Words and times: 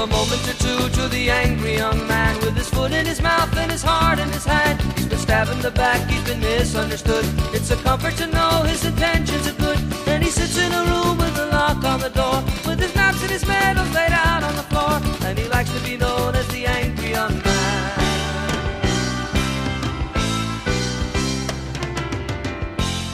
a 0.00 0.06
moment 0.06 0.40
or 0.48 0.54
two 0.54 0.88
to 0.96 1.08
the 1.08 1.28
angry 1.28 1.74
young 1.74 2.06
man 2.06 2.34
with 2.40 2.56
his 2.56 2.70
foot 2.70 2.90
in 2.90 3.04
his 3.04 3.20
mouth 3.20 3.54
and 3.58 3.70
his 3.70 3.82
heart 3.82 4.18
in 4.18 4.30
his 4.30 4.46
hand. 4.46 4.80
He's 4.96 5.06
been 5.06 5.18
stabbed 5.18 5.50
in 5.50 5.60
the 5.60 5.70
back, 5.70 6.08
he's 6.08 6.24
been 6.24 6.40
misunderstood. 6.40 7.26
It's 7.52 7.70
a 7.70 7.76
comfort 7.76 8.14
to 8.14 8.26
know 8.28 8.62
his 8.62 8.82
intentions 8.82 9.46
are 9.46 9.58
good. 9.64 9.78
And 10.06 10.24
he 10.24 10.30
sits 10.30 10.56
in 10.56 10.72
a 10.72 10.84
room 10.90 11.18
with 11.18 11.36
a 11.36 11.46
lock 11.46 11.84
on 11.84 12.00
the 12.00 12.08
door, 12.08 12.42
with 12.66 12.80
his 12.80 12.94
maps 12.94 13.20
and 13.20 13.30
his 13.30 13.46
medals 13.46 13.92
laid 13.94 14.12
out 14.12 14.42
on 14.42 14.56
the 14.56 14.62
floor. 14.62 15.00
And 15.28 15.38
he 15.38 15.46
likes 15.48 15.70
to 15.70 15.80
be 15.84 15.98
known 15.98 16.34
as 16.34 16.48
the 16.48 16.64
angry 16.64 17.10
young 17.10 17.34
man. 17.34 18.00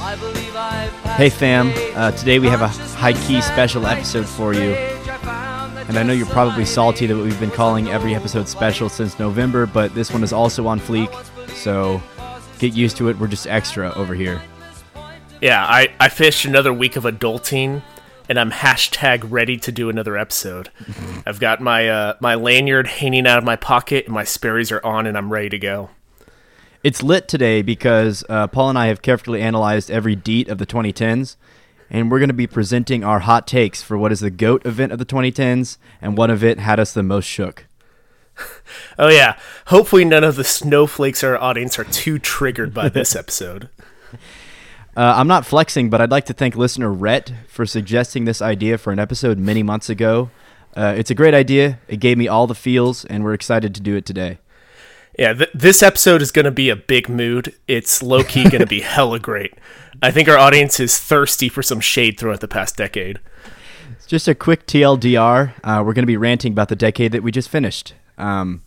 I 0.03 0.16
believe 0.21 0.55
I've 0.55 0.93
Hey 1.16 1.30
fam, 1.30 1.73
uh, 1.96 2.12
today 2.12 2.39
we 2.39 2.46
have 2.46 2.62
a 2.62 2.66
consciousness 2.66 2.95
high-key 2.95 3.41
special 3.41 3.87
episode 3.87 4.27
for 4.27 4.55
you. 4.55 4.96
And 5.89 5.98
I 5.98 6.03
know 6.03 6.12
you're 6.12 6.27
probably 6.27 6.64
salty 6.64 7.07
that 7.07 7.16
we've 7.16 7.39
been 7.39 7.53
calling 7.53 7.89
every 7.89 8.14
episode 8.14 8.49
special 8.49 8.89
since 8.89 9.18
November, 9.21 9.67
but 9.67 9.95
this 9.95 10.12
one 10.12 10.25
is 10.25 10.32
also 10.32 10.67
on 10.67 10.81
fleek, 10.81 11.12
so 11.50 12.03
get 12.59 12.75
used 12.75 12.96
to 12.96 13.09
it. 13.09 13.18
We're 13.18 13.29
just 13.29 13.46
extra 13.46 13.93
over 13.95 14.14
here. 14.14 14.43
Yeah, 15.40 15.64
I, 15.64 15.93
I 16.00 16.09
finished 16.09 16.45
another 16.45 16.72
week 16.72 16.96
of 16.96 17.04
adulting, 17.04 17.82
and 18.29 18.39
I'm 18.39 18.50
hashtag 18.50 19.26
ready 19.31 19.57
to 19.59 19.71
do 19.71 19.89
another 19.89 20.17
episode. 20.17 20.71
I've 21.26 21.39
got 21.39 21.61
my 21.61 21.89
uh, 21.89 22.14
my 22.21 22.34
lanyard 22.34 22.89
hanging 22.89 23.26
out 23.26 23.39
of 23.39 23.45
my 23.45 23.57
pocket, 23.57 24.07
and 24.07 24.14
my 24.14 24.25
Sperry's 24.25 24.73
are 24.73 24.84
on, 24.84 25.07
and 25.07 25.17
I'm 25.17 25.32
ready 25.32 25.50
to 25.50 25.59
go. 25.59 25.90
It's 26.82 27.03
lit 27.03 27.29
today 27.29 27.62
because 27.62 28.25
uh, 28.29 28.48
Paul 28.48 28.71
and 28.71 28.79
I 28.79 28.87
have 28.87 29.03
carefully 29.03 29.40
analyzed 29.40 29.90
every 29.90 30.17
deet 30.17 30.48
of 30.48 30.59
the 30.59 30.67
2010s, 30.67 31.37
and 31.90 32.11
we're 32.11 32.19
going 32.19 32.28
to 32.28 32.34
be 32.34 32.47
presenting 32.47 33.05
our 33.05 33.20
hot 33.20 33.47
takes 33.47 33.83
for 33.83 33.97
what 33.97 34.12
is 34.12 34.20
the 34.20 34.31
GOAT 34.31 34.64
event 34.67 34.92
of 34.92 34.98
the 34.98 35.06
2010s 35.06 35.78
and 36.00 36.17
what 36.17 36.31
event 36.31 36.61
had 36.61 36.81
us 36.81 36.92
the 36.92 37.03
most 37.03 37.27
shook. 37.27 37.67
Oh 38.98 39.09
yeah, 39.09 39.39
hopefully 39.67 40.05
none 40.05 40.25
of 40.25 40.37
the 40.37 40.45
snowflakes 40.45 41.23
in 41.23 41.29
our 41.29 41.39
audience 41.39 41.79
are 41.79 41.84
too 41.84 42.19
triggered 42.19 42.75
by 42.75 42.89
this 42.89 43.14
episode. 43.17 43.69
Uh, 44.97 45.14
I'm 45.17 45.29
not 45.29 45.45
flexing, 45.47 45.91
but 45.91 46.01
I'd 46.01 46.11
like 46.11 46.25
to 46.27 46.33
thank 46.33 46.57
listener 46.57 46.91
Rhett 46.91 47.33
for 47.48 47.67
suggesting 47.67 48.25
this 48.25 48.41
idea 48.41 48.79
for 48.79 48.92
an 48.92 48.98
episode 48.98 49.39
many 49.39 49.62
months 49.62 49.89
ago. 49.91 50.31
Uh, 50.75 50.95
it's 50.97 51.11
a 51.11 51.14
great 51.14 51.34
idea. 51.34 51.79
It 51.89 51.98
gave 52.01 52.19
me 52.19 52.29
all 52.29 52.47
the 52.47 52.55
feels, 52.55 53.05
and 53.05 53.23
we're 53.23 53.34
excited 53.34 53.75
to 53.75 53.81
do 53.81 53.97
it 53.97 54.07
today. 54.07 54.39
Yeah, 55.19 55.33
th- 55.33 55.50
this 55.55 55.83
episode 55.83 56.20
is 56.20 56.31
going 56.31 56.45
to 56.45 56.50
be 56.50 56.69
a 56.69 56.77
big 56.77 57.09
mood. 57.09 57.55
It's 57.67 58.03
low 58.03 58.22
key 58.22 58.45
going 58.50 58.61
to 58.61 58.67
be 58.67 58.81
hella 58.81 59.19
great. 59.19 59.55
I 60.03 60.11
think 60.11 60.28
our 60.28 60.36
audience 60.36 60.78
is 60.78 60.98
thirsty 60.98 61.48
for 61.48 61.62
some 61.62 61.81
shade 61.81 62.19
throughout 62.19 62.41
the 62.41 62.48
past 62.48 62.77
decade. 62.77 63.19
Just 64.06 64.28
a 64.28 64.34
quick 64.34 64.67
TLDR. 64.67 65.55
Uh, 65.64 65.83
we're 65.84 65.95
going 65.95 66.03
to 66.03 66.06
be 66.06 66.17
ranting 66.17 66.53
about 66.53 66.69
the 66.69 66.77
decade 66.77 67.12
that 67.12 67.23
we 67.23 67.33
just 67.33 67.48
finished. 67.48 67.95
Um, 68.19 68.62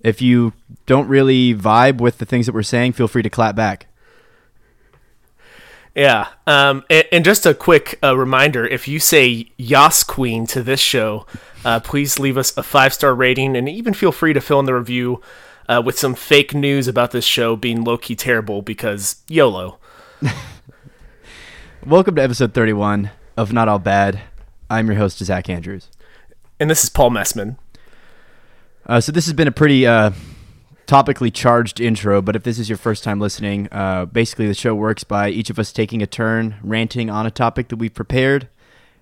if 0.00 0.20
you 0.20 0.52
don't 0.86 1.08
really 1.08 1.54
vibe 1.54 1.98
with 1.98 2.18
the 2.18 2.26
things 2.26 2.46
that 2.46 2.54
we're 2.54 2.62
saying, 2.62 2.92
feel 2.92 3.08
free 3.08 3.22
to 3.22 3.30
clap 3.30 3.56
back. 3.56 3.86
Yeah. 5.94 6.28
Um, 6.46 6.84
and, 6.90 7.06
and 7.10 7.24
just 7.24 7.46
a 7.46 7.54
quick 7.54 7.98
uh, 8.02 8.16
reminder 8.16 8.66
if 8.66 8.86
you 8.86 9.00
say 9.00 9.50
Yas 9.56 10.04
Queen 10.04 10.46
to 10.48 10.62
this 10.62 10.80
show, 10.80 11.26
uh, 11.64 11.80
please 11.80 12.18
leave 12.18 12.36
us 12.36 12.56
a 12.56 12.62
five 12.62 12.92
star 12.92 13.14
rating 13.14 13.56
and 13.56 13.68
even 13.68 13.94
feel 13.94 14.12
free 14.12 14.34
to 14.34 14.40
fill 14.40 14.60
in 14.60 14.66
the 14.66 14.74
review 14.74 15.22
uh, 15.68 15.82
with 15.84 15.98
some 15.98 16.14
fake 16.14 16.54
news 16.54 16.88
about 16.88 17.10
this 17.10 17.24
show 17.24 17.56
being 17.56 17.84
low 17.84 17.96
key 17.96 18.14
terrible 18.14 18.62
because 18.62 19.22
YOLO. 19.28 19.78
Welcome 21.86 22.16
to 22.16 22.22
episode 22.22 22.54
31 22.54 23.10
of 23.36 23.52
Not 23.52 23.68
All 23.68 23.78
Bad. 23.78 24.20
I'm 24.70 24.86
your 24.86 24.96
host, 24.96 25.18
Zach 25.18 25.48
Andrews. 25.48 25.90
And 26.58 26.70
this 26.70 26.84
is 26.84 26.90
Paul 26.90 27.10
Messman. 27.10 27.56
Uh, 28.86 29.00
so 29.00 29.12
this 29.12 29.26
has 29.26 29.32
been 29.32 29.48
a 29.48 29.52
pretty 29.52 29.86
uh, 29.86 30.12
topically 30.86 31.32
charged 31.32 31.80
intro, 31.80 32.20
but 32.20 32.36
if 32.36 32.42
this 32.42 32.58
is 32.58 32.68
your 32.68 32.78
first 32.78 33.02
time 33.02 33.18
listening, 33.20 33.68
uh, 33.72 34.04
basically 34.06 34.46
the 34.46 34.54
show 34.54 34.74
works 34.74 35.04
by 35.04 35.28
each 35.28 35.50
of 35.50 35.58
us 35.58 35.72
taking 35.72 36.02
a 36.02 36.06
turn 36.06 36.56
ranting 36.62 37.10
on 37.10 37.26
a 37.26 37.30
topic 37.30 37.68
that 37.68 37.76
we've 37.76 37.94
prepared. 37.94 38.48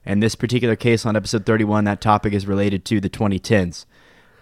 In 0.04 0.20
this 0.20 0.34
particular 0.34 0.74
case, 0.74 1.06
on 1.06 1.14
episode 1.14 1.46
31, 1.46 1.84
that 1.84 2.00
topic 2.00 2.32
is 2.32 2.46
related 2.46 2.84
to 2.86 3.00
the 3.00 3.10
2010s. 3.10 3.84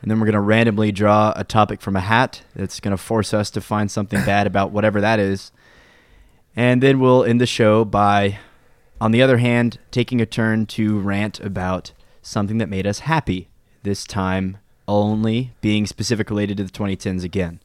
And 0.02 0.10
then 0.10 0.18
we're 0.18 0.26
going 0.26 0.34
to 0.34 0.40
randomly 0.40 0.92
draw 0.92 1.32
a 1.36 1.44
topic 1.44 1.80
from 1.80 1.94
a 1.94 2.00
hat 2.00 2.42
that's 2.54 2.80
going 2.80 2.96
to 2.96 3.02
force 3.02 3.34
us 3.34 3.50
to 3.50 3.60
find 3.60 3.90
something 3.90 4.24
bad 4.24 4.46
about 4.46 4.70
whatever 4.70 5.00
that 5.00 5.18
is. 5.18 5.52
And 6.56 6.82
then 6.82 7.00
we'll 7.00 7.24
end 7.24 7.40
the 7.40 7.46
show 7.46 7.84
by, 7.84 8.38
on 9.00 9.12
the 9.12 9.22
other 9.22 9.38
hand, 9.38 9.78
taking 9.90 10.20
a 10.20 10.26
turn 10.26 10.66
to 10.66 10.98
rant 10.98 11.38
about 11.40 11.92
something 12.22 12.58
that 12.58 12.68
made 12.68 12.86
us 12.86 13.00
happy. 13.00 13.48
This 13.82 14.04
time 14.04 14.58
only 14.88 15.52
being 15.60 15.86
specific 15.86 16.30
related 16.30 16.56
to 16.56 16.64
the 16.64 16.70
2010s 16.70 17.22
again. 17.22 17.60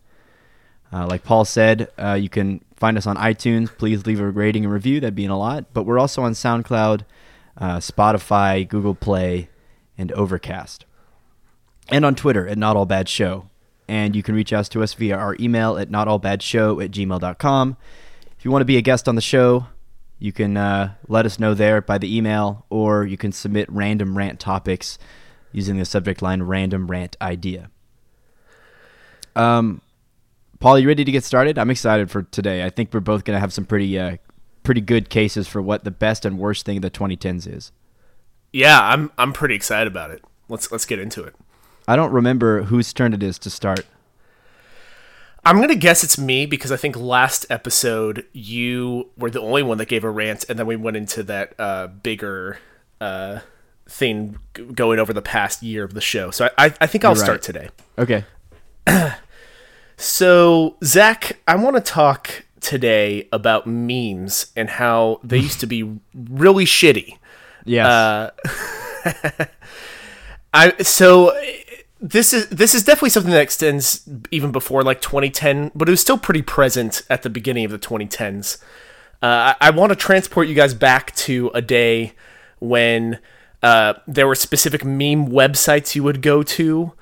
Uh, 0.94 1.07
like 1.07 1.24
Paul 1.24 1.45
said, 1.45 1.90
uh, 1.97 2.13
you 2.13 2.29
can 2.29 2.63
find 2.75 2.97
us 2.97 3.07
on 3.07 3.18
iTunes. 3.18 3.75
Please 3.75 4.06
leave 4.06 4.19
a 4.19 4.29
rating 4.29 4.63
and 4.66 4.74
review. 4.74 5.00
That'd 5.00 5.16
be 5.16 5.25
a 5.25 5.35
lot. 5.35 5.74
But 5.74 5.84
we're 5.84 6.00
also 6.00 6.22
on 6.22 6.34
SoundCloud, 6.34 7.01
uh, 7.57 7.78
Spotify, 7.78 8.68
Google 8.68 8.95
Play, 8.95 9.50
and 9.97 10.12
Overcast. 10.12 10.85
And 11.90 12.06
on 12.06 12.16
Twitter 12.16 12.47
at 12.47 12.57
Not 12.57 12.75
All 12.75 12.85
Bad 12.85 13.07
Show. 13.07 13.50
And 13.88 14.16
you 14.16 14.23
can 14.23 14.34
reach 14.34 14.51
out 14.51 14.66
to 14.72 14.81
us 14.81 14.94
via 14.94 15.16
our 15.16 15.35
email 15.40 15.78
at 15.78 15.90
notallbadshow 15.90 16.84
at 16.84 16.91
gmail.com. 16.91 17.78
If 18.38 18.46
you 18.46 18.51
want 18.51 18.62
to 18.62 18.66
be 18.66 18.78
a 18.78 18.81
guest 18.81 19.07
on 19.07 19.16
the 19.16 19.22
show, 19.22 19.68
you 20.18 20.31
can 20.31 20.57
uh, 20.57 20.95
let 21.07 21.25
us 21.25 21.40
know 21.40 21.53
there 21.53 21.81
by 21.81 21.97
the 21.97 22.16
email, 22.16 22.66
or 22.69 23.06
you 23.06 23.18
can 23.18 23.31
submit 23.31 23.72
random 23.72 24.18
rant 24.18 24.40
topics 24.40 24.97
using 25.51 25.78
the 25.78 25.85
subject 25.85 26.22
line 26.22 26.41
random 26.44 26.88
rant 26.88 27.16
idea. 27.22 27.69
Um, 29.35 29.81
Paul, 30.59 30.79
you 30.79 30.88
ready 30.88 31.06
to 31.06 31.12
get 31.12 31.24
started? 31.24 31.59
I'm 31.59 31.69
excited 31.69 32.09
for 32.09 32.24
today. 32.24 32.66
I 32.66 32.69
think 32.69 32.94
we're 32.94 33.01
both 33.01 33.24
going 33.24 33.35
to 33.35 33.40
have 33.40 33.53
some 33.53 33.66
pretty, 33.66 34.00
uh, 34.00 34.18
pretty 34.63 34.81
good 34.81 35.09
cases 35.09 35.47
for 35.47 35.62
what 35.62 35.84
the 35.84 35.91
best 35.91 36.25
and 36.25 36.40
worst 36.40 36.66
thing 36.66 36.78
of 36.78 36.81
the 36.81 36.90
2010s 36.90 37.47
is. 37.47 37.72
Yeah, 38.51 38.81
I'm 38.81 39.12
I'm 39.18 39.34
pretty 39.34 39.53
excited 39.53 39.88
about 39.88 40.12
it. 40.12 40.24
Let's 40.47 40.72
let's 40.72 40.85
get 40.85 40.97
into 40.97 41.24
it. 41.24 41.35
I 41.88 41.96
don't 41.96 42.12
remember 42.12 42.63
whose 42.63 42.94
turn 42.94 43.13
it 43.13 43.23
is 43.23 43.38
to 43.40 43.50
start. 43.50 43.85
I'm 45.44 45.59
gonna 45.59 45.75
guess 45.75 46.03
it's 46.03 46.18
me 46.18 46.46
because 46.46 46.72
I 46.72 46.78
think 46.78 46.97
last 46.97 47.46
episode 47.50 48.25
you 48.34 49.09
were 49.18 49.29
the 49.29 49.41
only 49.41 49.62
one 49.62 49.78
that 49.78 49.88
gave 49.88 50.03
a 50.03 50.09
rant, 50.09 50.45
and 50.50 50.57
then 50.57 50.66
we 50.66 50.75
went 50.75 50.97
into 50.97 51.22
that 51.24 51.53
uh, 51.59 51.88
bigger 51.88 52.57
uh, 53.00 53.40
thing 53.88 54.40
going 54.74 54.97
over 54.97 55.13
the 55.13 55.22
past 55.22 55.62
year 55.62 55.84
of 55.84 55.94
the 55.94 56.01
show. 56.01 56.31
So 56.31 56.50
I, 56.57 56.74
I, 56.81 56.88
think 56.88 57.06
I'll 57.06 57.13
right. 57.13 57.24
start 57.24 57.41
today. 57.44 57.69
Okay. 57.97 58.25
So 59.97 60.75
Zach, 60.84 61.40
I 61.47 61.56
want 61.56 61.75
to 61.78 61.81
talk 61.81 62.44
today 62.59 63.28
about 63.31 63.66
memes 63.68 64.47
and 64.56 64.69
how 64.69 65.19
they 65.24 65.38
used 65.38 65.59
to 65.62 65.68
be 65.68 65.84
really 66.13 66.66
shitty. 66.66 67.18
Yeah. 67.63 67.88
Uh, 67.88 68.29
I 70.53 70.81
so 70.81 71.38
this 72.06 72.34
is 72.34 72.48
this 72.50 72.76
is 72.76 72.84
definitely 72.84 73.10
something 73.10 73.32
that 73.32 73.42
extends 73.42 74.08
even 74.30 74.52
before 74.52 74.84
like 74.84 75.02
2010, 75.02 75.72
but 75.74 75.90
it 75.90 75.92
was 75.92 76.02
still 76.02 76.20
pretty 76.20 76.44
present 76.44 77.02
at 77.10 77.24
the 77.24 77.30
beginning 77.30 77.66
of 77.66 77.72
the 77.72 77.80
2010s. 77.80 78.62
Uh, 79.24 79.56
I, 79.60 79.68
I 79.68 79.70
want 79.72 79.92
to 79.92 79.96
transport 79.96 80.48
you 80.48 80.54
guys 80.54 80.76
back 80.76 81.16
to 81.16 81.50
a 81.56 81.62
day 81.62 82.14
when 82.60 83.20
uh, 83.64 83.96
there 84.08 84.28
were 84.28 84.36
specific 84.36 84.86
meme 84.86 85.30
websites 85.30 85.96
you 85.96 86.04
would 86.04 86.22
go 86.22 86.44
to, 86.44 86.94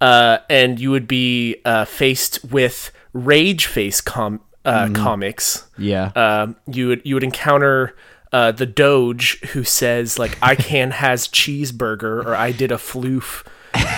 uh, 0.00 0.38
and 0.48 0.80
you 0.80 0.90
would 0.90 1.06
be 1.06 1.56
uh, 1.66 1.84
faced 1.84 2.42
with 2.46 2.92
rage 3.12 3.66
face 3.66 4.00
com- 4.00 4.40
uh, 4.64 4.88
comics 4.92 5.68
yeah. 5.78 6.10
um, 6.16 6.56
you 6.66 6.88
would 6.88 7.02
you 7.04 7.14
would 7.14 7.22
encounter 7.22 7.94
uh, 8.32 8.52
the 8.52 8.66
Doge 8.66 9.40
who 9.52 9.64
says 9.64 10.18
like 10.18 10.36
I 10.42 10.54
can 10.56 10.90
has 10.90 11.28
cheeseburger 11.28 12.24
or 12.24 12.34
I 12.34 12.52
did 12.52 12.72
a 12.72 12.76
floof, 12.76 13.46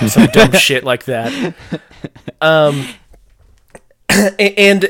some 0.08 0.26
dumb 0.26 0.52
shit 0.58 0.84
like 0.84 1.04
that. 1.04 1.54
Um, 2.40 2.86
and 4.38 4.88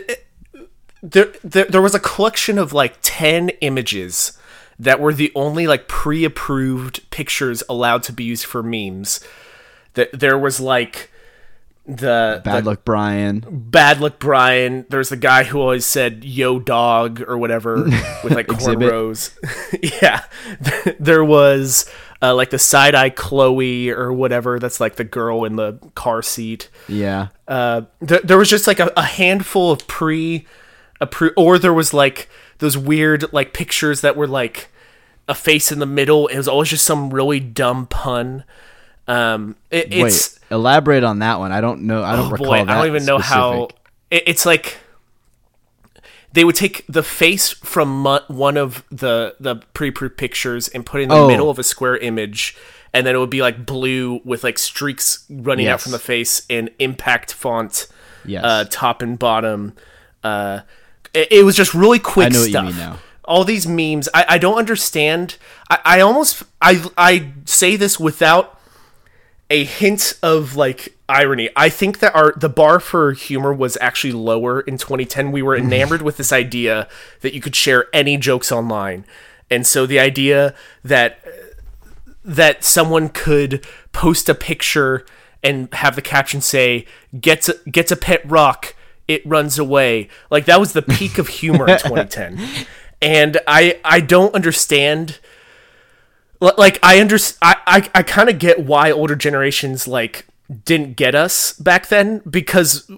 there, 1.02 1.32
there 1.43 1.64
there 1.64 1.82
was 1.82 1.94
a 1.94 2.00
collection 2.00 2.58
of 2.58 2.73
like 2.73 2.99
ten 3.02 3.50
images 3.61 4.38
that 4.79 5.00
were 5.00 5.12
the 5.12 5.32
only 5.35 5.67
like 5.67 5.88
pre-approved 5.88 7.08
pictures 7.11 7.62
allowed 7.69 8.02
to 8.05 8.12
be 8.12 8.25
used 8.25 8.44
for 8.44 8.62
memes. 8.62 9.20
That 9.94 10.11
there 10.12 10.38
was 10.38 10.61
like 10.61 11.11
the 11.88 12.43
Bad 12.44 12.64
the, 12.64 12.70
luck, 12.70 12.85
Brian. 12.85 13.44
Bad 13.50 14.00
Luck 14.00 14.19
Brian. 14.19 14.85
There's 14.90 15.08
the 15.08 15.17
guy 15.17 15.44
who 15.44 15.61
always 15.61 15.87
said 15.87 16.23
"Yo 16.23 16.58
dog" 16.58 17.23
or 17.26 17.38
whatever 17.38 17.85
with 18.23 18.31
like 18.31 18.46
cornrows. 18.49 19.32
yeah, 20.02 20.25
there 21.00 21.25
was 21.25 21.90
uh, 22.20 22.35
like 22.35 22.50
the 22.50 22.59
side 22.59 22.94
eye 22.94 23.11
Chloe 23.11 23.91
or 23.91 24.12
whatever. 24.12 24.59
That's 24.59 24.81
like 24.81 24.97
the 24.97 25.05
girl 25.05 25.44
in 25.44 25.56
the 25.56 25.79
car 25.94 26.23
seat. 26.23 26.69
Yeah. 26.88 27.29
Uh, 27.47 27.82
th- 28.06 28.23
there 28.23 28.38
was 28.38 28.50
just 28.50 28.67
like 28.67 28.81
a, 28.81 28.93
a 28.97 29.05
handful 29.05 29.70
of 29.70 29.87
pre, 29.87 30.47
or 31.37 31.59
there 31.59 31.75
was 31.75 31.94
like 31.94 32.29
those 32.59 32.76
weird 32.76 33.32
like 33.32 33.53
pictures 33.53 34.00
that 34.00 34.17
were 34.17 34.26
like 34.26 34.69
a 35.29 35.35
face 35.35 35.70
in 35.70 35.79
the 35.79 35.87
middle. 35.87 36.26
It 36.26 36.37
was 36.37 36.49
always 36.49 36.70
just 36.70 36.85
some 36.85 37.11
really 37.11 37.41
dumb 37.41 37.87
pun. 37.87 38.44
Um, 39.06 39.56
it, 39.71 39.91
Wait, 39.91 40.38
elaborate 40.50 41.05
on 41.05 41.21
that 41.21 41.38
one. 41.38 41.53
I 41.53 41.61
don't 41.61 41.82
know. 41.82 42.03
I 42.03 42.17
don't 42.17 42.26
oh 42.26 42.31
recall 42.31 42.47
boy, 42.47 42.64
that. 42.64 42.69
I 42.69 42.75
don't 42.79 42.87
even 42.88 43.06
know 43.06 43.19
how. 43.19 43.69
It, 44.11 44.25
it's 44.26 44.44
like 44.44 44.79
they 46.38 46.44
would 46.44 46.55
take 46.55 46.85
the 46.88 47.02
face 47.02 47.50
from 47.50 48.05
one 48.29 48.56
of 48.56 48.85
the 48.90 49.35
the 49.40 49.56
pre-approved 49.75 50.17
pictures 50.17 50.69
and 50.69 50.87
put 50.87 51.00
it 51.00 51.05
in 51.05 51.08
the 51.11 51.14
Oh. 51.17 51.26
middle 51.29 51.50
of 51.50 51.58
a 51.58 51.62
square 51.64 51.96
image, 51.96 52.56
and 52.94 53.06
then 53.06 53.14
it 53.14 53.19
would 53.19 53.31
be 53.31 53.43
like 53.43 53.67
blue 53.67 54.20
with 54.25 54.44
like 54.44 54.58
streaks 54.58 55.25
running 55.29 55.67
out 55.67 55.81
from 55.81 55.93
the 55.93 55.99
face 55.99 56.43
in 56.49 56.70
impact 56.79 57.32
font, 57.32 57.87
Yes. 58.25 58.44
uh, 58.44 58.64
top 58.70 59.02
and 59.02 59.19
bottom. 59.19 59.73
Uh, 60.25 60.61
it, 61.14 61.29
it 61.31 61.44
was 61.44 61.56
just 61.56 61.75
really 61.75 61.99
quick 61.99 62.26
I 62.26 62.29
know 62.31 62.40
what 62.40 62.46
you 62.67 62.73
stuff. 62.73 63.02
All 63.25 63.44
these 63.44 63.67
memes, 63.67 64.08
I, 64.14 64.25
I 64.31 64.38
don't 64.38 64.56
understand. 64.58 65.37
I, 65.69 65.79
I 65.85 66.00
almost 66.00 66.43
I 66.62 66.82
I 66.96 67.32
say 67.44 67.76
this 67.76 68.00
without 68.00 68.57
a 69.50 69.65
hint 69.65 70.15
of 70.23 70.56
like 70.56 70.97
irony. 71.09 71.49
I 71.56 71.69
think 71.69 72.00
that 72.00 72.15
our 72.15 72.33
the 72.37 72.49
bar 72.49 72.81
for 72.81 73.12
humor 73.12 73.53
was 73.53 73.79
actually 73.81 74.12
lower 74.12 74.61
in 74.61 74.77
2010. 74.79 75.33
We 75.33 75.43
were 75.43 75.56
enamored 75.56 76.03
with 76.03 76.17
this 76.17 76.33
idea 76.33 76.89
that 77.21 77.35
you 77.35 77.41
could 77.41 77.56
share 77.56 77.87
any 77.93 78.17
jokes 78.17 78.53
online. 78.53 79.05
And 79.50 79.67
so 79.67 79.87
the 79.87 79.99
idea 79.99 80.55
that 80.85 81.21
that 82.25 82.62
someone 82.62 83.09
could 83.09 83.67
post 83.93 84.29
a 84.29 84.35
picture 84.35 85.06
and 85.43 85.73
have 85.73 85.97
the 85.97 86.03
caption 86.03 86.41
say 86.41 86.85
gets 87.19 87.49
a, 87.49 87.55
gets 87.71 87.91
a 87.91 87.97
pet 87.97 88.21
rock 88.29 88.75
it 89.06 89.25
runs 89.25 89.59
away 89.59 90.09
like 90.31 90.45
that 90.45 90.61
was 90.61 90.73
the 90.73 90.83
peak 90.83 91.17
of 91.17 91.29
humor 91.29 91.67
in 91.67 91.79
2010 91.79 92.39
and 93.00 93.39
i 93.47 93.81
i 93.85 94.00
don't 94.00 94.35
understand 94.35 95.19
like 96.40 96.79
i 96.82 97.00
under 97.00 97.17
i 97.43 97.56
i, 97.67 97.90
I 97.94 98.02
kind 98.02 98.29
of 98.29 98.38
get 98.38 98.61
why 98.61 98.90
older 98.90 99.17
generations 99.17 99.88
like 99.88 100.26
didn't 100.64 100.96
get 100.96 101.14
us 101.14 101.52
back 101.55 101.88
then 101.88 102.20
because 102.29 102.90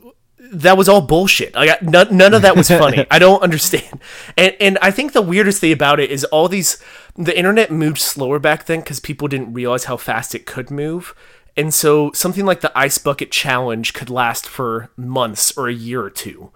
that 0.52 0.76
was 0.76 0.88
all 0.88 1.00
bullshit. 1.00 1.54
Like 1.54 1.82
none, 1.82 2.16
none 2.16 2.34
of 2.34 2.42
that 2.42 2.56
was 2.56 2.68
funny. 2.68 3.06
I 3.10 3.18
don't 3.18 3.42
understand. 3.42 4.00
And 4.36 4.56
and 4.60 4.78
I 4.82 4.90
think 4.90 5.12
the 5.12 5.22
weirdest 5.22 5.60
thing 5.60 5.72
about 5.72 6.00
it 6.00 6.10
is 6.10 6.24
all 6.24 6.48
these 6.48 6.82
the 7.16 7.36
internet 7.36 7.70
moved 7.70 7.98
slower 7.98 8.38
back 8.38 8.66
then 8.66 8.80
because 8.80 9.00
people 9.00 9.28
didn't 9.28 9.52
realize 9.52 9.84
how 9.84 9.96
fast 9.96 10.34
it 10.34 10.46
could 10.46 10.70
move. 10.70 11.14
And 11.56 11.74
so 11.74 12.10
something 12.12 12.46
like 12.46 12.60
the 12.60 12.76
ice 12.78 12.98
bucket 12.98 13.30
challenge 13.30 13.92
could 13.92 14.10
last 14.10 14.46
for 14.46 14.90
months 14.96 15.56
or 15.56 15.68
a 15.68 15.74
year 15.74 16.02
or 16.02 16.10
two. 16.10 16.50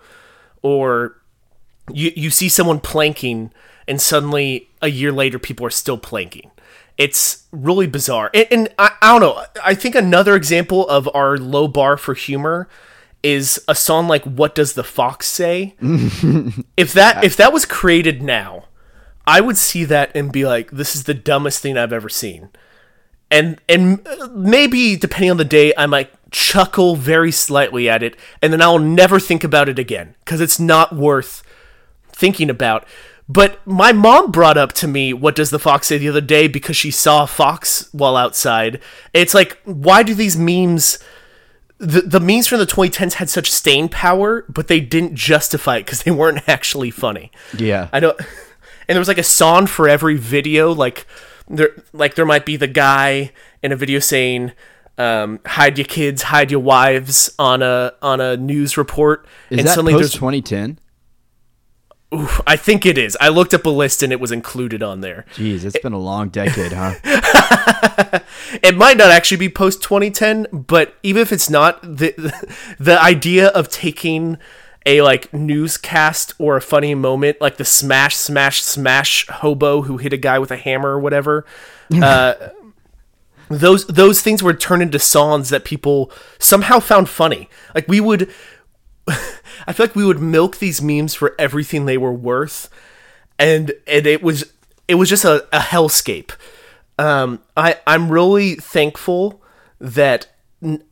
Or 0.63 1.21
you 1.93 2.13
you 2.17 2.31
see 2.31 2.49
someone 2.49 2.81
planking 2.81 3.53
and 3.87 4.01
suddenly 4.01 4.71
a 4.81 4.89
year 4.89 5.13
later 5.13 5.39
people 5.39 5.67
are 5.67 5.71
still 5.71 5.99
planking. 5.99 6.51
It's 6.97 7.47
really 7.51 7.87
bizarre. 7.87 8.31
And, 8.33 8.47
and 8.51 8.69
I, 8.79 8.93
I 9.03 9.19
don't 9.19 9.21
know. 9.21 9.45
I 9.65 9.75
think 9.75 9.95
another 9.95 10.37
example 10.37 10.89
of 10.89 11.09
our 11.15 11.37
low 11.37 11.67
bar 11.69 11.97
for 11.97 12.15
humor 12.15 12.69
is 13.23 13.61
a 13.67 13.75
song 13.75 14.07
like 14.07 14.23
"What 14.25 14.55
Does 14.55 14.75
the 14.75 14.85
Fox 14.85 15.27
Say." 15.27 15.75
if 16.77 16.93
that 16.93 17.25
if 17.25 17.37
that 17.37 17.53
was 17.53 17.65
created 17.65 18.23
now, 18.23 18.67
I 19.27 19.41
would 19.41 19.57
see 19.57 19.85
that 19.85 20.15
and 20.15 20.31
be 20.31 20.45
like, 20.45 20.71
"This 20.71 20.95
is 20.95 21.05
the 21.05 21.15
dumbest 21.15 21.61
thing 21.61 21.77
I've 21.77 21.93
ever 21.93 22.09
seen." 22.09 22.51
And 23.31 23.61
and 23.69 24.07
uh, 24.07 24.29
maybe 24.33 24.97
depending 24.97 25.31
on 25.31 25.39
the 25.39 25.45
day, 25.45 25.73
I 25.77 25.87
might 25.87 26.11
chuckle 26.31 26.95
very 26.95 27.33
slightly 27.33 27.89
at 27.89 28.03
it, 28.03 28.17
and 28.43 28.53
then 28.53 28.61
I'll 28.61 28.79
never 28.79 29.19
think 29.19 29.43
about 29.43 29.69
it 29.69 29.79
again 29.79 30.15
because 30.25 30.41
it's 30.41 30.61
not 30.61 30.95
worth 30.95 31.43
thinking 32.13 32.51
about. 32.51 32.87
But 33.29 33.67
my 33.67 33.93
mom 33.93 34.31
brought 34.31 34.59
up 34.59 34.73
to 34.75 34.89
me, 34.89 35.13
what 35.15 35.35
does 35.35 35.51
the 35.51 35.59
fox 35.59 35.87
say 35.87 35.97
the 35.97 36.09
other 36.09 36.21
day 36.21 36.47
because 36.47 36.77
she 36.77 36.91
saw 36.91 37.25
a 37.25 37.27
fox 37.27 37.89
while 37.93 38.17
outside. 38.17 38.81
It's 39.15 39.33
like, 39.33 39.59
why 39.65 40.03
do 40.03 40.15
these 40.15 40.37
memes 40.37 40.99
the, 41.79 42.03
the 42.03 42.21
memes 42.21 42.47
from 42.47 42.59
the 42.59 42.67
2010s 42.67 43.15
had 43.15 43.29
such 43.29 43.51
staying 43.51 43.89
power, 43.89 44.45
but 44.49 44.69
they 44.69 44.81
didn't 44.81 45.15
justify 45.15 45.77
it 45.77 45.81
because 45.81 46.03
they 46.03 46.11
weren't 46.11 46.49
actually 46.49 46.91
funny. 46.91 47.31
Yeah. 47.57 47.89
I 47.93 48.01
don't. 48.01 48.19
And 48.87 48.95
there 48.95 49.01
was 49.01 49.09
like 49.09 49.17
a 49.17 49.23
song 49.23 49.67
for 49.67 49.89
every 49.89 50.19
video. 50.19 50.71
Like 50.71 51.07
there, 51.49 51.71
like 51.95 52.17
there 52.17 52.27
might 52.27 52.45
be 52.45 52.57
the 52.59 52.67
guy 52.67 53.33
in 53.63 53.73
a 53.73 53.77
video 53.77 53.99
saying, 53.99 54.53
um, 54.99 55.41
"Hide 55.47 55.79
your 55.79 55.87
kids, 55.87 56.25
hide 56.25 56.51
your 56.51 56.61
wives" 56.61 57.35
on 57.39 57.63
a 57.63 57.95
on 58.03 58.21
a 58.21 58.37
news 58.37 58.77
report, 58.77 59.27
Is 59.49 59.57
and 59.61 59.67
that 59.67 59.75
suddenly 59.75 59.95
post 59.95 60.13
2010? 60.17 60.79
Oof, 62.15 62.41
I 62.47 62.57
think 62.57 62.87
it 62.87 62.97
is. 62.97 63.17
I 63.21 63.29
looked 63.29 63.55
up 63.55 63.67
a 63.67 63.71
list 63.71 64.03
and 64.03 64.13
it 64.13 64.21
was 64.21 64.31
included 64.31 64.83
on 64.83 65.01
there. 65.01 65.25
Jeez, 65.35 65.65
it's 65.65 65.79
been 65.79 65.93
a 65.93 65.99
long 65.99 66.29
decade, 66.29 66.73
huh? 66.73 66.95
It 68.63 68.77
might 68.77 68.97
not 68.97 69.11
actually 69.11 69.39
be 69.39 69.49
post 69.49 69.83
2010, 69.83 70.47
but 70.53 70.95
even 71.03 71.23
if 71.23 71.33
it's 71.33 71.51
not, 71.51 71.81
the 71.83 72.15
the 72.79 73.01
idea 73.01 73.49
of 73.49 73.69
taking 73.69 74.39
a 74.87 75.03
like 75.03 75.33
newscast 75.33 76.35
or 76.39 76.57
a 76.57 76.61
funny 76.61 76.95
moment, 76.95 77.41
like 77.41 77.57
the 77.57 77.65
smash, 77.65 78.17
smash, 78.17 78.63
smash 78.63 79.27
hobo 79.29 79.83
who 79.83 79.97
hit 79.97 80.13
a 80.13 80.17
guy 80.17 80.39
with 80.39 80.51
a 80.51 80.57
hammer 80.57 80.91
or 80.91 81.01
whatever, 81.01 81.45
uh, 81.95 82.35
those 83.49 83.87
those 83.87 84.23
things 84.23 84.43
were 84.43 84.55
turned 84.55 84.83
into 84.83 84.99
songs 84.99 85.51
that 85.51 85.65
people 85.65 86.11
somehow 86.39 86.79
found 86.81 87.09
funny. 87.09 87.49
Like 87.75 87.89
we 87.89 88.01
would, 88.01 88.31
I 89.67 89.73
feel 89.73 89.87
like 89.87 89.97
we 89.97 90.05
would 90.05 90.21
milk 90.21 90.59
these 90.59 90.83
memes 90.83 91.15
for 91.15 91.35
everything 91.39 91.85
they 91.85 91.99
were 91.99 92.13
worth, 92.13 92.69
and 93.39 93.73
and 93.87 94.07
it 94.07 94.23
was 94.23 94.53
it 94.89 94.95
was 94.97 95.09
just 95.09 95.25
a, 95.25 95.47
a 95.53 95.61
hellscape. 95.61 96.33
Um, 96.99 97.41
I 97.57 97.79
I'm 97.87 98.11
really 98.11 98.55
thankful 98.55 99.43
that 99.81 100.29
n- 100.63 100.83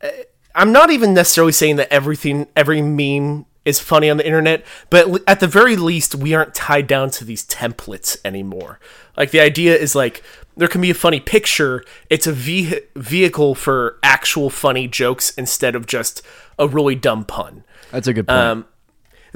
I'm 0.55 0.73
not 0.73 0.91
even 0.91 1.15
necessarily 1.15 1.53
saying 1.53 1.77
that 1.77 1.93
everything 1.93 2.47
every 2.57 2.83
meme 2.83 3.47
is 3.65 3.79
funny 3.79 4.11
on 4.11 4.17
the 4.17 4.27
internet, 4.27 4.65
but 4.91 5.23
at 5.29 5.41
the 5.41 5.47
very 5.47 5.77
least 5.77 6.15
we 6.15 6.35
aren't 6.35 6.55
tied 6.55 6.87
down 6.87 7.11
to 7.11 7.25
these 7.25 7.47
templates 7.47 8.17
anymore. 8.25 8.81
Like 9.17 9.31
the 9.31 9.41
idea 9.41 9.77
is 9.77 9.95
like 9.95 10.23
there 10.57 10.69
can 10.69 10.81
be 10.81 10.91
a 10.91 10.95
funny 10.95 11.21
picture, 11.21 11.85
it's 12.11 12.27
a 12.27 12.33
ve- 12.33 12.81
vehicle 12.97 13.55
for 13.55 13.99
actual 14.03 14.51
funny 14.51 14.89
jokes 14.89 15.31
instead 15.39 15.75
of 15.75 15.87
just 15.87 16.23
a 16.59 16.67
really 16.69 16.95
dumb 16.95 17.25
pun. 17.25 17.65
That's 17.93 18.09
a 18.09 18.13
good 18.13 18.27
point. 18.27 18.39
Um, 18.39 18.67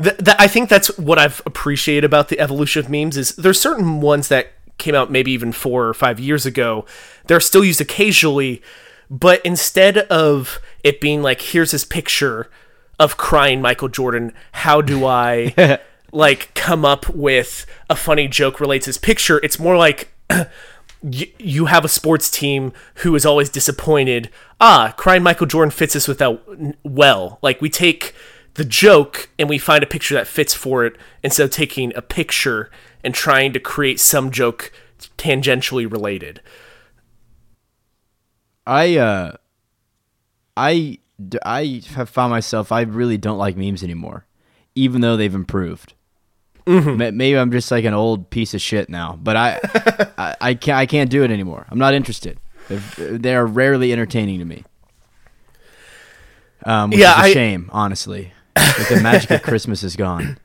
th- 0.03 0.17
th- 0.17 0.37
I 0.39 0.49
think 0.49 0.69
that's 0.69 0.97
what 0.99 1.19
I've 1.19 1.41
appreciated 1.47 2.05
about 2.05 2.29
the 2.29 2.41
evolution 2.41 2.85
of 2.85 2.91
memes 2.91 3.17
is 3.17 3.37
there's 3.37 3.61
certain 3.61 4.01
ones 4.01 4.29
that 4.29 4.53
came 4.79 4.95
out 4.95 5.11
maybe 5.11 5.31
even 5.33 5.53
four 5.53 5.87
or 5.87 5.95
five 5.95 6.19
years 6.19 6.45
ago. 6.45 6.85
They're 7.27 7.41
still 7.41 7.65
used 7.65 7.81
occasionally, 7.81 8.63
but 9.11 9.41
instead 9.45 9.99
of 9.99 10.61
it 10.83 11.01
being 11.01 11.23
like, 11.23 11.41
here's 11.41 11.71
this 11.71 11.85
picture 11.85 12.51
of 12.99 13.17
crying 13.17 13.61
Michael 13.61 13.89
Jordan, 13.89 14.33
how 14.53 14.81
do 14.81 15.05
I 15.05 15.79
like 16.13 16.53
come 16.55 16.85
up 16.85 17.09
with 17.11 17.67
a 17.89 17.97
funny 17.97 18.29
joke 18.29 18.61
relates 18.61 18.85
to 18.85 18.91
this 18.91 18.99
picture? 18.99 19.39
It's 19.43 19.59
more 19.59 19.77
like 19.77 20.13
you 21.39 21.67
have 21.67 21.85
a 21.85 21.89
sports 21.89 22.31
team 22.31 22.73
who 22.97 23.15
is 23.15 23.27
always 23.27 23.49
disappointed. 23.51 24.31
Ah, 24.61 24.95
crying 24.97 25.23
Michael 25.23 25.47
Jordan 25.47 25.71
fits 25.71 25.95
this 25.95 26.09
without 26.09 26.43
well. 26.83 27.39
Like 27.43 27.61
we 27.61 27.71
take 27.71 28.15
the 28.57 28.65
joke 28.65 29.29
and 29.39 29.49
we 29.49 29.59
find 29.59 29.83
a 29.83 29.87
picture 29.87 30.15
that 30.15 30.27
fits 30.27 30.55
for 30.55 30.85
it 30.85 30.97
instead 31.23 31.45
of 31.45 31.51
taking 31.51 31.93
a 31.97 32.03
picture 32.03 32.71
and 33.05 33.15
trying 33.15 33.53
to 33.53 33.61
create 33.61 34.01
some 34.01 34.31
joke 34.31 34.73
tangentially 35.19 35.91
related. 35.91 36.41
I 38.67 38.97
uh, 38.97 39.37
I 40.57 40.99
I 41.45 41.83
have 41.95 42.09
found 42.09 42.31
myself 42.31 42.73
I 42.73 42.83
really 42.83 43.17
don't 43.19 43.39
like 43.39 43.57
memes 43.57 43.83
anymore, 43.83 44.27
even 44.75 45.01
though 45.01 45.17
they've 45.17 45.35
improved. 45.35 45.95
Mm-hmm. 46.67 47.17
Maybe 47.17 47.39
I'm 47.39 47.53
just 47.53 47.71
like 47.71 47.85
an 47.85 47.95
old 47.95 48.29
piece 48.31 48.53
of 48.53 48.61
shit 48.61 48.89
now, 48.89 49.19
but 49.23 49.37
I 49.37 49.61
I, 50.19 50.37
I 50.41 50.55
can't 50.55 50.79
I 50.79 50.87
can't 50.87 51.11
do 51.11 51.23
it 51.23 51.31
anymore. 51.31 51.67
I'm 51.71 51.79
not 51.79 51.95
interested. 51.95 52.41
They're, 52.69 53.19
they 53.19 53.37
are 53.37 53.47
rarely 53.47 53.93
entertaining 53.93 54.41
to 54.41 54.45
me. 54.45 54.65
Um, 56.65 56.91
which 56.91 56.99
Yeah, 56.99 57.13
is 57.13 57.19
a 57.19 57.29
I- 57.29 57.33
shame, 57.33 57.71
honestly. 57.73 58.33
Like 58.57 58.89
the 58.89 59.01
magic 59.03 59.31
of 59.31 59.43
Christmas 59.43 59.83
is 59.83 59.97
gone. 59.97 60.39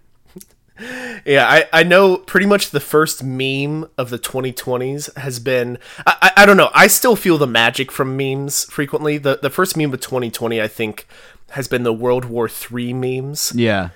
Yeah, 1.25 1.45
I, 1.47 1.81
I 1.81 1.83
know 1.83 2.17
pretty 2.17 2.47
much 2.47 2.71
the 2.71 2.79
first 2.79 3.23
meme 3.23 3.87
of 3.99 4.09
the 4.09 4.17
2020s 4.17 5.15
has 5.17 5.39
been. 5.39 5.77
I, 6.07 6.15
I, 6.21 6.31
I 6.43 6.45
don't 6.47 6.57
know. 6.57 6.71
I 6.73 6.87
still 6.87 7.15
feel 7.15 7.37
the 7.37 7.45
magic 7.45 7.91
from 7.91 8.17
memes 8.17 8.65
frequently. 8.65 9.19
The, 9.19 9.37
the 9.39 9.51
first 9.51 9.77
meme 9.77 9.93
of 9.93 9.99
2020, 9.99 10.59
I 10.59 10.67
think, 10.67 11.07
has 11.51 11.67
been 11.67 11.83
the 11.83 11.93
World 11.93 12.25
War 12.25 12.49
III 12.49 12.93
memes. 12.93 13.53
Yeah. 13.55 13.89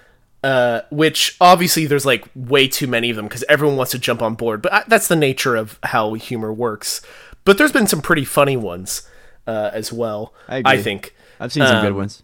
uh, 0.43 0.81
which 0.91 1.35
obviously 1.41 1.87
there's 1.87 2.05
like 2.05 2.25
way 2.35 2.67
too 2.67 2.85
many 2.85 3.09
of 3.09 3.15
them 3.15 3.25
because 3.25 3.43
everyone 3.49 3.77
wants 3.77 3.91
to 3.93 3.99
jump 3.99 4.21
on 4.21 4.35
board. 4.35 4.61
But 4.61 4.73
I, 4.73 4.83
that's 4.87 5.07
the 5.07 5.15
nature 5.15 5.55
of 5.55 5.79
how 5.81 6.13
humor 6.13 6.53
works. 6.53 7.01
But 7.45 7.57
there's 7.57 7.71
been 7.71 7.87
some 7.87 8.01
pretty 8.03 8.25
funny 8.25 8.57
ones 8.57 9.09
uh, 9.47 9.71
as 9.73 9.91
well. 9.91 10.35
I 10.47 10.61
I, 10.63 10.77
think. 10.83 11.15
I've 11.39 11.51
seen 11.51 11.65
some 11.65 11.81
good 11.81 11.91
Um, 11.93 11.97
ones. 11.97 12.21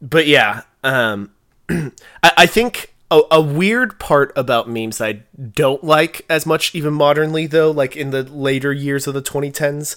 But 0.00 0.26
yeah, 0.26 0.62
um, 0.84 1.30
I, 1.70 1.92
I 2.22 2.46
think 2.46 2.92
a, 3.10 3.20
a 3.30 3.40
weird 3.40 3.98
part 3.98 4.32
about 4.36 4.68
memes 4.68 5.00
I 5.00 5.22
don't 5.52 5.82
like 5.82 6.24
as 6.30 6.46
much, 6.46 6.74
even 6.74 6.94
modernly 6.94 7.46
though, 7.46 7.70
like 7.70 7.96
in 7.96 8.10
the 8.10 8.22
later 8.22 8.72
years 8.72 9.06
of 9.06 9.14
the 9.14 9.22
2010s, 9.22 9.96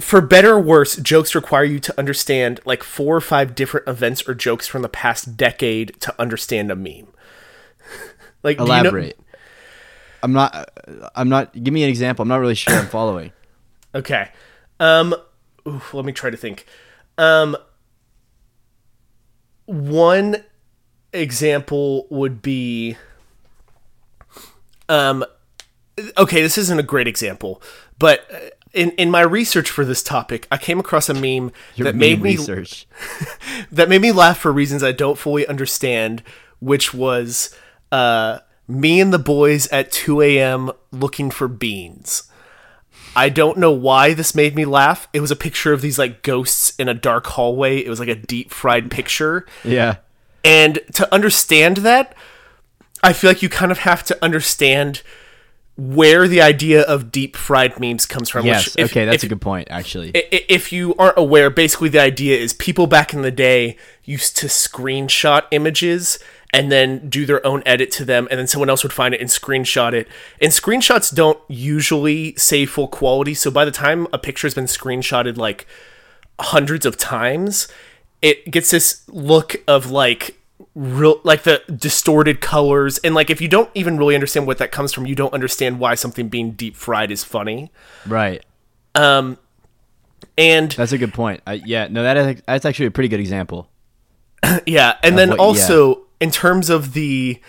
for 0.00 0.20
better 0.20 0.52
or 0.54 0.60
worse, 0.60 0.96
jokes 0.96 1.34
require 1.34 1.64
you 1.64 1.78
to 1.80 1.98
understand 1.98 2.60
like 2.64 2.82
four 2.82 3.16
or 3.16 3.20
five 3.20 3.54
different 3.54 3.86
events 3.88 4.26
or 4.28 4.34
jokes 4.34 4.66
from 4.66 4.82
the 4.82 4.88
past 4.88 5.36
decade 5.36 6.00
to 6.00 6.14
understand 6.20 6.70
a 6.70 6.76
meme. 6.76 7.08
like, 8.42 8.58
do 8.58 8.64
you 8.64 8.68
know- 8.68 8.74
Elaborate. 8.80 9.18
I'm 10.24 10.32
not. 10.32 10.70
I'm 11.16 11.28
not. 11.28 11.52
Give 11.64 11.74
me 11.74 11.82
an 11.82 11.88
example. 11.88 12.22
I'm 12.22 12.28
not 12.28 12.36
really 12.36 12.54
sure. 12.54 12.72
I'm 12.74 12.86
following. 12.86 13.32
Okay. 13.92 14.28
Um 14.78 15.16
oof, 15.66 15.92
let 15.92 16.04
me 16.04 16.12
try 16.12 16.30
to 16.30 16.36
think. 16.36 16.64
Um 17.18 17.56
one 19.72 20.44
example 21.12 22.06
would 22.10 22.42
be 22.42 22.96
um 24.88 25.24
okay, 26.16 26.42
this 26.42 26.58
isn't 26.58 26.78
a 26.78 26.82
great 26.82 27.08
example, 27.08 27.62
but 27.98 28.26
uh, 28.32 28.38
in 28.72 28.90
in 28.92 29.10
my 29.10 29.22
research 29.22 29.70
for 29.70 29.84
this 29.84 30.02
topic, 30.02 30.46
I 30.50 30.58
came 30.58 30.78
across 30.78 31.08
a 31.08 31.14
meme 31.14 31.52
Your 31.74 31.84
that 31.84 31.94
meme 31.94 31.98
made 31.98 32.22
me 32.22 32.36
research. 32.36 32.86
that 33.72 33.88
made 33.88 34.02
me 34.02 34.12
laugh 34.12 34.38
for 34.38 34.52
reasons 34.52 34.82
I 34.82 34.92
don't 34.92 35.18
fully 35.18 35.46
understand, 35.46 36.22
which 36.60 36.94
was 36.94 37.54
uh, 37.90 38.40
me 38.68 39.00
and 39.00 39.12
the 39.12 39.18
boys 39.18 39.66
at 39.68 39.92
2 39.92 40.22
a.m. 40.22 40.70
looking 40.90 41.30
for 41.30 41.48
beans. 41.48 42.24
I 43.14 43.28
don't 43.28 43.58
know 43.58 43.72
why 43.72 44.14
this 44.14 44.34
made 44.34 44.54
me 44.54 44.64
laugh. 44.64 45.08
It 45.12 45.20
was 45.20 45.30
a 45.30 45.36
picture 45.36 45.72
of 45.72 45.82
these 45.82 45.98
like 45.98 46.22
ghosts 46.22 46.74
in 46.78 46.88
a 46.88 46.94
dark 46.94 47.26
hallway. 47.26 47.78
It 47.78 47.88
was 47.88 48.00
like 48.00 48.08
a 48.08 48.14
deep 48.14 48.50
fried 48.50 48.90
picture. 48.90 49.46
Yeah. 49.64 49.96
And 50.44 50.80
to 50.94 51.12
understand 51.14 51.78
that, 51.78 52.16
I 53.02 53.12
feel 53.12 53.30
like 53.30 53.42
you 53.42 53.48
kind 53.48 53.70
of 53.70 53.78
have 53.78 54.02
to 54.04 54.24
understand 54.24 55.02
where 55.76 56.28
the 56.28 56.40
idea 56.42 56.82
of 56.82 57.10
deep 57.10 57.34
fried 57.36 57.78
memes 57.80 58.06
comes 58.06 58.28
from. 58.28 58.44
Yes. 58.46 58.74
if- 58.76 58.90
okay, 58.90 59.04
that's 59.04 59.22
if- 59.24 59.28
a 59.28 59.28
good 59.28 59.40
point. 59.40 59.68
Actually. 59.70 60.10
if 60.14 60.72
you 60.72 60.94
aren't 60.96 61.18
aware, 61.18 61.50
basically 61.50 61.88
the 61.88 62.00
idea 62.00 62.38
is 62.38 62.52
people 62.52 62.86
back 62.86 63.12
in 63.14 63.22
the 63.22 63.30
day 63.30 63.76
used 64.04 64.36
to 64.38 64.46
screenshot 64.46 65.44
images 65.50 66.18
and 66.52 66.70
then 66.70 67.08
do 67.08 67.24
their 67.24 67.44
own 67.46 67.62
edit 67.64 67.90
to 67.92 68.04
them, 68.04 68.28
and 68.30 68.38
then 68.38 68.46
someone 68.46 68.68
else 68.68 68.82
would 68.82 68.92
find 68.92 69.14
it 69.14 69.20
and 69.20 69.30
screenshot 69.30 69.92
it. 69.92 70.06
And 70.40 70.52
screenshots 70.52 71.14
don't 71.14 71.38
usually 71.48 72.34
say 72.36 72.66
full 72.66 72.88
quality, 72.88 73.34
so 73.34 73.50
by 73.50 73.64
the 73.64 73.70
time 73.70 74.06
a 74.12 74.18
picture 74.18 74.46
has 74.46 74.54
been 74.54 74.66
screenshotted 74.66 75.36
like 75.36 75.66
hundreds 76.40 76.84
of 76.84 76.96
times, 76.96 77.68
it 78.20 78.50
gets 78.50 78.70
this 78.70 79.02
look 79.08 79.56
of 79.66 79.90
like 79.90 80.38
real 80.74 81.20
like 81.24 81.42
the 81.42 81.62
distorted 81.76 82.40
colors 82.40 82.96
and 82.98 83.14
like 83.14 83.28
if 83.28 83.40
you 83.40 83.48
don't 83.48 83.68
even 83.74 83.98
really 83.98 84.14
understand 84.14 84.46
what 84.46 84.56
that 84.58 84.70
comes 84.70 84.92
from 84.92 85.04
you 85.06 85.14
don't 85.14 85.34
understand 85.34 85.78
why 85.78 85.94
something 85.94 86.28
being 86.28 86.52
deep 86.52 86.76
fried 86.76 87.10
is 87.10 87.22
funny 87.24 87.70
right. 88.06 88.42
Um 88.94 89.36
and 90.38 90.70
That's 90.70 90.92
a 90.92 90.98
good 90.98 91.12
point. 91.12 91.42
I, 91.46 91.54
yeah. 91.54 91.88
No, 91.90 92.02
that 92.04 92.16
is, 92.16 92.42
that's 92.46 92.64
actually 92.64 92.86
a 92.86 92.90
pretty 92.90 93.08
good 93.08 93.20
example. 93.20 93.68
Yeah, 94.66 94.96
and 95.02 95.18
then 95.18 95.30
what- 95.30 95.40
also 95.40 96.02
in 96.22 96.30
terms 96.30 96.70
of 96.70 96.92
the 96.92 97.40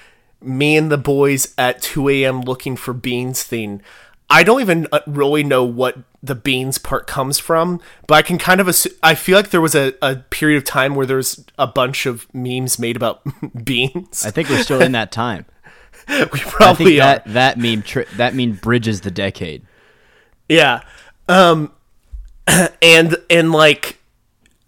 me 0.42 0.76
and 0.76 0.92
the 0.92 0.98
boys 0.98 1.54
at 1.60 1.80
2 1.84 2.10
a.m. 2.10 2.42
looking 2.42 2.76
for 2.76 2.92
beans 2.92 3.44
thing, 3.44 3.84
I 4.32 4.42
don't 4.42 4.62
even 4.62 4.88
uh, 4.92 5.02
really 5.06 5.44
know 5.44 5.64
what 5.64 6.00
the 6.24 6.34
beans 6.34 6.80
part 6.80 7.06
comes 7.06 7.38
from, 7.38 7.80
but 8.08 8.16
I 8.16 8.24
can 8.24 8.40
kind 8.40 8.60
of 8.60 8.66
assu- 8.66 8.96
I 9.04 9.14
feel 9.14 9.36
like 9.38 9.52
there 9.52 9.62
was 9.62 9.76
a, 9.76 9.94
a 10.02 10.16
period 10.16 10.58
of 10.58 10.64
time 10.64 10.96
where 10.96 11.06
there's 11.06 11.46
a 11.60 11.68
bunch 11.68 12.08
of 12.08 12.34
memes 12.34 12.80
made 12.80 12.96
about 12.96 13.22
beans. 13.64 14.26
I 14.26 14.32
think 14.32 14.50
we're 14.50 14.64
still 14.64 14.82
in 14.82 14.94
that 14.94 15.12
time. 15.12 15.46
we 16.10 16.16
I 16.16 16.26
think 16.26 16.48
probably 16.48 17.00
are. 17.00 17.04
that 17.04 17.26
that 17.28 17.58
meme 17.60 17.84
tri- 17.84 18.08
that 18.18 18.34
meme 18.34 18.54
bridges 18.54 19.02
the 19.02 19.12
decade. 19.12 19.68
Yeah. 20.50 20.82
Um 21.30 21.72
and 22.82 23.18
and 23.30 23.52
like 23.52 24.00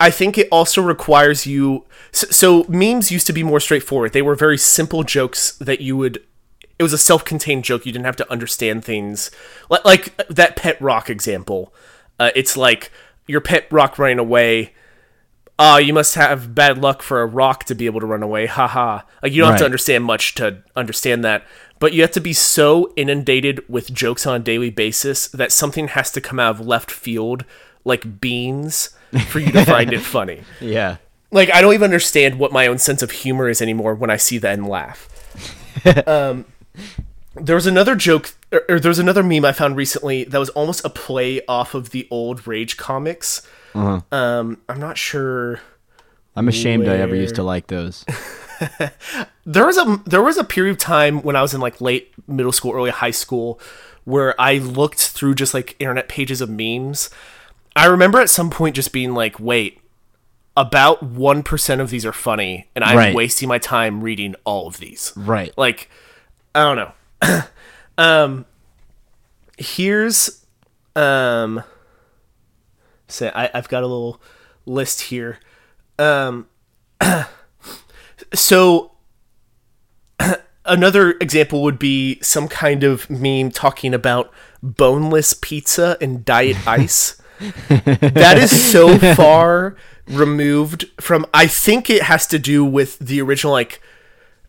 I 0.06 0.12
think 0.12 0.38
it 0.38 0.48
also 0.52 0.84
requires 0.84 1.48
you 1.48 1.84
so, 2.12 2.28
so 2.30 2.66
memes 2.70 3.12
used 3.12 3.26
to 3.26 3.34
be 3.34 3.42
more 3.42 3.60
straightforward. 3.60 4.14
They 4.14 4.22
were 4.22 4.36
very 4.36 4.56
simple 4.60 5.02
jokes 5.04 5.54
that 5.54 5.82
you 5.82 5.98
would 5.98 6.24
it 6.78 6.84
was 6.84 6.94
a 6.94 6.98
self-contained 7.00 7.64
joke. 7.64 7.88
You 7.88 7.92
didn't 7.92 8.06
have 8.06 8.16
to 8.18 8.32
understand 8.32 8.86
things. 8.86 9.32
Like, 9.68 9.84
like 9.84 10.28
that 10.28 10.58
pet 10.58 10.80
rock 10.80 11.10
example. 11.10 11.74
Uh, 12.20 12.30
it's 12.36 12.56
like 12.56 12.92
your 13.26 13.42
pet 13.42 13.66
rock 13.72 13.98
running 13.98 14.20
away. 14.20 14.76
Oh, 15.58 15.78
you 15.78 15.92
must 15.92 16.14
have 16.14 16.54
bad 16.54 16.78
luck 16.78 17.02
for 17.02 17.24
a 17.24 17.26
rock 17.26 17.64
to 17.64 17.74
be 17.74 17.88
able 17.88 18.02
to 18.02 18.06
run 18.06 18.22
away. 18.22 18.46
Haha. 18.46 19.02
Like 19.24 19.32
you 19.32 19.42
don't 19.42 19.52
have 19.52 19.60
to 19.60 19.66
understand 19.66 20.04
much 20.04 20.36
to 20.36 20.62
understand 20.76 21.24
that. 21.24 21.48
But 21.80 21.94
you 21.94 22.04
have 22.04 22.12
to 22.12 22.22
be 22.22 22.34
so 22.34 22.94
inundated 22.96 23.68
with 23.68 23.92
jokes 23.92 24.28
on 24.28 24.36
a 24.36 24.44
daily 24.44 24.70
basis 24.70 25.28
that 25.30 25.52
something 25.52 25.88
has 25.88 26.12
to 26.12 26.22
come 26.22 26.40
out 26.40 26.60
of 26.60 26.68
left 26.68 26.92
field, 26.92 27.44
like 27.84 28.22
beans, 28.22 28.95
for 29.28 29.40
you 29.40 29.52
to 29.52 29.66
find 29.66 29.94
it 29.94 30.00
funny. 30.00 30.42
Yeah. 30.60 30.98
Like 31.32 31.54
I 31.54 31.62
don't 31.62 31.74
even 31.74 31.86
understand 31.86 32.40
what 32.40 32.52
my 32.52 32.68
own 32.68 32.78
sense 32.78 33.02
of 33.02 33.12
humor 33.12 33.50
is 33.50 33.62
anymore 33.62 33.96
when 33.96 34.10
I 34.10 34.18
see 34.18 34.38
that 34.38 34.54
and 34.54 34.68
laugh. 34.68 35.10
um, 36.08 36.46
there 37.36 37.56
was 37.56 37.68
another 37.68 37.96
joke, 37.96 38.34
or, 38.52 38.64
or 38.70 38.80
there 38.80 38.90
was 38.90 39.00
another 39.00 39.24
meme 39.24 39.44
I 39.44 39.52
found 39.52 39.76
recently 39.76 40.24
that 40.24 40.40
was 40.40 40.50
almost 40.50 40.86
a 40.86 40.90
play 40.90 41.42
off 41.48 41.74
of 41.74 41.90
the 41.90 42.08
old 42.10 42.48
Rage 42.48 42.78
comics. 42.78 43.46
Um, 44.12 44.62
I'm 44.70 44.80
not 44.80 44.98
sure. 44.98 45.60
I'm 46.36 46.48
ashamed 46.48 46.88
I 46.88 46.98
ever 46.98 47.16
used 47.16 47.36
to 47.36 47.44
like 47.44 47.68
those. 47.68 48.06
there 49.46 49.66
was 49.66 49.78
a 49.78 50.02
there 50.06 50.22
was 50.22 50.38
a 50.38 50.44
period 50.44 50.72
of 50.72 50.78
time 50.78 51.22
when 51.22 51.36
I 51.36 51.42
was 51.42 51.54
in 51.54 51.62
like 51.62 51.82
late 51.82 52.14
middle 52.28 52.52
school, 52.52 52.74
early 52.74 52.92
high 52.92 53.12
school, 53.12 53.60
where 54.06 54.40
I 54.40 54.58
looked 54.58 55.00
through 55.00 55.36
just 55.36 55.54
like 55.54 55.76
internet 55.80 56.08
pages 56.08 56.42
of 56.42 56.50
memes. 56.50 57.10
I 57.76 57.86
remember 57.88 58.20
at 58.20 58.30
some 58.30 58.50
point 58.50 58.76
just 58.76 58.92
being 58.94 59.14
like, 59.14 59.40
"Wait, 59.40 59.82
about 60.56 61.04
one 61.04 61.44
percent 61.44 61.82
of 61.82 61.90
these 61.90 62.06
are 62.06 62.14
funny, 62.14 62.70
and 62.76 62.84
I'm 62.84 62.98
Right. 62.98 63.16
wasting 63.16 63.50
my 63.50 63.58
time 63.58 64.02
reading 64.02 64.36
all 64.46 64.68
of 64.68 64.78
these." 64.78 65.12
Right. 65.16 65.52
Like, 65.58 65.90
I 66.54 66.74
don't 66.74 66.94
know. 67.22 67.44
um, 67.98 68.46
here's 69.58 70.46
um, 70.96 71.64
say 73.08 73.32
I, 73.36 73.50
I've 73.54 73.68
got 73.70 73.84
a 73.84 73.88
little 73.88 74.22
list 74.66 75.02
here. 75.02 75.40
Um, 76.00 76.48
so 78.34 78.92
another 80.66 81.12
example 81.22 81.62
would 81.64 81.80
be 81.80 82.20
some 82.22 82.48
kind 82.48 82.84
of 82.84 83.10
meme 83.10 83.52
talking 83.52 83.94
about 83.94 84.32
boneless 84.64 85.34
pizza 85.34 85.98
and 86.02 86.24
diet 86.26 86.58
ice. 86.68 87.22
That 87.70 88.38
is 88.38 88.72
so 88.72 88.98
far 89.16 89.76
removed 90.08 90.86
from. 91.00 91.26
I 91.34 91.48
think 91.48 91.90
it 91.90 92.04
has 92.04 92.28
to 92.28 92.40
do 92.40 92.64
with 92.66 93.00
the 93.00 93.22
original, 93.22 93.54
like. 93.54 93.82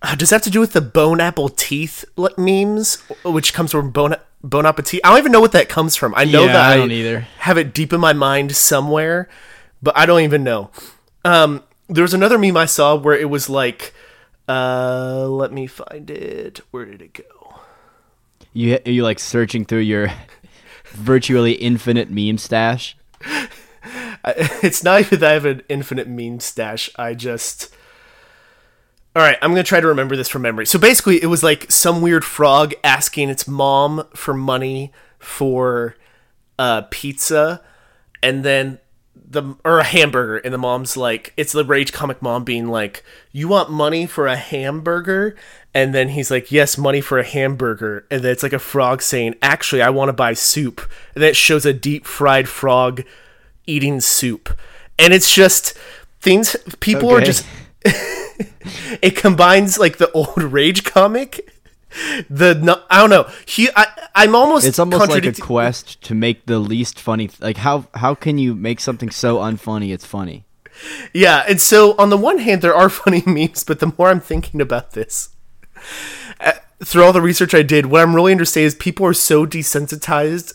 Uh, 0.02 0.14
does 0.14 0.28
that 0.28 0.36
have 0.36 0.42
to 0.42 0.50
do 0.50 0.60
with 0.60 0.74
the 0.74 0.80
bone 0.82 1.20
apple 1.20 1.48
teeth 1.48 2.04
like, 2.16 2.36
memes, 2.36 2.96
which 3.24 3.54
comes 3.54 3.72
from 3.72 3.90
bone 3.90 4.14
bone 4.44 4.66
appetit? 4.66 5.00
I 5.02 5.08
don't 5.08 5.18
even 5.18 5.32
know 5.32 5.40
what 5.40 5.52
that 5.52 5.70
comes 5.70 5.96
from. 5.96 6.14
I 6.14 6.24
know 6.24 6.44
Yeah, 6.44 6.52
that 6.52 6.72
I 6.72 6.76
don't 6.76 6.92
either. 6.92 7.20
have 7.38 7.56
it 7.56 7.72
deep 7.72 7.94
in 7.94 8.00
my 8.00 8.12
mind 8.12 8.54
somewhere, 8.54 9.26
but 9.82 9.96
I 9.96 10.04
don't 10.04 10.20
even 10.20 10.44
know. 10.44 10.70
Um, 11.24 11.62
there 11.88 12.02
was 12.02 12.12
another 12.12 12.36
meme 12.38 12.58
I 12.58 12.66
saw 12.66 12.94
where 12.94 13.16
it 13.16 13.30
was 13.30 13.48
like, 13.48 13.94
uh, 14.46 15.26
let 15.28 15.50
me 15.50 15.66
find 15.66 16.10
it. 16.10 16.60
Where 16.70 16.84
did 16.84 17.00
it 17.00 17.14
go? 17.14 17.24
You 18.52 18.78
you 18.84 19.02
like 19.02 19.18
searching 19.18 19.64
through 19.64 19.80
your 19.80 20.10
virtually 20.92 21.52
infinite 21.52 22.10
meme 22.10 22.38
stash. 22.38 22.96
It's 24.26 24.82
not 24.82 25.00
even 25.00 25.20
that 25.20 25.30
I 25.30 25.34
have 25.34 25.44
an 25.44 25.62
infinite 25.68 26.08
meme 26.08 26.40
stash. 26.40 26.90
I 26.96 27.14
just. 27.14 27.72
All 29.14 29.22
right, 29.22 29.38
I'm 29.40 29.52
gonna 29.52 29.62
try 29.62 29.80
to 29.80 29.86
remember 29.86 30.16
this 30.16 30.28
from 30.28 30.42
memory. 30.42 30.66
So 30.66 30.78
basically, 30.78 31.22
it 31.22 31.26
was 31.26 31.42
like 31.42 31.70
some 31.70 32.02
weird 32.02 32.24
frog 32.24 32.74
asking 32.82 33.30
its 33.30 33.46
mom 33.46 34.06
for 34.14 34.34
money 34.34 34.92
for 35.18 35.96
uh, 36.58 36.82
pizza, 36.90 37.62
and 38.22 38.44
then 38.44 38.78
the 39.14 39.54
or 39.64 39.78
a 39.78 39.84
hamburger, 39.84 40.38
and 40.38 40.52
the 40.52 40.58
mom's 40.58 40.96
like, 40.96 41.32
it's 41.36 41.52
the 41.52 41.64
rage 41.64 41.92
comic 41.92 42.20
mom 42.20 42.44
being 42.44 42.66
like, 42.66 43.04
"You 43.32 43.48
want 43.48 43.70
money 43.70 44.06
for 44.06 44.26
a 44.26 44.36
hamburger?" 44.36 45.36
And 45.76 45.94
then 45.94 46.08
he's 46.08 46.30
like, 46.30 46.50
"Yes, 46.50 46.78
money 46.78 47.02
for 47.02 47.18
a 47.18 47.22
hamburger." 47.22 48.06
And 48.10 48.22
then 48.22 48.32
it's 48.32 48.42
like 48.42 48.54
a 48.54 48.58
frog 48.58 49.02
saying, 49.02 49.34
"Actually, 49.42 49.82
I 49.82 49.90
want 49.90 50.08
to 50.08 50.14
buy 50.14 50.32
soup." 50.32 50.80
And 51.14 51.22
then 51.22 51.30
it 51.30 51.36
shows 51.36 51.66
a 51.66 51.74
deep 51.74 52.06
fried 52.06 52.48
frog 52.48 53.04
eating 53.66 54.00
soup, 54.00 54.56
and 54.98 55.12
it's 55.12 55.30
just 55.30 55.74
things 56.26 56.56
people 56.80 57.10
are 57.10 57.20
just 57.20 57.46
it 59.02 59.16
combines 59.16 59.78
like 59.78 59.98
the 59.98 60.10
old 60.12 60.42
rage 60.58 60.82
comic 60.82 61.52
the 62.28 62.54
no, 62.54 62.82
i 62.90 62.98
don't 63.00 63.10
know 63.10 63.30
he 63.46 63.68
I, 63.76 63.86
i'm 64.14 64.34
almost 64.34 64.66
It's 64.66 64.78
almost 64.78 65.08
like 65.08 65.24
a 65.24 65.32
quest 65.32 66.02
to 66.02 66.14
make 66.14 66.46
the 66.46 66.58
least 66.58 66.98
funny. 66.98 67.28
Th- 67.28 67.40
like 67.40 67.58
how 67.58 67.86
how 67.94 68.14
can 68.14 68.38
you 68.38 68.54
make 68.54 68.80
something 68.80 69.10
so 69.10 69.38
unfunny 69.38 69.94
it's 69.94 70.04
funny? 70.04 70.46
yeah 71.12 71.44
and 71.48 71.60
so 71.60 71.94
on 71.96 72.10
the 72.10 72.16
one 72.16 72.38
hand 72.38 72.60
there 72.60 72.74
are 72.74 72.88
funny 73.02 73.22
memes 73.24 73.62
but 73.62 73.78
the 73.78 73.92
more 73.96 74.08
i'm 74.08 74.20
thinking 74.20 74.60
about 74.60 74.92
this 74.92 75.30
through 76.84 77.02
all 77.04 77.12
the 77.12 77.22
research 77.22 77.54
i 77.54 77.62
did 77.62 77.86
what 77.86 78.02
i'm 78.02 78.14
really 78.14 78.32
understanding 78.32 78.66
is 78.66 78.74
people 78.74 79.06
are 79.06 79.14
so 79.14 79.46
desensitized 79.46 80.52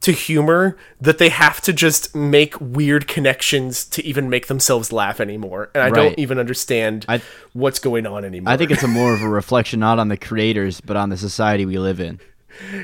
to 0.00 0.12
humor 0.12 0.76
that 1.00 1.16
they 1.16 1.30
have 1.30 1.62
to 1.62 1.72
just 1.72 2.14
make 2.14 2.60
weird 2.60 3.08
connections 3.08 3.86
to 3.86 4.04
even 4.04 4.28
make 4.28 4.48
themselves 4.48 4.92
laugh 4.92 5.18
anymore. 5.18 5.70
And 5.74 5.82
I 5.82 5.86
Right. 5.88 5.94
don't 5.94 6.18
even 6.18 6.38
understand 6.38 7.06
I- 7.08 7.22
what's 7.54 7.78
going 7.78 8.06
on 8.06 8.22
anymore. 8.22 8.52
I 8.52 8.58
think 8.58 8.70
it's 8.70 8.82
a 8.82 8.86
more 8.88 9.14
of 9.14 9.22
a 9.22 9.28
reflection 9.40 9.80
not 9.80 9.98
on 9.98 10.08
the 10.08 10.18
creators 10.18 10.82
but 10.82 10.98
on 10.98 11.08
the 11.08 11.16
society 11.16 11.64
we 11.64 11.78
live 11.78 12.00
in. 12.00 12.20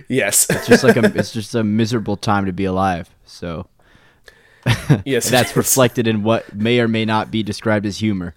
yes. 0.08 0.46
It's 0.48 0.66
just 0.66 0.82
like 0.82 0.96
a 0.96 1.04
it's 1.14 1.30
just 1.34 1.54
a 1.54 1.62
miserable 1.62 2.16
time 2.16 2.46
to 2.46 2.52
be 2.54 2.64
alive. 2.64 3.10
So 3.26 3.66
yes. 5.04 5.28
that's 5.28 5.54
reflected 5.54 6.06
in 6.06 6.22
what 6.22 6.54
may 6.54 6.80
or 6.80 6.88
may 6.88 7.04
not 7.04 7.30
be 7.30 7.42
described 7.42 7.84
as 7.84 7.98
humor. 7.98 8.34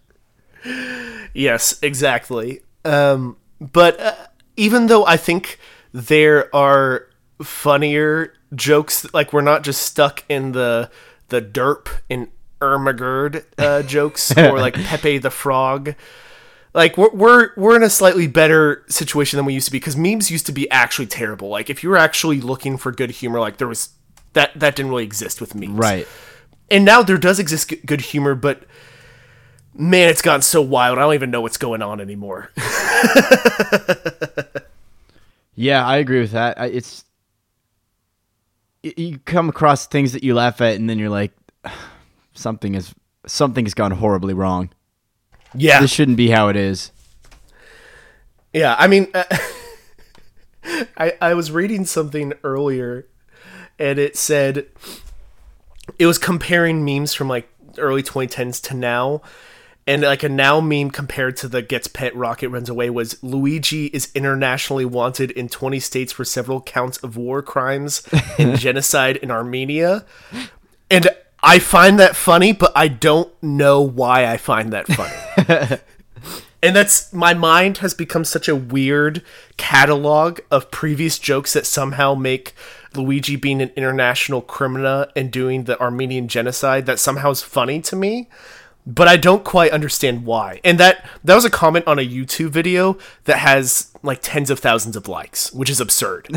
Yes, 1.33 1.79
exactly. 1.81 2.59
Um, 2.83 3.37
but 3.71 3.99
uh, 3.99 4.15
even 4.57 4.87
though 4.87 5.05
I 5.05 5.17
think 5.17 5.59
there 5.93 6.53
are 6.55 7.07
funnier 7.41 8.33
jokes, 8.53 9.11
like 9.13 9.33
we're 9.33 9.41
not 9.41 9.63
just 9.63 9.81
stuck 9.81 10.23
in 10.29 10.51
the 10.51 10.89
the 11.29 11.41
derp 11.41 11.87
and 12.09 12.27
Ermagerd 12.61 13.43
uh, 13.57 13.83
jokes 13.95 14.35
or 14.37 14.59
like 14.59 14.75
Pepe 14.75 15.17
the 15.17 15.29
Frog. 15.31 15.95
Like 16.73 16.97
we're, 16.97 17.11
we're 17.11 17.49
we're 17.55 17.75
in 17.75 17.83
a 17.83 17.89
slightly 17.89 18.25
better 18.27 18.83
situation 18.87 19.37
than 19.37 19.45
we 19.45 19.53
used 19.53 19.65
to 19.67 19.71
be 19.71 19.77
because 19.77 19.95
memes 19.95 20.31
used 20.31 20.45
to 20.47 20.51
be 20.51 20.69
actually 20.71 21.05
terrible. 21.07 21.49
Like 21.49 21.69
if 21.69 21.83
you 21.83 21.89
were 21.89 21.97
actually 21.97 22.41
looking 22.41 22.77
for 22.77 22.91
good 22.91 23.11
humor, 23.11 23.39
like 23.39 23.57
there 23.57 23.67
was 23.67 23.89
that 24.33 24.57
that 24.59 24.75
didn't 24.75 24.89
really 24.89 25.03
exist 25.03 25.39
with 25.39 25.53
memes, 25.53 25.77
Right. 25.77 26.07
and 26.71 26.83
now 26.83 27.03
there 27.03 27.17
does 27.19 27.37
exist 27.39 27.71
good 27.85 28.01
humor, 28.01 28.33
but 28.33 28.63
man, 29.75 30.09
it's 30.09 30.21
gotten 30.21 30.41
so 30.41 30.61
wild. 30.61 30.97
I 30.97 31.01
don't 31.01 31.13
even 31.15 31.31
know 31.31 31.41
what's 31.41 31.57
going 31.57 31.81
on 31.81 31.99
anymore. 32.01 32.51
Yeah, 35.55 35.85
I 35.85 35.97
agree 35.97 36.19
with 36.19 36.31
that. 36.31 36.59
I, 36.59 36.65
it's 36.65 37.05
you 38.81 39.19
come 39.19 39.49
across 39.49 39.85
things 39.85 40.11
that 40.13 40.23
you 40.23 40.33
laugh 40.33 40.61
at 40.61 40.75
and 40.77 40.89
then 40.89 40.97
you're 40.97 41.11
like 41.11 41.31
something 42.33 42.73
is 42.73 42.93
something 43.27 43.63
has 43.65 43.75
gone 43.75 43.91
horribly 43.91 44.33
wrong. 44.33 44.71
yeah, 45.53 45.79
This 45.79 45.91
shouldn't 45.91 46.17
be 46.17 46.29
how 46.31 46.47
it 46.47 46.55
is. 46.55 46.91
yeah. 48.51 48.75
I 48.79 48.87
mean, 48.87 49.09
uh, 49.13 49.23
I 50.97 51.13
I 51.21 51.33
was 51.35 51.51
reading 51.51 51.85
something 51.85 52.33
earlier, 52.43 53.05
and 53.77 53.99
it 53.99 54.17
said 54.17 54.65
it 55.99 56.07
was 56.07 56.17
comparing 56.17 56.83
memes 56.83 57.13
from 57.13 57.27
like 57.29 57.47
early 57.77 58.01
2010s 58.01 58.59
to 58.69 58.73
now. 58.73 59.21
And 59.85 60.01
like 60.03 60.23
a 60.23 60.29
now 60.29 60.61
meme 60.61 60.91
compared 60.91 61.35
to 61.37 61.47
the 61.47 61.61
gets 61.61 61.87
pet 61.87 62.15
rocket 62.15 62.49
runs 62.49 62.69
away 62.69 62.89
was 62.89 63.21
Luigi 63.21 63.87
is 63.87 64.09
internationally 64.15 64.85
wanted 64.85 65.31
in 65.31 65.49
20 65.49 65.79
states 65.79 66.13
for 66.13 66.23
several 66.23 66.61
counts 66.61 66.97
of 66.99 67.17
war 67.17 67.41
crimes 67.41 68.01
and 68.39 68.57
genocide 68.59 69.17
in 69.17 69.29
Armenia. 69.29 70.05
And 70.89 71.09
I 71.41 71.59
find 71.59 71.99
that 71.99 72.15
funny, 72.15 72.53
but 72.53 72.71
I 72.75 72.87
don't 72.87 73.31
know 73.43 73.81
why 73.81 74.25
I 74.25 74.37
find 74.37 74.71
that 74.71 74.87
funny. 74.87 75.81
and 76.63 76.73
that's 76.73 77.11
my 77.11 77.33
mind 77.33 77.79
has 77.79 77.93
become 77.93 78.23
such 78.23 78.47
a 78.47 78.55
weird 78.55 79.21
catalog 79.57 80.39
of 80.49 80.71
previous 80.71 81.19
jokes 81.19 81.51
that 81.51 81.65
somehow 81.65 82.15
make 82.15 82.53
Luigi 82.95 83.35
being 83.35 83.61
an 83.61 83.71
international 83.75 84.41
criminal 84.41 85.05
and 85.13 85.29
doing 85.29 85.65
the 85.65 85.77
Armenian 85.81 86.29
genocide 86.29 86.85
that 86.85 86.99
somehow 86.99 87.31
is 87.31 87.41
funny 87.41 87.81
to 87.81 87.97
me. 87.97 88.29
But 88.85 89.07
I 89.07 89.15
don't 89.15 89.45
quite 89.45 89.71
understand 89.71 90.25
why. 90.25 90.59
And 90.63 90.77
that 90.79 91.05
that 91.23 91.35
was 91.35 91.45
a 91.45 91.49
comment 91.49 91.87
on 91.87 91.99
a 91.99 92.07
YouTube 92.07 92.49
video 92.49 92.97
that 93.23 93.37
has 93.37 93.91
like 94.03 94.19
tens 94.21 94.49
of 94.49 94.59
thousands 94.59 94.95
of 94.95 95.07
likes, 95.07 95.53
which 95.53 95.69
is 95.69 95.79
absurd. 95.79 96.27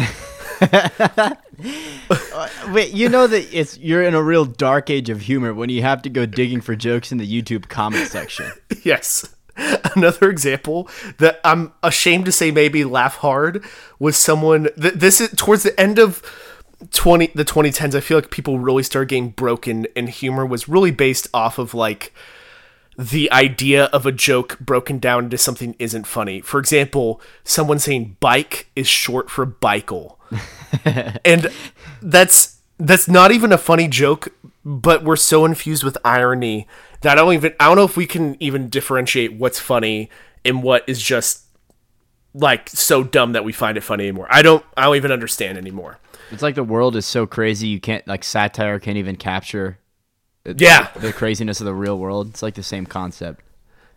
Wait, 2.71 2.93
you 2.93 3.09
know 3.09 3.27
that 3.27 3.49
it's 3.53 3.77
you're 3.79 4.03
in 4.03 4.15
a 4.15 4.23
real 4.23 4.45
dark 4.45 4.91
age 4.91 5.11
of 5.11 5.23
humor 5.23 5.53
when 5.53 5.71
you 5.71 5.83
have 5.83 6.03
to 6.03 6.09
go 6.09 6.25
digging 6.25 6.61
for 6.61 6.77
jokes 6.77 7.11
in 7.11 7.19
the 7.19 7.27
YouTube 7.27 7.69
comment 7.69 8.07
section. 8.09 8.51
yes. 8.85 9.29
Another 9.97 10.29
example 10.31 10.89
that 11.19 11.41
I'm 11.43 11.73
ashamed 11.83 12.27
to 12.27 12.33
say 12.33 12.51
maybe 12.51 12.85
laugh 12.85 13.17
hard 13.17 13.65
was 13.99 14.17
someone 14.17 14.69
th- 14.81 14.95
this 14.95 15.21
is 15.21 15.31
towards 15.31 15.63
the 15.63 15.79
end 15.81 15.99
of 15.99 16.23
20 16.93 17.29
the 17.35 17.45
2010s 17.45 17.95
I 17.95 18.01
feel 18.01 18.19
like 18.19 18.31
people 18.31 18.59
really 18.59 18.83
started 18.83 19.09
getting 19.09 19.31
broken 19.31 19.87
and 19.97 20.11
humor 20.11 20.45
was 20.45 20.69
really 20.69 20.91
based 20.91 21.29
off 21.33 21.59
of 21.59 21.73
like 21.73 22.13
the 22.99 23.31
idea 23.31 23.85
of 23.87 24.07
a 24.07 24.13
joke 24.13 24.59
broken 24.59 24.99
down 24.99 25.25
into 25.25 25.39
something 25.39 25.77
isn't 25.79 26.07
funny. 26.07 26.41
For 26.41 26.59
example, 26.59 27.21
someone 27.45 27.79
saying 27.79 28.17
bike 28.21 28.71
is 28.75 28.87
short 28.87 29.31
for 29.31 29.47
bikel. 29.47 30.17
and 31.25 31.49
that's 32.01 32.59
that's 32.79 33.09
not 33.09 33.33
even 33.33 33.53
a 33.53 33.59
funny 33.59 33.89
joke, 33.89 34.29
but 34.65 35.05
we're 35.05 35.17
so 35.17 35.45
infused 35.45 35.85
with 35.85 35.97
irony 36.05 36.67
that 37.03 37.19
I 37.19 37.23
don't 37.23 37.35
even 37.35 37.55
I 37.61 37.67
don't 37.67 37.77
know 37.77 37.85
if 37.85 37.97
we 37.97 38.07
can 38.07 38.37
even 38.41 38.69
differentiate 38.69 39.35
what's 39.35 39.61
funny 39.61 40.11
and 40.45 40.63
what 40.63 40.85
is 40.87 41.03
just 41.03 41.45
like 42.35 42.69
so 42.69 43.03
dumb 43.03 43.33
that 43.33 43.45
we 43.45 43.53
find 43.53 43.77
it 43.77 43.83
funny 43.83 44.05
anymore. 44.05 44.27
I 44.31 44.43
don't 44.43 44.65
I 44.77 44.85
don't 44.85 44.97
even 44.97 45.13
understand 45.13 45.59
anymore. 45.59 45.99
It's 46.31 46.43
like 46.43 46.55
the 46.55 46.65
world 46.65 46.97
is 46.97 47.07
so 47.07 47.27
crazy 47.27 47.69
you 47.69 47.81
can't 47.81 48.07
like 48.09 48.25
satire 48.25 48.79
can't 48.79 48.97
even 48.97 49.17
capture 49.17 49.79
Yeah. 50.57 50.91
the 50.97 51.13
craziness 51.13 51.61
of 51.61 51.67
the 51.67 51.75
real 51.75 51.99
world. 51.99 52.29
It's 52.29 52.43
like 52.43 52.55
the 52.55 52.63
same 52.63 52.87
concept. 52.87 53.43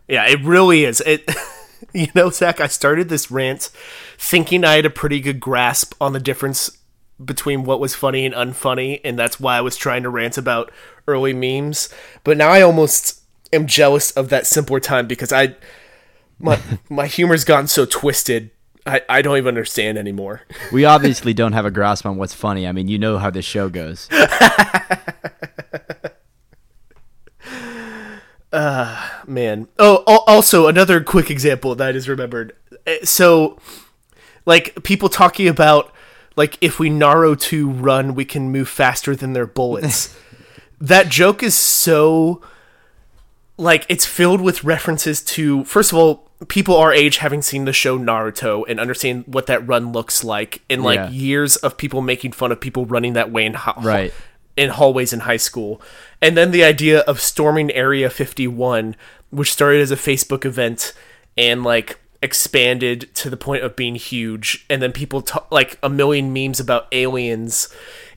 Yeah, 0.08 0.26
it 0.26 0.40
really 0.42 0.84
is. 0.84 1.00
It, 1.00 1.30
you 1.92 2.08
know, 2.14 2.30
Zach, 2.30 2.60
I 2.60 2.66
started 2.66 3.08
this 3.08 3.30
rant 3.30 3.70
thinking 4.18 4.64
I 4.64 4.74
had 4.74 4.86
a 4.86 4.90
pretty 4.90 5.20
good 5.20 5.40
grasp 5.40 5.94
on 6.00 6.12
the 6.12 6.20
difference 6.20 6.76
between 7.24 7.64
what 7.64 7.80
was 7.80 7.94
funny 7.94 8.24
and 8.24 8.34
unfunny, 8.34 9.00
and 9.04 9.18
that's 9.18 9.38
why 9.38 9.56
I 9.56 9.60
was 9.60 9.76
trying 9.76 10.02
to 10.04 10.08
rant 10.08 10.38
about 10.38 10.72
early 11.06 11.32
memes. 11.32 11.88
But 12.24 12.36
now 12.36 12.48
I 12.48 12.62
almost 12.62 13.20
am 13.52 13.66
jealous 13.66 14.10
of 14.12 14.28
that 14.30 14.46
simpler 14.46 14.80
time 14.80 15.06
because 15.06 15.32
I 15.32 15.56
my 16.38 16.58
my 16.88 17.06
humor's 17.06 17.44
gotten 17.44 17.68
so 17.68 17.84
twisted. 17.84 18.50
I, 18.86 19.02
I 19.08 19.20
don't 19.22 19.36
even 19.36 19.48
understand 19.48 19.98
anymore. 19.98 20.42
We 20.72 20.86
obviously 20.86 21.34
don't 21.34 21.52
have 21.52 21.66
a 21.66 21.70
grasp 21.70 22.06
on 22.06 22.16
what's 22.16 22.32
funny. 22.32 22.66
I 22.66 22.72
mean, 22.72 22.88
you 22.88 22.98
know 22.98 23.18
how 23.18 23.28
this 23.28 23.44
show 23.44 23.68
goes. 23.68 24.08
man. 28.52 29.68
Oh, 29.78 30.02
also 30.26 30.66
another 30.66 31.00
quick 31.02 31.30
example 31.30 31.74
that 31.76 31.94
is 31.96 32.08
remembered. 32.08 32.54
Eh, 32.86 32.98
So, 33.04 33.58
like 34.46 34.82
people 34.82 35.08
talking 35.08 35.48
about 35.48 35.92
like 36.36 36.56
if 36.60 36.78
we 36.78 36.88
Naruto 36.90 37.72
run, 37.80 38.14
we 38.14 38.24
can 38.24 38.50
move 38.50 38.68
faster 38.68 39.14
than 39.14 39.32
their 39.32 39.46
bullets. 39.46 40.16
that 40.80 41.08
joke 41.08 41.42
is 41.42 41.54
so 41.54 42.40
like 43.58 43.84
it's 43.90 44.06
filled 44.06 44.40
with 44.40 44.64
references 44.64 45.20
to 45.22 45.62
first 45.64 45.92
of 45.92 45.98
all 45.98 46.30
people 46.48 46.74
our 46.74 46.90
age 46.94 47.18
having 47.18 47.42
seen 47.42 47.66
the 47.66 47.72
show 47.74 47.98
Naruto 47.98 48.64
and 48.66 48.80
understand 48.80 49.24
what 49.26 49.46
that 49.48 49.66
run 49.68 49.92
looks 49.92 50.24
like 50.24 50.62
and 50.70 50.82
like 50.82 50.96
Yeah. 50.96 51.10
years 51.10 51.56
of 51.56 51.76
people 51.76 52.00
making 52.00 52.32
fun 52.32 52.50
of 52.50 52.58
people 52.60 52.86
running 52.86 53.12
that 53.12 53.30
way 53.30 53.44
in 53.44 53.52
ho- 53.52 53.74
Right. 53.82 54.14
In 54.56 54.70
hallways 54.70 55.12
in 55.12 55.20
high 55.20 55.36
school. 55.36 55.80
And 56.20 56.36
then 56.36 56.50
the 56.50 56.64
idea 56.64 57.00
of 57.00 57.20
storming 57.20 57.70
Area 57.72 58.10
51, 58.10 58.96
which 59.30 59.52
started 59.52 59.80
as 59.80 59.90
a 59.90 59.96
Facebook 59.96 60.44
event 60.44 60.92
and 61.36 61.62
like 61.62 61.98
expanded 62.22 63.08
to 63.14 63.30
the 63.30 63.36
point 63.36 63.62
of 63.62 63.76
being 63.76 63.94
huge. 63.94 64.66
And 64.68 64.82
then 64.82 64.92
people 64.92 65.22
talk 65.22 65.50
like 65.50 65.78
a 65.82 65.88
million 65.88 66.32
memes 66.32 66.60
about 66.60 66.86
aliens. 66.92 67.68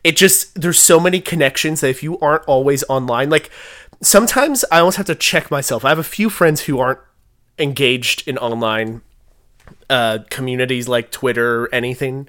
It 0.03 0.17
just, 0.17 0.59
there's 0.59 0.79
so 0.79 0.99
many 0.99 1.21
connections 1.21 1.81
that 1.81 1.89
if 1.89 2.03
you 2.03 2.19
aren't 2.19 2.43
always 2.43 2.83
online, 2.89 3.29
like 3.29 3.49
sometimes 4.01 4.65
I 4.71 4.79
almost 4.79 4.97
have 4.97 5.05
to 5.07 5.15
check 5.15 5.49
myself. 5.49 5.85
I 5.85 5.89
have 5.89 5.99
a 5.99 6.03
few 6.03 6.29
friends 6.29 6.61
who 6.61 6.79
aren't 6.79 6.99
engaged 7.57 8.27
in 8.27 8.37
online 8.37 9.01
uh, 9.89 10.19
communities 10.29 10.87
like 10.87 11.11
Twitter 11.11 11.63
or 11.63 11.69
anything. 11.73 12.27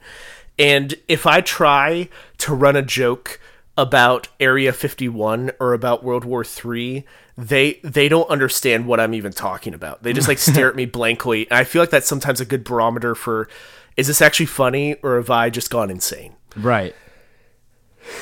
And 0.58 0.94
if 1.08 1.26
I 1.26 1.40
try 1.40 2.08
to 2.38 2.54
run 2.54 2.76
a 2.76 2.82
joke 2.82 3.40
about 3.76 4.28
Area 4.38 4.72
51 4.72 5.52
or 5.58 5.72
about 5.72 6.04
World 6.04 6.24
War 6.24 6.44
3, 6.44 7.04
they 7.36 7.80
they 7.82 8.08
don't 8.08 8.28
understand 8.30 8.86
what 8.86 9.00
I'm 9.00 9.14
even 9.14 9.32
talking 9.32 9.74
about. 9.74 10.02
They 10.02 10.12
just 10.12 10.28
like 10.28 10.38
stare 10.52 10.68
at 10.68 10.76
me 10.76 10.86
blankly. 10.86 11.48
And 11.50 11.58
I 11.58 11.64
feel 11.64 11.82
like 11.82 11.90
that's 11.90 12.08
sometimes 12.08 12.40
a 12.40 12.44
good 12.44 12.64
barometer 12.64 13.14
for 13.14 13.48
is 13.96 14.06
this 14.06 14.22
actually 14.22 14.46
funny 14.46 14.94
or 15.02 15.16
have 15.16 15.30
I 15.30 15.50
just 15.50 15.70
gone 15.70 15.90
insane? 15.90 16.34
Right. 16.56 16.94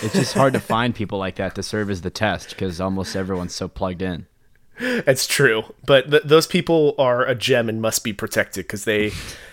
It's 0.01 0.15
just 0.15 0.35
hard 0.35 0.53
to 0.53 0.61
find 0.61 0.95
people 0.95 1.19
like 1.19 1.37
that 1.37 1.55
to 1.57 1.63
serve 1.63 1.91
as 1.91 2.03
the 2.03 2.11
test 2.11 2.51
because 2.51 2.81
almost 2.81 3.17
everyone's 3.17 3.55
so 3.55 3.69
plugged 3.69 4.03
in. 4.03 4.27
It's 4.79 5.27
true, 5.27 5.65
but 5.87 6.11
th- 6.11 6.23
those 6.25 6.47
people 6.47 6.95
are 6.99 7.25
a 7.25 7.35
gem 7.35 7.69
and 7.69 7.81
must 7.83 8.05
be 8.05 8.13
protected 8.13 8.65
because 8.65 8.85
they 8.85 9.13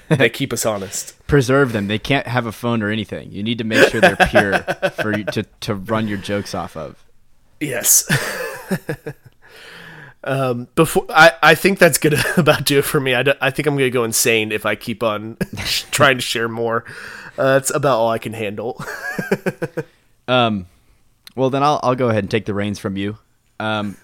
they 0.09 0.29
keep 0.29 0.51
us 0.51 0.65
honest. 0.65 1.15
Preserve 1.27 1.71
them. 1.71 1.87
They 1.87 1.99
can't 1.99 2.27
have 2.27 2.45
a 2.45 2.51
phone 2.51 2.81
or 2.81 2.89
anything. 2.89 3.31
You 3.31 3.43
need 3.43 3.57
to 3.59 3.63
make 3.63 3.89
sure 3.89 4.01
they're 4.01 4.15
pure 4.15 4.59
for 5.01 5.17
you 5.17 5.23
to, 5.25 5.43
to 5.43 5.75
run 5.75 6.07
your 6.07 6.17
jokes 6.17 6.53
off 6.53 6.75
of. 6.75 7.03
Yes. 7.59 8.05
um, 10.23 10.67
before 10.75 11.05
I, 11.09 11.33
I 11.41 11.55
think 11.55 11.79
that's 11.79 11.97
gonna 11.97 12.23
about 12.37 12.65
do 12.65 12.79
it 12.79 12.85
for 12.85 12.99
me. 12.99 13.15
I 13.15 13.23
I 13.41 13.51
think 13.51 13.67
I'm 13.67 13.75
gonna 13.75 13.89
go 13.89 14.03
insane 14.03 14.51
if 14.51 14.65
I 14.65 14.75
keep 14.75 15.03
on 15.03 15.37
trying 15.91 16.17
to 16.17 16.21
share 16.21 16.47
more. 16.47 16.85
Uh, 17.37 17.53
that's 17.53 17.69
about 17.73 17.99
all 17.99 18.09
I 18.09 18.17
can 18.17 18.33
handle. 18.33 18.83
Um, 20.29 20.67
well, 21.35 21.49
then 21.49 21.63
I'll 21.63 21.79
I'll 21.83 21.95
go 21.95 22.09
ahead 22.09 22.23
and 22.23 22.31
take 22.31 22.45
the 22.45 22.53
reins 22.53 22.79
from 22.79 22.95
you. 22.95 23.17
Um, 23.59 23.97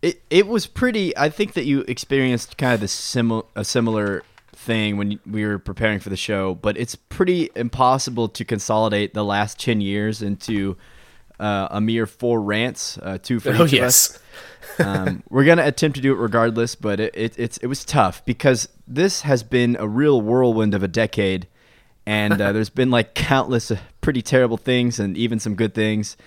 it 0.00 0.22
it 0.30 0.46
was 0.46 0.66
pretty. 0.66 1.14
I 1.16 1.28
think 1.28 1.54
that 1.54 1.64
you 1.64 1.80
experienced 1.82 2.56
kind 2.56 2.72
of 2.72 2.80
the 2.80 2.88
similar 2.88 3.44
a 3.56 3.64
similar 3.64 4.22
thing 4.60 4.96
when 4.96 5.18
we 5.26 5.44
were 5.44 5.58
preparing 5.58 5.98
for 6.00 6.10
the 6.10 6.16
show, 6.16 6.54
but 6.54 6.76
it's 6.76 6.94
pretty 6.94 7.48
impossible 7.56 8.28
to 8.28 8.44
consolidate 8.44 9.14
the 9.14 9.24
last 9.24 9.58
ten 9.58 9.80
years 9.80 10.20
into 10.22 10.76
uh, 11.38 11.68
a 11.70 11.80
mere 11.80 12.06
four 12.06 12.42
rants, 12.42 12.98
uh, 12.98 13.16
two 13.22 13.40
for 13.40 13.50
Oh 13.50 13.64
each 13.64 13.72
of 13.72 13.82
us. 13.82 14.18
yes. 14.78 14.86
um, 14.86 15.22
we're 15.30 15.44
gonna 15.44 15.64
attempt 15.64 15.96
to 15.96 16.02
do 16.02 16.12
it 16.12 16.16
regardless, 16.16 16.74
but 16.74 17.00
it, 17.00 17.14
it 17.16 17.38
it's 17.38 17.56
it 17.58 17.66
was 17.66 17.84
tough 17.84 18.24
because 18.26 18.68
this 18.86 19.22
has 19.22 19.42
been 19.42 19.76
a 19.80 19.88
real 19.88 20.20
whirlwind 20.20 20.74
of 20.74 20.82
a 20.82 20.88
decade, 20.88 21.46
and 22.04 22.38
uh, 22.40 22.52
there's 22.52 22.70
been 22.70 22.90
like 22.90 23.14
countless 23.14 23.70
uh, 23.70 23.78
pretty 24.02 24.20
terrible 24.22 24.58
things 24.58 25.00
and 25.00 25.16
even 25.16 25.40
some 25.40 25.54
good 25.54 25.72
things, 25.74 26.18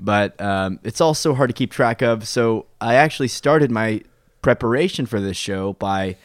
but 0.00 0.38
um, 0.40 0.80
it's 0.82 1.00
all 1.00 1.14
so 1.14 1.34
hard 1.34 1.48
to 1.48 1.54
keep 1.54 1.70
track 1.70 2.02
of. 2.02 2.26
So 2.26 2.66
I 2.80 2.94
actually 2.94 3.28
started 3.28 3.70
my 3.70 4.02
preparation 4.42 5.06
for 5.06 5.20
this 5.20 5.36
show 5.36 5.74
by 5.74 6.16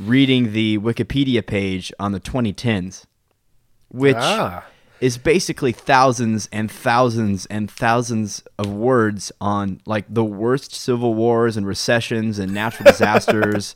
reading 0.00 0.52
the 0.52 0.78
Wikipedia 0.78 1.46
page 1.46 1.92
on 2.00 2.12
the 2.12 2.20
2010s, 2.20 3.04
which 3.88 4.16
Ah. 4.18 4.64
is 5.00 5.18
basically 5.18 5.72
thousands 5.72 6.48
and 6.52 6.70
thousands 6.70 7.46
and 7.46 7.70
thousands 7.70 8.42
of 8.58 8.66
words 8.72 9.32
on 9.40 9.80
like 9.86 10.04
the 10.08 10.24
worst 10.24 10.74
civil 10.74 11.14
wars 11.14 11.56
and 11.56 11.66
recessions 11.66 12.38
and 12.38 12.52
natural 12.52 12.84
disasters 12.92 13.74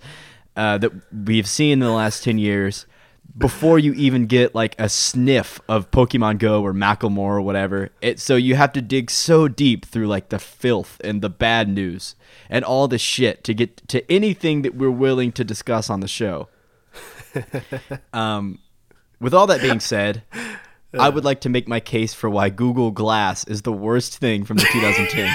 uh, 0.56 0.78
that 0.78 0.92
we've 1.26 1.48
seen 1.48 1.72
in 1.74 1.78
the 1.80 1.90
last 1.90 2.22
10 2.24 2.38
years 2.38 2.86
before 3.36 3.78
you 3.78 3.92
even 3.94 4.26
get 4.26 4.54
like 4.54 4.76
a 4.78 4.88
sniff 4.88 5.60
of 5.68 5.90
Pokemon 5.90 6.38
Go 6.38 6.62
or 6.62 6.72
Macklemore 6.72 7.18
or 7.18 7.40
whatever. 7.40 7.90
It, 8.00 8.20
so 8.20 8.36
you 8.36 8.54
have 8.54 8.72
to 8.74 8.82
dig 8.82 9.10
so 9.10 9.48
deep 9.48 9.84
through 9.84 10.06
like 10.06 10.28
the 10.28 10.38
filth 10.38 11.00
and 11.02 11.20
the 11.20 11.30
bad 11.30 11.68
news 11.68 12.14
and 12.48 12.64
all 12.64 12.86
the 12.86 12.98
shit 12.98 13.42
to 13.44 13.54
get 13.54 13.88
to 13.88 14.10
anything 14.10 14.62
that 14.62 14.74
we're 14.74 14.90
willing 14.90 15.32
to 15.32 15.44
discuss 15.44 15.90
on 15.90 16.00
the 16.00 16.08
show. 16.08 16.48
um, 18.12 18.60
with 19.20 19.34
all 19.34 19.46
that 19.48 19.60
being 19.60 19.80
said, 19.80 20.22
I 20.98 21.08
would 21.08 21.24
like 21.24 21.40
to 21.42 21.48
make 21.48 21.66
my 21.66 21.80
case 21.80 22.14
for 22.14 22.30
why 22.30 22.50
Google 22.50 22.90
Glass 22.90 23.44
is 23.44 23.62
the 23.62 23.72
worst 23.72 24.18
thing 24.18 24.44
from 24.44 24.58
the 24.58 24.64
2010s. 24.64 25.32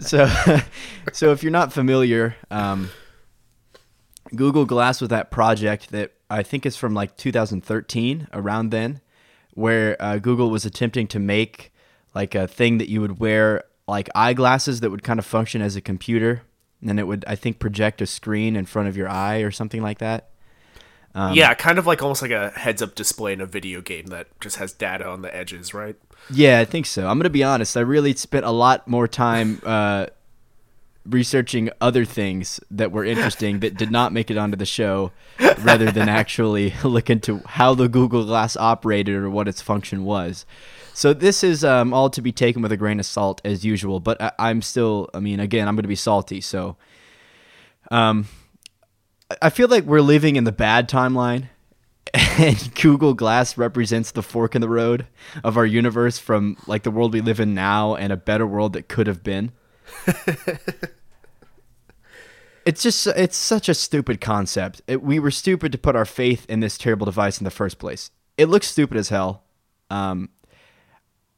so, 0.00 0.28
so 1.12 1.32
if 1.32 1.42
you're 1.42 1.52
not 1.52 1.72
familiar, 1.72 2.36
um, 2.50 2.90
Google 4.36 4.64
Glass 4.64 5.00
was 5.00 5.08
that 5.10 5.30
project 5.30 5.90
that 5.90 6.12
I 6.30 6.42
think 6.42 6.66
is 6.66 6.76
from 6.76 6.94
like 6.94 7.16
2013, 7.16 8.28
around 8.32 8.70
then, 8.70 9.00
where 9.54 9.96
uh, 10.00 10.18
Google 10.18 10.50
was 10.50 10.64
attempting 10.64 11.06
to 11.08 11.18
make 11.18 11.72
like 12.14 12.34
a 12.34 12.46
thing 12.46 12.78
that 12.78 12.88
you 12.88 13.00
would 13.00 13.18
wear 13.18 13.64
like 13.86 14.08
eyeglasses 14.14 14.80
that 14.80 14.90
would 14.90 15.02
kind 15.02 15.18
of 15.18 15.26
function 15.26 15.62
as 15.62 15.76
a 15.76 15.80
computer, 15.80 16.42
and 16.80 16.88
then 16.88 16.98
it 16.98 17.06
would 17.06 17.24
I 17.26 17.36
think 17.36 17.58
project 17.58 18.00
a 18.00 18.06
screen 18.06 18.56
in 18.56 18.66
front 18.66 18.88
of 18.88 18.96
your 18.96 19.08
eye 19.08 19.38
or 19.38 19.50
something 19.50 19.82
like 19.82 19.98
that. 19.98 20.30
Um, 21.14 21.32
yeah, 21.32 21.54
kind 21.54 21.78
of 21.78 21.86
like 21.86 22.02
almost 22.02 22.20
like 22.20 22.30
a 22.30 22.50
heads-up 22.50 22.94
display 22.94 23.32
in 23.32 23.40
a 23.40 23.46
video 23.46 23.80
game 23.80 24.08
that 24.08 24.28
just 24.38 24.56
has 24.56 24.74
data 24.74 25.08
on 25.08 25.22
the 25.22 25.34
edges, 25.34 25.72
right? 25.72 25.96
Yeah, 26.30 26.60
I 26.60 26.66
think 26.66 26.84
so. 26.84 27.08
I'm 27.08 27.18
gonna 27.18 27.30
be 27.30 27.42
honest. 27.42 27.76
I 27.76 27.80
really 27.80 28.14
spent 28.14 28.44
a 28.44 28.50
lot 28.50 28.86
more 28.86 29.08
time 29.08 29.62
uh, 29.64 30.06
researching 31.08 31.70
other 31.80 32.04
things 32.04 32.60
that 32.70 32.92
were 32.92 33.04
interesting 33.04 33.60
that 33.60 33.76
did 33.76 33.90
not 33.90 34.12
make 34.12 34.30
it 34.30 34.36
onto 34.36 34.56
the 34.56 34.66
show, 34.66 35.12
rather 35.58 35.90
than 35.90 36.08
actually 36.08 36.74
look 36.84 37.08
into 37.10 37.40
how 37.46 37.74
the 37.74 37.88
Google 37.88 38.24
Glass 38.24 38.56
operated 38.56 39.14
or 39.14 39.30
what 39.30 39.48
its 39.48 39.60
function 39.60 40.04
was. 40.04 40.44
So 40.94 41.12
this 41.12 41.44
is 41.44 41.62
um, 41.64 41.92
all 41.92 42.08
to 42.10 42.22
be 42.22 42.32
taken 42.32 42.62
with 42.62 42.72
a 42.72 42.76
grain 42.76 42.98
of 43.00 43.06
salt 43.06 43.40
as 43.44 43.64
usual. 43.64 44.00
But 44.00 44.20
I- 44.20 44.32
I'm 44.38 44.62
still. 44.62 45.08
I 45.12 45.20
mean, 45.20 45.40
again, 45.40 45.68
I'm 45.68 45.76
gonna 45.76 45.88
be 45.88 45.94
salty. 45.94 46.40
So, 46.40 46.76
um, 47.90 48.26
I 49.42 49.50
feel 49.50 49.68
like 49.68 49.84
we're 49.84 50.00
living 50.00 50.36
in 50.36 50.44
the 50.44 50.52
bad 50.52 50.88
timeline 50.88 51.48
and 52.14 52.74
Google 52.76 53.12
Glass 53.12 53.58
represents 53.58 54.12
the 54.12 54.22
fork 54.22 54.54
in 54.54 54.60
the 54.60 54.68
road 54.68 55.06
of 55.44 55.56
our 55.56 55.66
universe 55.66 56.18
from 56.18 56.56
like 56.66 56.84
the 56.84 56.90
world 56.90 57.12
we 57.12 57.20
live 57.20 57.40
in 57.40 57.52
now 57.52 57.94
and 57.94 58.12
a 58.12 58.16
better 58.16 58.46
world 58.46 58.72
that 58.74 58.88
could 58.88 59.06
have 59.06 59.22
been. 59.22 59.52
it's 62.66 62.82
just 62.82 63.06
it's 63.06 63.36
such 63.36 63.68
a 63.68 63.74
stupid 63.74 64.20
concept. 64.20 64.82
It, 64.88 65.00
we 65.00 65.20
were 65.20 65.30
stupid 65.30 65.70
to 65.72 65.78
put 65.78 65.94
our 65.94 66.04
faith 66.04 66.44
in 66.48 66.58
this 66.58 66.76
terrible 66.76 67.04
device 67.04 67.38
in 67.38 67.44
the 67.44 67.50
first 67.50 67.78
place. 67.78 68.10
It 68.36 68.46
looks 68.46 68.66
stupid 68.66 68.98
as 68.98 69.08
hell. 69.08 69.44
Um, 69.88 70.30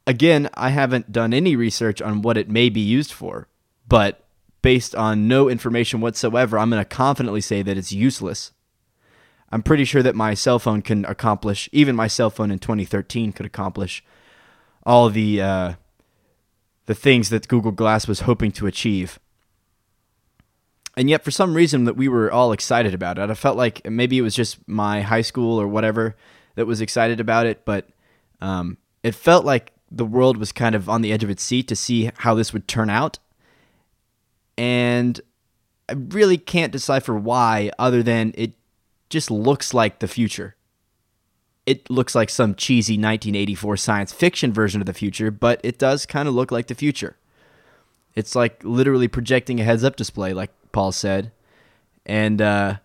again, 0.07 0.49
I 0.55 0.69
haven't 0.69 1.11
done 1.11 1.33
any 1.33 1.55
research 1.55 2.01
on 2.01 2.23
what 2.23 2.35
it 2.35 2.49
may 2.49 2.69
be 2.69 2.81
used 2.81 3.13
for, 3.13 3.47
but 3.87 4.25
based 4.63 4.95
on 4.95 5.27
no 5.27 5.47
information 5.47 6.01
whatsoever, 6.01 6.57
I'm 6.57 6.71
going 6.71 6.81
to 6.81 6.85
confidently 6.85 7.41
say 7.41 7.61
that 7.61 7.77
it's 7.77 7.91
useless. 7.93 8.51
I'm 9.51 9.61
pretty 9.61 9.85
sure 9.85 10.03
that 10.03 10.15
my 10.15 10.33
cell 10.33 10.57
phone 10.57 10.81
can 10.81 11.05
accomplish, 11.05 11.69
even 11.71 11.95
my 11.95 12.07
cell 12.07 12.31
phone 12.31 12.49
in 12.49 12.57
2013 12.57 13.33
could 13.33 13.45
accomplish 13.45 14.03
all 14.83 15.09
the 15.11 15.41
uh, 15.41 15.73
the 16.87 16.95
things 16.95 17.29
that 17.29 17.47
Google 17.47 17.71
Glass 17.71 18.07
was 18.07 18.21
hoping 18.21 18.51
to 18.53 18.65
achieve. 18.65 19.19
And 20.99 21.09
yet, 21.09 21.23
for 21.23 21.31
some 21.31 21.53
reason, 21.53 21.85
that 21.85 21.95
we 21.95 22.09
were 22.09 22.29
all 22.29 22.51
excited 22.51 22.93
about 22.93 23.17
it. 23.17 23.29
I 23.29 23.33
felt 23.33 23.55
like 23.55 23.89
maybe 23.89 24.17
it 24.17 24.21
was 24.21 24.35
just 24.35 24.57
my 24.67 24.99
high 24.99 25.21
school 25.21 25.57
or 25.57 25.65
whatever 25.65 26.17
that 26.55 26.67
was 26.67 26.81
excited 26.81 27.21
about 27.21 27.45
it, 27.45 27.63
but 27.63 27.87
um, 28.41 28.77
it 29.01 29.15
felt 29.15 29.45
like 29.45 29.71
the 29.89 30.03
world 30.03 30.35
was 30.35 30.51
kind 30.51 30.75
of 30.75 30.89
on 30.89 31.01
the 31.01 31.13
edge 31.13 31.23
of 31.23 31.29
its 31.29 31.41
seat 31.41 31.69
to 31.69 31.75
see 31.77 32.11
how 32.17 32.33
this 32.33 32.51
would 32.51 32.67
turn 32.67 32.89
out. 32.89 33.17
And 34.57 35.21
I 35.87 35.93
really 35.93 36.37
can't 36.37 36.73
decipher 36.73 37.15
why, 37.15 37.71
other 37.79 38.03
than 38.03 38.33
it 38.35 38.51
just 39.09 39.31
looks 39.31 39.73
like 39.73 39.99
the 39.99 40.07
future. 40.09 40.57
It 41.65 41.89
looks 41.89 42.13
like 42.13 42.29
some 42.29 42.55
cheesy 42.55 42.95
1984 42.95 43.77
science 43.77 44.11
fiction 44.11 44.51
version 44.51 44.81
of 44.81 44.85
the 44.85 44.93
future, 44.93 45.31
but 45.31 45.61
it 45.63 45.79
does 45.79 46.05
kind 46.05 46.27
of 46.27 46.35
look 46.35 46.51
like 46.51 46.67
the 46.67 46.75
future. 46.75 47.15
It's 48.19 48.35
like 48.35 48.61
literally 48.65 49.07
projecting 49.07 49.61
a 49.61 49.63
heads 49.63 49.85
up 49.85 49.95
display, 49.95 50.33
like 50.33 50.51
Paul 50.73 50.91
said. 50.91 51.31
And 52.05 52.41
uh, 52.41 52.75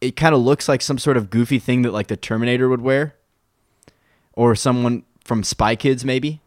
it 0.00 0.16
kind 0.16 0.34
of 0.34 0.40
looks 0.40 0.68
like 0.68 0.82
some 0.82 0.98
sort 0.98 1.16
of 1.16 1.30
goofy 1.30 1.60
thing 1.60 1.82
that 1.82 1.92
like 1.92 2.08
the 2.08 2.16
Terminator 2.16 2.68
would 2.68 2.80
wear. 2.80 3.14
Or 4.32 4.56
someone 4.56 5.04
from 5.24 5.44
Spy 5.44 5.76
Kids, 5.76 6.04
maybe. 6.04 6.40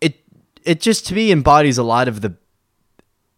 It 0.00 0.20
it 0.62 0.80
just 0.80 1.04
to 1.08 1.14
me 1.14 1.32
embodies 1.32 1.78
a 1.78 1.82
lot 1.82 2.06
of 2.06 2.20
the 2.20 2.36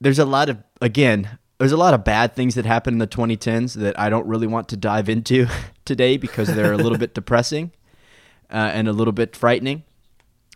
there's 0.00 0.18
a 0.18 0.26
lot 0.26 0.50
of 0.50 0.62
again 0.82 1.38
there's 1.58 1.72
a 1.72 1.78
lot 1.78 1.94
of 1.94 2.04
bad 2.04 2.34
things 2.34 2.56
that 2.56 2.66
happened 2.66 2.96
in 2.96 2.98
the 2.98 3.06
2010s 3.06 3.74
that 3.74 3.98
I 3.98 4.10
don't 4.10 4.26
really 4.26 4.46
want 4.46 4.68
to 4.68 4.76
dive 4.76 5.08
into 5.08 5.46
today 5.86 6.18
because 6.18 6.48
they're 6.54 6.74
a 6.74 6.76
little 6.76 6.98
bit 6.98 7.14
depressing 7.20 7.70
uh, 8.50 8.70
and 8.74 8.86
a 8.86 8.92
little 8.92 9.12
bit 9.12 9.34
frightening. 9.34 9.84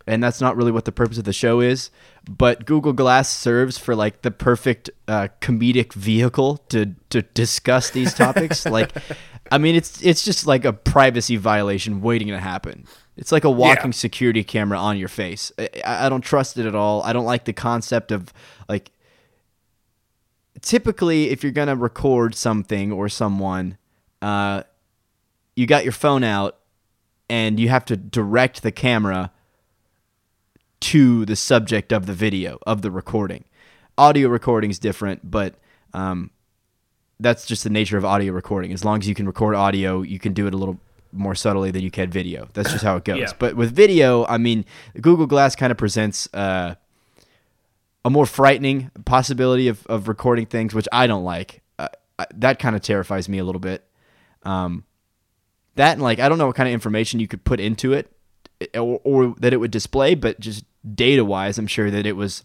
And 0.08 0.22
that's 0.22 0.40
not 0.40 0.56
really 0.56 0.72
what 0.72 0.84
the 0.86 0.92
purpose 0.92 1.18
of 1.18 1.24
the 1.24 1.32
show 1.32 1.60
is. 1.60 1.90
But 2.28 2.64
Google 2.66 2.92
Glass 2.94 3.28
serves 3.28 3.76
for 3.78 3.94
like 3.94 4.22
the 4.22 4.30
perfect 4.30 4.88
uh, 5.06 5.28
comedic 5.40 5.92
vehicle 5.92 6.56
to 6.70 6.94
to 7.10 7.22
discuss 7.22 7.90
these 7.90 8.14
topics. 8.24 8.64
like, 8.66 8.90
I 9.52 9.58
mean, 9.58 9.74
it's 9.76 10.02
it's 10.02 10.24
just 10.24 10.46
like 10.46 10.64
a 10.64 10.72
privacy 10.72 11.36
violation 11.36 12.00
waiting 12.00 12.28
to 12.28 12.38
happen. 12.40 12.86
It's 13.16 13.32
like 13.32 13.44
a 13.44 13.50
walking 13.50 13.90
Yeah. 13.92 13.96
security 13.96 14.44
camera 14.44 14.78
on 14.78 14.96
your 14.96 15.08
face. 15.08 15.52
I, 15.58 15.68
I 15.84 16.08
don't 16.08 16.22
trust 16.22 16.56
it 16.56 16.66
at 16.66 16.74
all. 16.74 17.02
I 17.02 17.12
don't 17.12 17.24
like 17.26 17.44
the 17.44 17.52
concept 17.52 18.10
of 18.12 18.32
like 18.68 18.90
typically 20.62 21.30
if 21.30 21.42
you're 21.42 21.52
gonna 21.52 21.76
record 21.76 22.34
something 22.34 22.92
or 22.92 23.08
someone, 23.08 23.76
uh, 24.22 24.62
you 25.56 25.66
got 25.66 25.84
your 25.84 25.92
phone 25.92 26.24
out 26.24 26.58
and 27.28 27.60
you 27.60 27.68
have 27.68 27.84
to 27.86 27.96
direct 27.96 28.62
the 28.62 28.72
camera 28.72 29.32
to 30.80 31.24
the 31.24 31.36
subject 31.36 31.92
of 31.92 32.06
the 32.06 32.14
video 32.14 32.58
of 32.66 32.82
the 32.82 32.90
recording. 32.90 33.44
Audio 33.96 34.28
recording 34.28 34.70
is 34.70 34.78
different, 34.78 35.28
but 35.28 35.54
um, 35.92 36.30
that's 37.18 37.46
just 37.46 37.64
the 37.64 37.70
nature 37.70 37.98
of 37.98 38.04
audio 38.04 38.32
recording. 38.32 38.72
As 38.72 38.84
long 38.84 39.00
as 39.00 39.08
you 39.08 39.14
can 39.14 39.26
record 39.26 39.54
audio, 39.54 40.02
you 40.02 40.18
can 40.18 40.32
do 40.32 40.46
it 40.46 40.54
a 40.54 40.56
little 40.56 40.78
more 41.12 41.34
subtly 41.34 41.70
than 41.70 41.82
you 41.82 41.90
can 41.90 42.10
video. 42.10 42.48
That's 42.52 42.70
just 42.70 42.84
how 42.84 42.96
it 42.96 43.04
goes. 43.04 43.18
Yeah. 43.18 43.32
But 43.38 43.56
with 43.56 43.74
video, 43.74 44.24
I 44.26 44.38
mean, 44.38 44.64
Google 45.00 45.26
Glass 45.26 45.56
kind 45.56 45.70
of 45.70 45.78
presents. 45.78 46.28
Uh, 46.32 46.76
a 48.04 48.10
more 48.10 48.26
frightening 48.26 48.90
possibility 49.04 49.68
of, 49.68 49.86
of 49.86 50.08
recording 50.08 50.46
things, 50.46 50.74
which 50.74 50.88
I 50.90 51.06
don't 51.06 51.24
like. 51.24 51.62
Uh, 51.78 51.88
I, 52.18 52.26
that 52.36 52.58
kind 52.58 52.74
of 52.74 52.82
terrifies 52.82 53.28
me 53.28 53.38
a 53.38 53.44
little 53.44 53.60
bit. 53.60 53.84
Um, 54.44 54.84
that 55.74 55.92
and 55.92 56.02
like 56.02 56.18
I 56.18 56.28
don't 56.28 56.38
know 56.38 56.46
what 56.46 56.56
kind 56.56 56.68
of 56.68 56.72
information 56.72 57.20
you 57.20 57.28
could 57.28 57.44
put 57.44 57.60
into 57.60 57.92
it, 57.92 58.10
or, 58.74 59.00
or 59.04 59.34
that 59.40 59.52
it 59.52 59.58
would 59.58 59.70
display, 59.70 60.14
but 60.14 60.40
just 60.40 60.64
data 60.94 61.24
wise, 61.24 61.58
I'm 61.58 61.66
sure 61.66 61.90
that 61.90 62.06
it 62.06 62.16
was. 62.16 62.44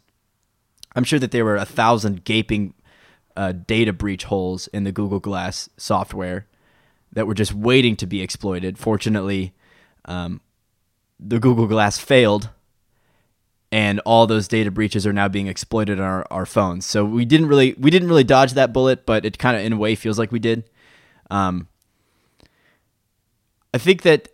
I'm 0.95 1.03
sure 1.03 1.19
that 1.19 1.31
there 1.31 1.45
were 1.45 1.55
a 1.55 1.65
thousand 1.65 2.23
gaping 2.23 2.75
uh, 3.35 3.51
data 3.51 3.93
breach 3.93 4.25
holes 4.25 4.67
in 4.67 4.83
the 4.83 4.91
Google 4.91 5.19
Glass 5.19 5.69
software 5.77 6.47
that 7.11 7.25
were 7.25 7.33
just 7.33 7.53
waiting 7.53 7.95
to 7.97 8.05
be 8.05 8.21
exploited. 8.21 8.77
Fortunately, 8.77 9.53
um, 10.05 10.41
the 11.19 11.39
Google 11.39 11.67
Glass 11.67 11.97
failed, 11.97 12.49
and 13.71 13.99
all 14.01 14.27
those 14.27 14.47
data 14.47 14.69
breaches 14.69 15.07
are 15.07 15.13
now 15.13 15.27
being 15.27 15.47
exploited 15.47 15.99
on 15.99 16.05
our, 16.05 16.27
our 16.29 16.45
phones. 16.45 16.85
So 16.85 17.03
we 17.05 17.25
didn't 17.25 17.47
really 17.47 17.73
we 17.79 17.89
didn't 17.89 18.07
really 18.07 18.23
dodge 18.23 18.53
that 18.53 18.73
bullet, 18.73 19.05
but 19.05 19.25
it 19.25 19.39
kind 19.39 19.57
of 19.57 19.63
in 19.63 19.73
a 19.73 19.77
way 19.77 19.95
feels 19.95 20.19
like 20.19 20.31
we 20.31 20.39
did. 20.39 20.69
Um, 21.31 21.67
I 23.73 23.79
think 23.79 24.03
that 24.03 24.29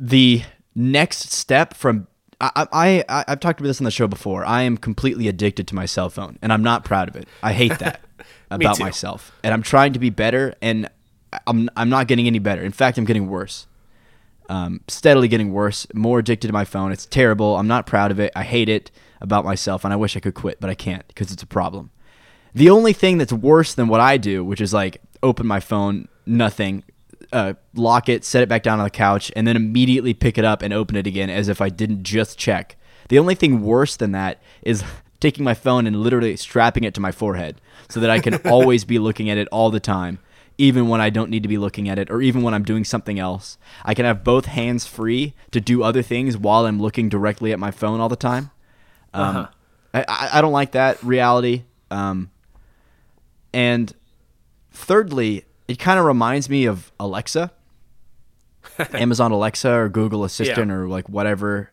the 0.00 0.42
next 0.74 1.30
step 1.30 1.74
from 1.74 2.08
I, 2.40 2.66
I, 2.72 3.04
I 3.08 3.24
I've 3.28 3.40
talked 3.40 3.60
about 3.60 3.68
this 3.68 3.80
on 3.80 3.84
the 3.84 3.90
show 3.90 4.06
before. 4.06 4.44
I 4.44 4.62
am 4.62 4.76
completely 4.76 5.28
addicted 5.28 5.66
to 5.68 5.74
my 5.74 5.86
cell 5.86 6.10
phone, 6.10 6.38
and 6.42 6.52
I'm 6.52 6.62
not 6.62 6.84
proud 6.84 7.08
of 7.08 7.16
it. 7.16 7.28
I 7.42 7.52
hate 7.52 7.78
that 7.78 8.00
about 8.50 8.76
too. 8.76 8.84
myself, 8.84 9.32
and 9.42 9.54
I'm 9.54 9.62
trying 9.62 9.92
to 9.94 9.98
be 9.98 10.10
better, 10.10 10.54
and 10.60 10.88
I'm 11.46 11.70
I'm 11.76 11.88
not 11.88 12.08
getting 12.08 12.26
any 12.26 12.38
better. 12.38 12.62
In 12.62 12.72
fact, 12.72 12.98
I'm 12.98 13.04
getting 13.04 13.28
worse. 13.28 13.66
Um, 14.48 14.80
steadily 14.86 15.28
getting 15.28 15.52
worse. 15.52 15.86
More 15.92 16.20
addicted 16.20 16.46
to 16.46 16.52
my 16.52 16.64
phone. 16.64 16.92
It's 16.92 17.06
terrible. 17.06 17.56
I'm 17.56 17.66
not 17.66 17.86
proud 17.86 18.10
of 18.10 18.20
it. 18.20 18.32
I 18.36 18.44
hate 18.44 18.68
it 18.68 18.90
about 19.20 19.44
myself, 19.44 19.84
and 19.84 19.92
I 19.92 19.96
wish 19.96 20.16
I 20.16 20.20
could 20.20 20.34
quit, 20.34 20.60
but 20.60 20.70
I 20.70 20.74
can't 20.74 21.06
because 21.08 21.32
it's 21.32 21.42
a 21.42 21.46
problem. 21.46 21.90
The 22.54 22.70
only 22.70 22.92
thing 22.92 23.18
that's 23.18 23.32
worse 23.32 23.74
than 23.74 23.88
what 23.88 24.00
I 24.00 24.16
do, 24.16 24.44
which 24.44 24.60
is 24.60 24.72
like 24.72 25.00
open 25.22 25.46
my 25.46 25.60
phone, 25.60 26.08
nothing, 26.26 26.84
uh, 27.32 27.54
lock 27.74 28.08
it, 28.08 28.24
set 28.24 28.42
it 28.42 28.48
back 28.48 28.62
down 28.62 28.78
on 28.78 28.84
the 28.84 28.90
couch, 28.90 29.30
and 29.36 29.46
then 29.46 29.56
immediately 29.56 30.14
pick 30.14 30.38
it 30.38 30.44
up 30.44 30.62
and 30.62 30.72
open 30.72 30.96
it 30.96 31.06
again 31.06 31.30
as 31.30 31.48
if 31.48 31.60
I 31.60 31.68
didn't 31.68 32.02
just 32.02 32.38
check. 32.38 32.76
The 33.08 33.18
only 33.18 33.34
thing 33.34 33.62
worse 33.62 33.96
than 33.96 34.12
that 34.12 34.40
is 34.62 34.82
taking 35.20 35.44
my 35.44 35.54
phone 35.54 35.86
and 35.86 35.96
literally 35.96 36.36
strapping 36.36 36.84
it 36.84 36.94
to 36.94 37.00
my 37.00 37.12
forehead 37.12 37.60
so 37.88 38.00
that 38.00 38.10
I 38.10 38.18
can 38.20 38.34
always 38.44 38.84
be 38.84 38.98
looking 38.98 39.30
at 39.30 39.38
it 39.38 39.48
all 39.48 39.70
the 39.70 39.80
time, 39.80 40.18
even 40.58 40.88
when 40.88 41.00
I 41.00 41.10
don't 41.10 41.30
need 41.30 41.42
to 41.42 41.48
be 41.48 41.58
looking 41.58 41.88
at 41.88 41.98
it 41.98 42.10
or 42.10 42.20
even 42.20 42.42
when 42.42 42.54
I'm 42.54 42.64
doing 42.64 42.84
something 42.84 43.18
else. 43.18 43.58
I 43.84 43.94
can 43.94 44.04
have 44.04 44.24
both 44.24 44.46
hands 44.46 44.86
free 44.86 45.34
to 45.52 45.60
do 45.60 45.82
other 45.82 46.02
things 46.02 46.36
while 46.36 46.66
I'm 46.66 46.80
looking 46.80 47.08
directly 47.08 47.52
at 47.52 47.58
my 47.58 47.70
phone 47.70 48.00
all 48.00 48.08
the 48.08 48.16
time. 48.16 48.50
Um, 49.14 49.36
Uh-huh. 49.36 49.46
I, 49.94 50.04
I, 50.08 50.28
I 50.38 50.40
don't 50.42 50.52
like 50.52 50.72
that 50.72 51.02
reality. 51.02 51.62
Um, 51.90 52.30
and 53.54 53.92
thirdly, 54.70 55.44
it 55.68 55.78
kind 55.78 55.98
of 55.98 56.04
reminds 56.04 56.48
me 56.48 56.66
of 56.66 56.92
Alexa, 57.00 57.50
Amazon 58.94 59.32
Alexa 59.32 59.70
or 59.70 59.88
Google 59.88 60.24
Assistant 60.24 60.68
Yeah. 60.68 60.74
or 60.74 60.88
like 60.88 61.08
whatever 61.08 61.70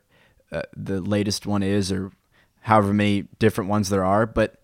uh, 0.52 0.62
the 0.76 1.02
latest 1.02 1.46
one 1.46 1.64
is 1.64 1.92
or 1.92 2.12
however 2.62 2.94
many 2.94 3.24
different 3.40 3.70
ones 3.70 3.90
there 3.90 4.04
are. 4.06 4.26
But 4.26 4.56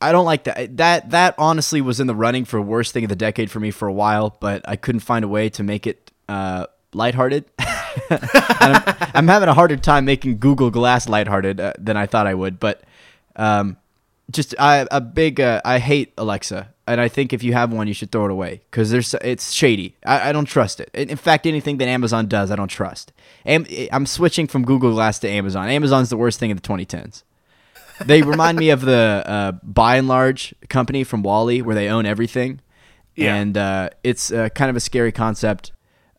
I 0.00 0.12
don't 0.12 0.24
like 0.26 0.44
that. 0.44 0.76
That 0.76 1.10
that 1.10 1.34
honestly 1.38 1.80
was 1.80 2.00
in 2.00 2.06
the 2.06 2.14
running 2.14 2.44
for 2.44 2.60
worst 2.60 2.92
thing 2.92 3.04
of 3.04 3.08
the 3.08 3.16
decade 3.16 3.50
for 3.50 3.60
me 3.60 3.70
for 3.70 3.88
a 3.88 3.92
while, 3.92 4.36
but 4.40 4.62
I 4.68 4.76
couldn't 4.76 5.00
find 5.00 5.24
a 5.24 5.28
way 5.28 5.48
to 5.50 5.62
make 5.62 5.86
it 5.86 6.10
uh, 6.28 6.66
lighthearted. 6.92 7.44
I'm, 8.10 8.82
I'm 9.14 9.28
having 9.28 9.48
a 9.48 9.54
harder 9.54 9.76
time 9.76 10.04
making 10.04 10.38
Google 10.38 10.70
Glass 10.70 11.08
lighthearted 11.08 11.60
uh, 11.60 11.72
than 11.78 11.96
I 11.96 12.06
thought 12.06 12.26
I 12.26 12.34
would. 12.34 12.60
But 12.60 12.82
um, 13.36 13.78
just 14.30 14.54
I, 14.58 14.86
a 14.90 15.00
big 15.00 15.40
uh, 15.40 15.62
I 15.64 15.78
hate 15.78 16.12
Alexa, 16.18 16.72
and 16.86 17.00
I 17.00 17.08
think 17.08 17.32
if 17.32 17.42
you 17.42 17.52
have 17.52 17.72
one, 17.72 17.88
you 17.88 17.94
should 17.94 18.12
throw 18.12 18.26
it 18.26 18.30
away 18.30 18.60
because 18.70 18.90
there's 18.90 19.14
it's 19.14 19.52
shady. 19.52 19.96
I, 20.04 20.30
I 20.30 20.32
don't 20.32 20.44
trust 20.44 20.80
it. 20.80 20.90
In 20.94 21.16
fact, 21.16 21.46
anything 21.46 21.78
that 21.78 21.88
Amazon 21.88 22.26
does, 22.26 22.50
I 22.50 22.56
don't 22.56 22.68
trust. 22.68 23.12
Am, 23.44 23.66
I'm 23.92 24.06
switching 24.06 24.46
from 24.46 24.64
Google 24.64 24.92
Glass 24.92 25.18
to 25.20 25.28
Amazon. 25.28 25.68
Amazon's 25.68 26.10
the 26.10 26.16
worst 26.16 26.38
thing 26.38 26.50
in 26.50 26.56
the 26.56 26.62
2010s. 26.62 27.22
They 28.04 28.22
remind 28.22 28.58
me 28.58 28.70
of 28.70 28.82
the 28.82 29.22
uh, 29.26 29.52
Buy 29.62 29.96
n 29.98 30.06
Large 30.06 30.54
company 30.68 31.02
from 31.02 31.22
WALL-E, 31.22 31.62
where 31.62 31.74
they 31.74 31.88
own 31.88 32.04
everything, 32.04 32.60
Yeah. 33.14 33.34
and 33.36 33.56
uh, 33.56 33.90
it's 34.04 34.30
uh, 34.30 34.50
kind 34.50 34.68
of 34.68 34.76
a 34.76 34.80
scary 34.80 35.12
concept. 35.12 35.72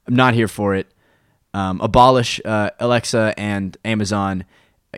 I'm 0.08 0.16
not 0.16 0.34
here 0.34 0.48
for 0.48 0.74
it. 0.74 0.88
Um, 1.54 1.80
abolish 1.82 2.42
uh, 2.44 2.72
Alexa 2.80 3.34
and 3.38 3.78
Amazon. 3.86 4.46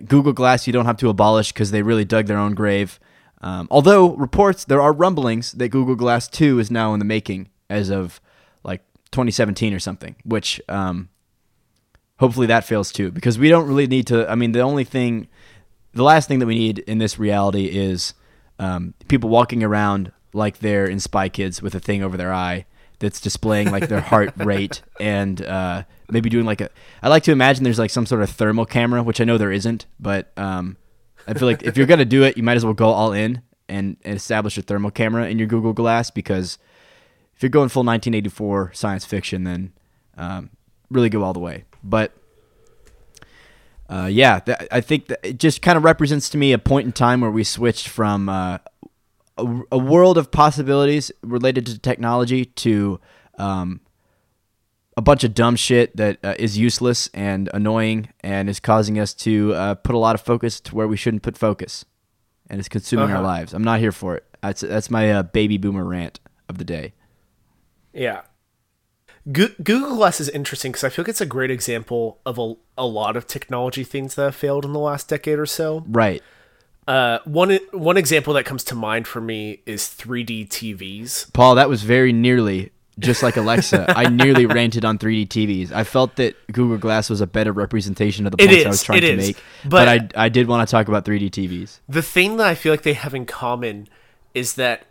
Google 0.08 0.34
Glass, 0.34 0.68
you 0.68 0.74
don't 0.74 0.86
have 0.86 0.98
to 0.98 1.10
abolish 1.10 1.52
because 1.52 1.72
they 1.72 1.82
really 1.82 2.06
dug 2.06 2.28
their 2.28 2.38
own 2.38 2.54
grave. 2.54 3.00
Um, 3.42 3.68
although 3.72 4.16
reports, 4.16 4.66
there 4.66 4.82
are 4.82 4.92
rumblings 4.92 5.54
that 5.54 5.70
Google 5.70 5.96
Glass 5.96 6.28
2 6.28 6.60
is 6.60 6.70
now 6.70 6.94
in 6.94 7.00
the 7.00 7.06
making 7.06 7.50
as 7.70 7.90
of 7.90 8.20
like 8.64 8.84
2017 9.12 9.74
or 9.74 9.80
something, 9.80 10.16
which 10.24 10.60
um, 10.68 11.10
hopefully 12.18 12.48
that 12.48 12.66
fails 12.66 12.92
too 12.92 13.12
because 13.12 13.40
we 13.40 13.50
don't 13.50 13.68
really 13.68 13.88
need 13.88 14.08
to. 14.08 14.30
I 14.30 14.36
mean, 14.36 14.52
the 14.52 14.62
only 14.62 14.84
thing, 14.84 15.28
the 15.94 16.04
last 16.04 16.28
thing 16.28 16.40
that 16.40 16.46
we 16.46 16.56
need 16.56 16.80
in 16.80 16.98
this 16.98 17.18
reality 17.18 17.66
is 17.66 18.14
um, 18.60 18.94
people 19.08 19.30
walking 19.30 19.64
around 19.64 20.12
like 20.34 20.60
they're 20.60 20.86
in 20.86 21.00
Spy 21.00 21.30
Kids 21.30 21.62
with 21.62 21.74
a 21.74 21.80
thing 21.80 22.04
over 22.04 22.18
their 22.18 22.34
eye 22.34 22.66
that's 23.00 23.22
displaying 23.22 23.72
like 23.72 23.88
their 23.88 24.02
heart 24.02 24.34
rate 24.38 24.82
and 25.00 25.42
uh, 25.42 25.84
maybe 26.10 26.30
doing 26.30 26.46
like 26.46 26.62
a. 26.62 26.70
I 27.02 27.08
like 27.08 27.24
to 27.24 27.32
imagine 27.32 27.64
there's 27.64 27.80
like 27.80 27.90
some 27.90 28.06
sort 28.06 28.22
of 28.22 28.30
thermal 28.30 28.66
camera, 28.66 29.02
which 29.02 29.22
I 29.22 29.24
know 29.24 29.38
there 29.38 29.52
isn't, 29.52 29.86
but 30.00 30.32
um, 30.38 30.76
I 31.28 31.34
feel 31.34 31.48
like 31.48 31.64
if 31.64 31.78
you're 31.78 31.88
gonna 31.88 32.06
do 32.06 32.24
it, 32.24 32.38
you 32.38 32.44
might 32.44 32.58
as 32.58 32.66
well 32.66 32.74
go 32.74 32.90
all 32.90 33.14
in 33.14 33.42
and, 33.68 33.98
and 34.04 34.16
establish 34.16 34.58
a 34.58 34.62
thermal 34.62 34.92
camera 34.92 35.28
in 35.28 35.38
your 35.38 35.48
Google 35.48 35.74
Glass 35.74 36.10
because 36.12 36.58
if 37.36 37.44
you're 37.44 37.50
going 37.50 37.70
full 37.70 37.84
1984 37.84 38.72
science 38.74 39.06
fiction, 39.06 39.44
then 39.44 39.74
um, 40.18 40.50
really 40.90 41.10
go 41.10 41.24
all 41.24 41.34
the 41.34 41.40
way. 41.40 41.66
But 41.84 42.14
uh, 43.90 44.10
yeah, 44.12 44.40
th- 44.40 44.58
I 44.72 44.82
think 44.82 45.12
it 45.24 45.40
just 45.40 45.62
kind 45.62 45.78
of 45.78 45.84
represents 45.84 46.30
to 46.32 46.38
me 46.38 46.52
a 46.52 46.60
point 46.60 46.86
in 46.86 46.92
time 46.92 47.22
where 47.22 47.32
we 47.32 47.44
switched 47.44 47.88
from 47.88 48.30
uh, 48.30 48.58
a, 49.38 49.62
a 49.72 49.78
world 49.78 50.18
of 50.18 50.32
possibilities 50.32 51.12
related 51.22 51.66
to 51.68 51.78
technology 51.80 52.46
to 52.46 53.00
um, 53.38 53.82
a 55.00 55.02
bunch 55.02 55.24
of 55.24 55.34
dumb 55.34 55.56
shit 55.56 55.96
that 55.96 56.18
uh, 56.24 56.36
is 56.38 56.58
useless 56.58 57.10
and 57.14 57.50
annoying 57.54 58.10
and 58.22 58.50
is 58.50 58.60
causing 58.60 59.00
us 59.00 59.14
to 59.14 59.54
uh, 59.54 59.76
put 59.76 59.96
a 59.96 59.98
lot 59.98 60.14
of 60.14 60.22
focus 60.22 60.60
to 60.60 60.76
where 60.76 60.88
we 60.90 60.98
shouldn't 60.98 61.24
put 61.24 61.38
focus, 61.38 61.86
and 62.50 62.60
it's 62.60 62.68
consuming 62.70 63.10
our 63.12 63.16
Uh-huh. 63.18 63.24
lives. 63.36 63.54
I'm 63.54 63.64
not 63.64 63.80
here 63.80 63.94
for 63.94 64.16
it. 64.18 64.24
That's 64.42 64.62
that's 64.62 64.90
my 64.92 65.12
uh, 65.12 65.24
baby 65.24 65.58
boomer 65.58 65.86
rant 65.86 66.20
of 66.50 66.58
the 66.58 66.66
day. 66.66 66.94
Yeah. 67.94 68.22
Go- 69.32 69.54
Google 69.64 69.96
Glass 69.96 70.20
is 70.20 70.30
interesting 70.30 70.72
because 70.72 70.84
I 70.84 70.90
feel 70.90 71.04
like 71.04 71.10
it's 71.10 71.22
a 71.22 71.26
great 71.26 71.52
example 71.52 72.20
of 72.26 72.38
a, 72.40 72.54
a 72.78 72.86
lot 72.86 73.16
of 73.18 73.28
technology 73.28 73.84
things 73.84 74.16
that 74.16 74.24
have 74.24 74.36
failed 74.36 74.66
in 74.66 74.74
the 74.74 74.80
last 74.80 75.08
decade 75.10 75.40
or 75.40 75.46
so. 75.46 75.84
Right. 75.88 76.22
Uh, 76.88 77.20
one 77.26 77.60
one 77.72 77.98
example 77.98 78.34
that 78.34 78.46
comes 78.46 78.64
to 78.66 78.76
mind 78.76 79.08
for 79.08 79.22
me 79.22 79.62
is 79.66 79.84
3D 79.84 80.48
TVs. 80.50 81.32
Paul, 81.34 81.56
that 81.56 81.70
was 81.70 81.84
very 81.84 82.12
nearly 82.12 82.72
just 83.00 83.24
like 83.24 83.38
Alexa. 83.38 83.86
I 83.98 84.10
nearly 84.10 84.46
ranted 84.46 84.86
on 84.86 84.98
3D 85.00 85.28
TVs. 85.28 85.72
I 85.72 85.84
felt 85.84 86.16
that 86.18 86.36
Google 86.52 86.78
Glass 86.78 87.10
was 87.10 87.22
a 87.22 87.28
better 87.28 87.52
representation 87.52 88.26
of 88.28 88.32
the 88.32 88.38
points 88.38 88.66
I 88.66 88.68
was 88.70 88.84
trying 88.84 89.02
to 89.02 89.08
is. 89.14 89.28
make. 89.28 89.38
But, 89.64 89.70
But- 89.86 90.18
I, 90.18 90.26
I 90.26 90.30
did 90.30 90.48
want 90.48 90.68
to 90.68 90.72
talk 90.72 90.88
about 90.88 91.06
3D 91.06 91.30
TVs. 91.32 91.80
The 91.90 92.02
thing 92.02 92.38
that 92.38 92.48
I 92.48 92.56
feel 92.56 92.72
like 92.74 92.84
they 92.84 92.94
have 92.94 93.14
in 93.16 93.26
common 93.26 93.88
is 94.34 94.54
that 94.56 94.86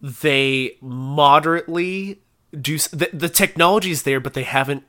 they 0.00 0.76
moderately 0.80 2.20
do 2.60 2.78
the, 2.78 3.08
the 3.12 3.28
technology 3.28 3.90
is 3.90 4.02
there, 4.02 4.20
but 4.20 4.34
they 4.34 4.42
haven't 4.42 4.84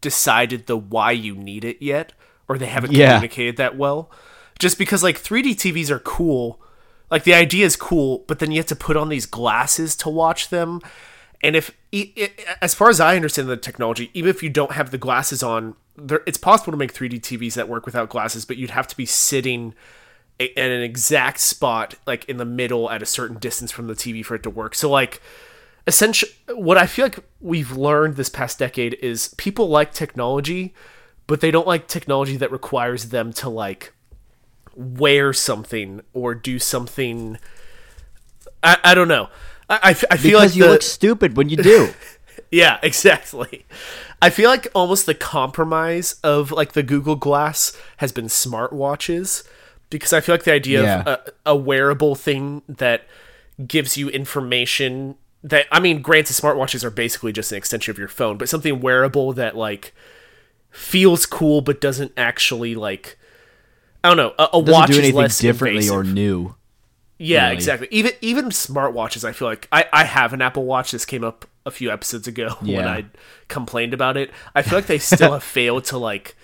decided 0.00 0.66
the 0.66 0.76
why 0.76 1.12
you 1.12 1.34
need 1.34 1.64
it 1.64 1.80
yet, 1.80 2.12
or 2.48 2.58
they 2.58 2.66
haven't 2.66 2.92
Yeah. 2.92 3.14
communicated 3.14 3.56
that 3.58 3.76
well. 3.76 4.10
Just 4.58 4.78
because 4.78 5.02
like 5.02 5.18
3D 5.18 5.54
TVs 5.54 5.90
are 5.90 5.98
cool, 5.98 6.60
like 7.10 7.24
the 7.24 7.34
idea 7.34 7.66
is 7.66 7.76
cool, 7.76 8.24
but 8.26 8.38
then 8.38 8.50
you 8.50 8.58
have 8.58 8.66
to 8.66 8.76
put 8.76 8.96
on 8.96 9.08
these 9.08 9.26
glasses 9.26 9.94
to 9.96 10.08
watch 10.08 10.48
them. 10.48 10.80
And 11.42 11.56
if, 11.56 11.72
as 12.60 12.74
far 12.74 12.88
as 12.88 13.00
I 13.00 13.16
understand 13.16 13.48
the 13.48 13.56
technology, 13.56 14.10
even 14.14 14.30
if 14.30 14.42
you 14.42 14.50
don't 14.50 14.72
have 14.72 14.90
the 14.90 14.98
glasses 14.98 15.42
on, 15.42 15.74
there, 15.96 16.22
it's 16.26 16.38
possible 16.38 16.70
to 16.70 16.76
make 16.76 16.94
3D 16.94 17.20
TVs 17.20 17.54
that 17.54 17.68
work 17.68 17.84
without 17.84 18.08
glasses, 18.08 18.44
but 18.44 18.56
you'd 18.56 18.70
have 18.70 18.86
to 18.88 18.96
be 18.96 19.06
sitting 19.06 19.74
at 20.40 20.56
an 20.56 20.82
exact 20.82 21.40
spot, 21.40 21.94
like 22.06 22.24
in 22.26 22.36
the 22.36 22.44
middle 22.44 22.90
at 22.90 23.02
a 23.02 23.06
certain 23.06 23.38
distance 23.38 23.70
from 23.70 23.86
the 23.86 23.94
TV 23.94 24.24
for 24.24 24.34
it 24.36 24.42
to 24.44 24.50
work. 24.50 24.74
So, 24.74 24.88
like, 24.88 25.20
essentially, 25.86 26.32
what 26.48 26.78
I 26.78 26.86
feel 26.86 27.06
like 27.06 27.18
we've 27.40 27.72
learned 27.72 28.16
this 28.16 28.28
past 28.28 28.58
decade 28.58 28.94
is 28.94 29.34
people 29.36 29.68
like 29.68 29.92
technology, 29.92 30.74
but 31.26 31.40
they 31.40 31.50
don't 31.50 31.66
like 31.66 31.88
technology 31.88 32.36
that 32.36 32.50
requires 32.50 33.10
them 33.10 33.32
to, 33.34 33.48
like, 33.48 33.92
wear 34.74 35.32
something 35.32 36.00
or 36.12 36.34
do 36.34 36.58
something. 36.58 37.38
I, 38.62 38.78
I 38.84 38.94
don't 38.94 39.08
know. 39.08 39.28
I, 39.82 39.88
I, 39.90 39.94
feel 39.94 40.08
Because 40.10 40.50
like 40.50 40.56
you 40.56 40.64
the, 40.64 40.70
look 40.70 40.82
stupid 40.82 41.36
when 41.36 41.48
you 41.48 41.56
do. 41.56 41.90
yeah, 42.50 42.78
exactly. 42.82 43.64
I 44.20 44.30
feel 44.30 44.50
like 44.50 44.68
almost 44.74 45.06
the 45.06 45.14
compromise 45.14 46.16
of 46.22 46.52
like 46.52 46.72
the 46.72 46.82
Google 46.82 47.16
Glass 47.16 47.76
has 47.98 48.12
been 48.12 48.26
smartwatches 48.26 49.46
because 49.90 50.12
I 50.12 50.20
feel 50.20 50.34
like 50.34 50.44
the 50.44 50.52
idea 50.52 50.82
Yeah. 50.82 51.00
of 51.00 51.06
a, 51.06 51.32
a 51.46 51.56
wearable 51.56 52.14
thing 52.14 52.62
that 52.68 53.04
gives 53.66 53.96
you 53.96 54.08
information 54.10 55.16
that 55.44 55.66
I 55.72 55.80
mean, 55.80 56.02
granted, 56.02 56.34
smartwatches 56.34 56.84
are 56.84 56.90
basically 56.90 57.32
just 57.32 57.50
an 57.52 57.58
extension 57.58 57.90
of 57.90 57.98
your 57.98 58.08
phone, 58.08 58.38
but 58.38 58.48
something 58.48 58.80
wearable 58.80 59.32
that 59.34 59.56
like 59.56 59.92
feels 60.70 61.26
cool 61.26 61.60
but 61.60 61.80
doesn't 61.80 62.12
actually 62.16 62.74
like 62.74 63.18
I 64.04 64.08
don't 64.08 64.16
know. 64.16 64.34
A, 64.38 64.48
a 64.54 64.58
watch 64.58 64.88
do 64.88 64.92
is 64.94 64.98
anything 64.98 65.16
less 65.16 65.38
differently 65.38 65.88
or 65.88 66.02
new. 66.04 66.54
Yeah, 67.18 67.44
really. 67.44 67.54
exactly. 67.54 67.88
Even 67.90 68.12
even 68.20 68.44
smartwatches, 68.46 69.24
I 69.24 69.32
feel 69.32 69.48
like 69.48 69.68
I, 69.70 69.86
I 69.92 70.04
have 70.04 70.32
an 70.32 70.42
Apple 70.42 70.64
Watch. 70.64 70.90
This 70.92 71.04
came 71.04 71.22
up 71.24 71.46
a 71.64 71.70
few 71.70 71.90
episodes 71.90 72.26
ago 72.26 72.50
when 72.60 72.86
I 72.86 73.04
complained 73.48 73.94
about 73.94 74.16
it. 74.16 74.30
I 74.54 74.62
feel 74.62 74.78
like 74.78 74.86
they 74.86 74.98
still 74.98 75.32
have 75.32 75.42
failed 75.44 75.84
to 75.86 75.98
like 75.98 76.36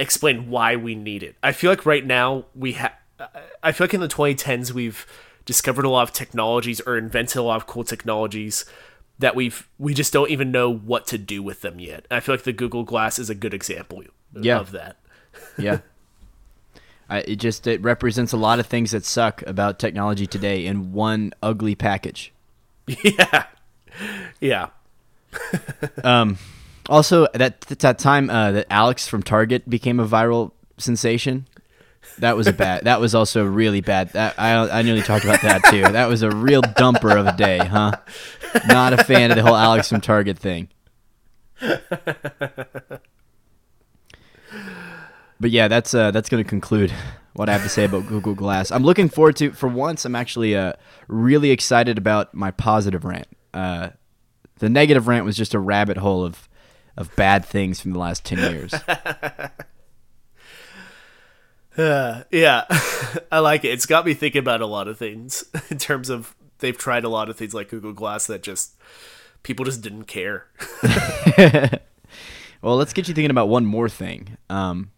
explain 0.00 0.50
why 0.50 0.76
we 0.76 0.94
need 0.94 1.22
it. 1.22 1.36
I 1.42 1.52
feel 1.52 1.70
like 1.70 1.86
right 1.86 2.04
now 2.04 2.46
we 2.54 2.72
have. 2.72 2.92
I 3.62 3.70
feel 3.70 3.84
like 3.84 3.94
in 3.94 4.00
the 4.00 4.08
2010s 4.08 4.72
we've 4.72 5.06
discovered 5.44 5.84
a 5.84 5.88
lot 5.88 6.02
of 6.02 6.12
technologies 6.12 6.80
or 6.80 6.96
invented 6.98 7.36
a 7.36 7.42
lot 7.42 7.56
of 7.56 7.66
cool 7.68 7.84
technologies 7.84 8.64
that 9.20 9.36
we've 9.36 9.68
we 9.78 9.94
just 9.94 10.12
don't 10.12 10.30
even 10.30 10.50
know 10.50 10.72
what 10.72 11.06
to 11.08 11.18
do 11.18 11.42
with 11.42 11.60
them 11.60 11.78
yet. 11.78 12.06
I 12.10 12.18
feel 12.18 12.34
like 12.34 12.42
the 12.44 12.52
Google 12.52 12.82
Glass 12.82 13.20
is 13.20 13.30
a 13.30 13.34
good 13.36 13.54
example 13.54 14.02
Yeah. 14.34 14.58
of 14.58 14.72
that. 14.72 14.96
Yeah. 15.56 15.78
I, 17.08 17.18
it 17.18 17.36
just 17.36 17.66
it 17.66 17.82
represents 17.82 18.32
a 18.32 18.36
lot 18.36 18.58
of 18.58 18.66
things 18.66 18.92
that 18.92 19.04
suck 19.04 19.42
about 19.46 19.78
technology 19.78 20.26
today 20.26 20.66
in 20.66 20.92
one 20.92 21.32
ugly 21.42 21.74
package. 21.74 22.32
yeah. 23.04 23.46
Yeah. 24.40 24.68
Um, 26.04 26.38
also, 26.88 27.26
that 27.34 27.60
that 27.62 27.98
time 27.98 28.28
uh, 28.28 28.52
that 28.52 28.66
Alex 28.70 29.06
from 29.08 29.22
Target 29.22 29.68
became 29.68 30.00
a 30.00 30.06
viral 30.06 30.52
sensation, 30.78 31.46
that 32.18 32.36
was 32.36 32.46
a 32.46 32.52
bad. 32.52 32.84
that 32.84 33.00
was 33.00 33.14
also 33.14 33.44
really 33.44 33.80
bad. 33.80 34.10
That 34.10 34.38
I 34.38 34.54
I 34.78 34.82
nearly 34.82 35.02
talked 35.02 35.24
about 35.24 35.42
that 35.42 35.62
too. 35.64 35.82
That 35.82 36.08
was 36.08 36.22
a 36.22 36.30
real 36.30 36.62
dumper 36.62 37.18
of 37.18 37.26
a 37.26 37.36
day, 37.36 37.58
huh? 37.58 37.92
Not 38.66 38.92
a 38.92 39.04
fan 39.04 39.30
of 39.30 39.36
the 39.36 39.42
whole 39.42 39.56
Alex 39.56 39.88
from 39.88 40.00
Target 40.00 40.38
thing. 40.38 40.68
But 45.42 45.50
yeah, 45.50 45.66
that's 45.66 45.92
uh, 45.92 46.12
that's 46.12 46.28
going 46.28 46.42
to 46.42 46.48
conclude 46.48 46.92
what 47.32 47.48
I 47.48 47.52
have 47.52 47.64
to 47.64 47.68
say 47.68 47.84
about 47.84 48.06
Google 48.06 48.36
Glass. 48.36 48.70
I'm 48.70 48.84
looking 48.84 49.08
forward 49.08 49.34
to. 49.36 49.50
For 49.50 49.68
once, 49.68 50.04
I'm 50.04 50.14
actually 50.14 50.54
uh, 50.54 50.74
really 51.08 51.50
excited 51.50 51.98
about 51.98 52.32
my 52.32 52.52
positive 52.52 53.04
rant. 53.04 53.26
Uh, 53.52 53.88
the 54.60 54.68
negative 54.68 55.08
rant 55.08 55.24
was 55.24 55.36
just 55.36 55.52
a 55.52 55.58
rabbit 55.58 55.96
hole 55.96 56.24
of 56.24 56.48
of 56.96 57.14
bad 57.16 57.44
things 57.44 57.80
from 57.80 57.90
the 57.90 57.98
last 57.98 58.24
ten 58.24 58.38
years. 58.38 58.72
Uh, 61.74 62.22
yeah, 62.30 62.66
I 63.32 63.38
like 63.38 63.64
it. 63.64 63.68
It's 63.68 63.86
got 63.86 64.04
me 64.04 64.12
thinking 64.12 64.40
about 64.40 64.60
a 64.60 64.66
lot 64.66 64.88
of 64.88 64.98
things 64.98 65.42
in 65.70 65.78
terms 65.78 66.10
of 66.10 66.36
they've 66.58 66.76
tried 66.76 67.02
a 67.02 67.08
lot 67.08 67.30
of 67.30 67.36
things 67.38 67.54
like 67.54 67.70
Google 67.70 67.94
Glass 67.94 68.26
that 68.26 68.42
just 68.42 68.74
people 69.42 69.64
just 69.64 69.80
didn't 69.80 70.04
care. 70.04 70.48
well, 72.60 72.76
let's 72.76 72.92
get 72.92 73.08
you 73.08 73.14
thinking 73.14 73.30
about 73.30 73.48
one 73.48 73.64
more 73.64 73.88
thing. 73.88 74.36
Um, 74.50 74.90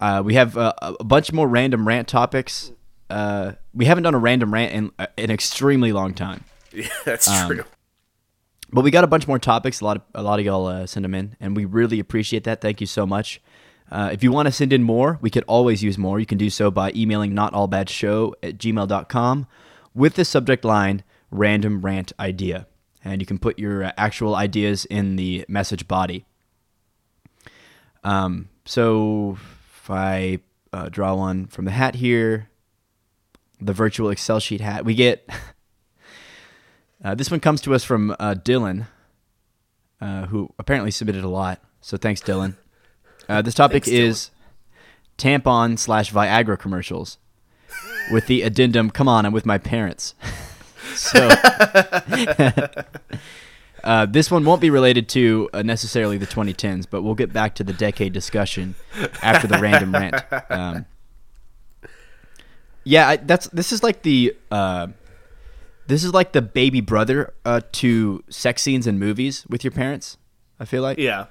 uh, 0.00 0.22
we 0.24 0.34
have 0.34 0.56
uh, 0.56 0.72
a 0.82 1.04
bunch 1.04 1.32
more 1.32 1.48
random 1.48 1.86
rant 1.86 2.08
topics. 2.08 2.72
Uh, 3.08 3.52
we 3.74 3.84
haven't 3.84 4.02
done 4.04 4.14
a 4.14 4.18
random 4.18 4.52
rant 4.52 4.72
in 4.72 4.92
uh, 4.98 5.06
an 5.16 5.30
extremely 5.30 5.92
long 5.92 6.14
time. 6.14 6.44
Yeah, 6.72 6.88
that's 7.06 7.26
Um, 7.26 7.48
true. 7.48 7.64
But 8.70 8.82
we 8.82 8.90
got 8.90 9.02
a 9.02 9.06
bunch 9.06 9.26
more 9.26 9.38
topics. 9.38 9.80
A 9.80 9.84
lot 9.86 9.96
of 9.96 10.02
a 10.14 10.22
lot 10.22 10.38
of 10.40 10.44
y'all 10.44 10.66
uh, 10.66 10.86
send 10.86 11.04
them 11.04 11.14
in, 11.14 11.34
and 11.40 11.56
we 11.56 11.64
really 11.64 12.00
appreciate 12.00 12.44
that. 12.44 12.60
Thank 12.60 12.82
you 12.82 12.86
so 12.86 13.06
much. 13.06 13.40
Uh, 13.90 14.10
if 14.12 14.22
you 14.22 14.30
want 14.30 14.44
to 14.46 14.52
send 14.52 14.72
in 14.74 14.82
more, 14.82 15.18
we 15.22 15.30
could 15.30 15.44
always 15.46 15.82
use 15.82 15.96
more. 15.96 16.18
You 16.20 16.26
can 16.26 16.36
do 16.36 16.50
so 16.50 16.70
by 16.70 16.92
emailing 16.94 17.32
notallbadshow 17.32 18.32
at 18.42 18.58
gmail.com 18.58 19.46
with 19.94 20.14
the 20.16 20.24
subject 20.24 20.64
line 20.66 21.02
random 21.30 21.80
rant 21.80 22.12
idea. 22.20 22.66
And 23.04 23.22
you 23.22 23.26
can 23.26 23.38
put 23.38 23.58
your 23.58 23.84
uh, 23.84 23.92
actual 23.96 24.34
ideas 24.34 24.84
in 24.86 25.16
the 25.16 25.44
message 25.48 25.86
body. 25.88 26.26
Um, 28.04 28.48
so 28.64 29.38
if 29.86 29.90
I 29.92 30.40
uh, 30.72 30.88
draw 30.88 31.14
one 31.14 31.46
from 31.46 31.64
the 31.64 31.70
hat 31.70 31.94
here, 31.94 32.50
the 33.60 33.72
virtual 33.72 34.10
Excel 34.10 34.40
sheet 34.40 34.60
hat, 34.60 34.84
we 34.84 34.94
get. 34.94 35.28
Uh, 37.04 37.14
this 37.14 37.30
one 37.30 37.38
comes 37.38 37.60
to 37.60 37.74
us 37.74 37.84
from 37.84 38.10
uh, 38.18 38.34
Dylan, 38.34 38.86
uh, 40.00 40.26
who 40.26 40.52
apparently 40.58 40.90
submitted 40.90 41.22
a 41.22 41.28
lot. 41.28 41.60
So 41.82 41.98
thanks, 41.98 42.20
Dylan. 42.22 42.56
Uh, 43.28 43.42
this 43.42 43.54
topic 43.54 43.84
Thanks, 43.84 43.88
Dylan. 43.88 44.06
is 44.08 44.30
tampon 45.18 45.78
slash 45.78 46.12
Viagra 46.12 46.58
commercials 46.58 47.18
with 48.10 48.26
the 48.28 48.42
addendum, 48.42 48.90
come 48.90 49.08
on, 49.08 49.26
I'm 49.26 49.32
with 49.32 49.44
my 49.44 49.58
parents. 49.58 50.14
so 50.94 51.28
uh, 53.86 54.04
this 54.06 54.30
one 54.30 54.44
won't 54.44 54.60
be 54.60 54.68
related 54.70 55.08
to 55.10 55.48
uh, 55.54 55.62
necessarily 55.62 56.18
the 56.18 56.26
2010s, 56.26 56.86
but 56.90 57.02
we'll 57.02 57.14
get 57.14 57.32
back 57.32 57.54
to 57.54 57.64
the 57.64 57.72
decade 57.72 58.12
discussion 58.12 58.74
after 59.22 59.46
the 59.46 59.58
random 59.58 59.92
rant. 59.92 60.16
Um, 60.50 60.86
yeah, 62.84 63.08
I, 63.08 63.16
that's 63.16 63.48
this 63.48 63.72
is 63.72 63.82
like 63.82 64.02
the 64.02 64.36
uh, 64.50 64.88
this 65.88 66.04
is 66.04 66.12
like 66.14 66.32
the 66.32 66.42
baby 66.42 66.80
brother 66.80 67.32
uh, 67.44 67.60
to 67.72 68.22
sex 68.28 68.62
scenes 68.62 68.86
in 68.86 68.98
movies 68.98 69.44
with 69.48 69.64
your 69.64 69.72
parents. 69.72 70.18
I 70.60 70.64
feel 70.66 70.82
like 70.82 70.98
Yeah. 70.98 71.26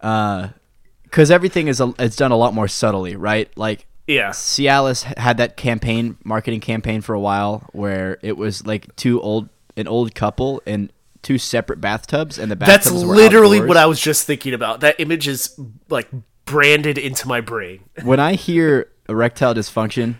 because 0.00 1.30
everything 1.30 1.68
is 1.68 1.80
a, 1.80 1.94
it's 1.98 2.16
done 2.16 2.30
a 2.32 2.36
lot 2.36 2.54
more 2.54 2.68
subtly, 2.68 3.16
right? 3.16 3.50
Like 3.56 3.86
Yeah. 4.06 4.30
Cialis 4.30 5.04
had 5.18 5.36
that 5.38 5.56
campaign, 5.56 6.16
marketing 6.24 6.60
campaign 6.60 7.00
for 7.00 7.14
a 7.14 7.20
while, 7.20 7.68
where 7.72 8.18
it 8.22 8.36
was 8.36 8.66
like 8.66 8.94
two 8.96 9.20
old, 9.20 9.48
an 9.76 9.88
old 9.88 10.14
couple 10.14 10.60
in 10.66 10.90
two 11.22 11.38
separate 11.38 11.80
bathtubs, 11.80 12.38
and 12.38 12.50
the 12.50 12.56
bathtubs 12.56 12.84
That's 12.86 13.04
literally 13.04 13.58
outdoors. 13.58 13.68
what 13.68 13.76
I 13.76 13.86
was 13.86 14.00
just 14.00 14.26
thinking 14.26 14.54
about. 14.54 14.80
That 14.80 14.98
image 14.98 15.28
is 15.28 15.58
like 15.88 16.08
branded 16.44 16.98
into 16.98 17.28
my 17.28 17.40
brain. 17.40 17.80
when 18.02 18.20
I 18.20 18.34
hear 18.34 18.90
erectile 19.08 19.54
dysfunction 19.54 20.16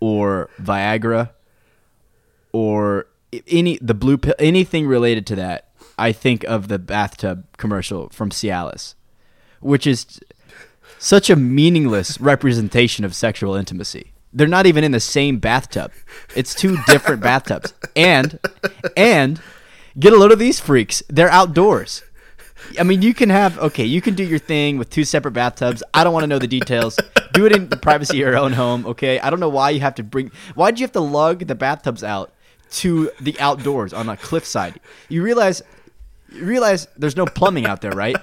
or 0.00 0.50
Viagra 0.60 1.30
or 2.52 3.06
any 3.46 3.78
the 3.80 3.94
blue 3.94 4.18
pill, 4.18 4.34
anything 4.38 4.86
related 4.86 5.26
to 5.28 5.36
that, 5.36 5.70
I 5.98 6.12
think 6.12 6.44
of 6.44 6.68
the 6.68 6.78
bathtub 6.78 7.44
commercial 7.56 8.08
from 8.08 8.30
Cialis, 8.30 8.94
which 9.60 9.86
is 9.86 10.20
such 10.98 11.30
a 11.30 11.36
meaningless 11.36 12.20
representation 12.20 13.04
of 13.04 13.14
sexual 13.14 13.54
intimacy. 13.54 14.12
They're 14.32 14.48
not 14.48 14.64
even 14.64 14.82
in 14.82 14.92
the 14.92 15.00
same 15.00 15.38
bathtub. 15.38 15.92
It's 16.34 16.54
two 16.54 16.78
different 16.86 17.20
bathtubs. 17.22 17.74
And 17.94 18.38
and 18.96 19.40
get 19.98 20.12
a 20.12 20.16
load 20.16 20.32
of 20.32 20.38
these 20.38 20.60
freaks. 20.60 21.02
They're 21.08 21.30
outdoors. 21.30 22.02
I 22.78 22.84
mean, 22.84 23.02
you 23.02 23.12
can 23.12 23.30
have 23.30 23.58
okay, 23.58 23.84
you 23.84 24.00
can 24.00 24.14
do 24.14 24.24
your 24.24 24.38
thing 24.38 24.78
with 24.78 24.90
two 24.90 25.04
separate 25.04 25.32
bathtubs. 25.32 25.82
I 25.92 26.04
don't 26.04 26.12
want 26.12 26.24
to 26.24 26.28
know 26.28 26.38
the 26.38 26.46
details. 26.46 26.98
Do 27.32 27.46
it 27.46 27.52
in 27.52 27.68
the 27.68 27.76
privacy 27.76 28.22
of 28.22 28.28
your 28.28 28.36
own 28.36 28.52
home, 28.52 28.86
okay? 28.86 29.18
I 29.20 29.30
don't 29.30 29.40
know 29.40 29.48
why 29.48 29.70
you 29.70 29.80
have 29.80 29.94
to 29.96 30.02
bring. 30.02 30.30
Why 30.54 30.70
did 30.70 30.80
you 30.80 30.84
have 30.84 30.92
to 30.92 31.00
lug 31.00 31.46
the 31.46 31.54
bathtubs 31.54 32.04
out 32.04 32.32
to 32.72 33.10
the 33.20 33.38
outdoors 33.40 33.92
on 33.92 34.08
a 34.08 34.16
cliffside? 34.16 34.80
You 35.08 35.22
realize, 35.22 35.62
you 36.30 36.44
realize 36.44 36.88
there's 36.96 37.16
no 37.16 37.26
plumbing 37.26 37.66
out 37.66 37.80
there, 37.80 37.92
right? 37.92 38.16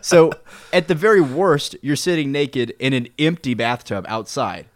So, 0.00 0.32
at 0.72 0.88
the 0.88 0.94
very 0.94 1.20
worst, 1.20 1.76
you're 1.82 1.96
sitting 1.96 2.32
naked 2.32 2.74
in 2.78 2.92
an 2.92 3.08
empty 3.18 3.54
bathtub 3.54 4.04
outside. 4.08 4.66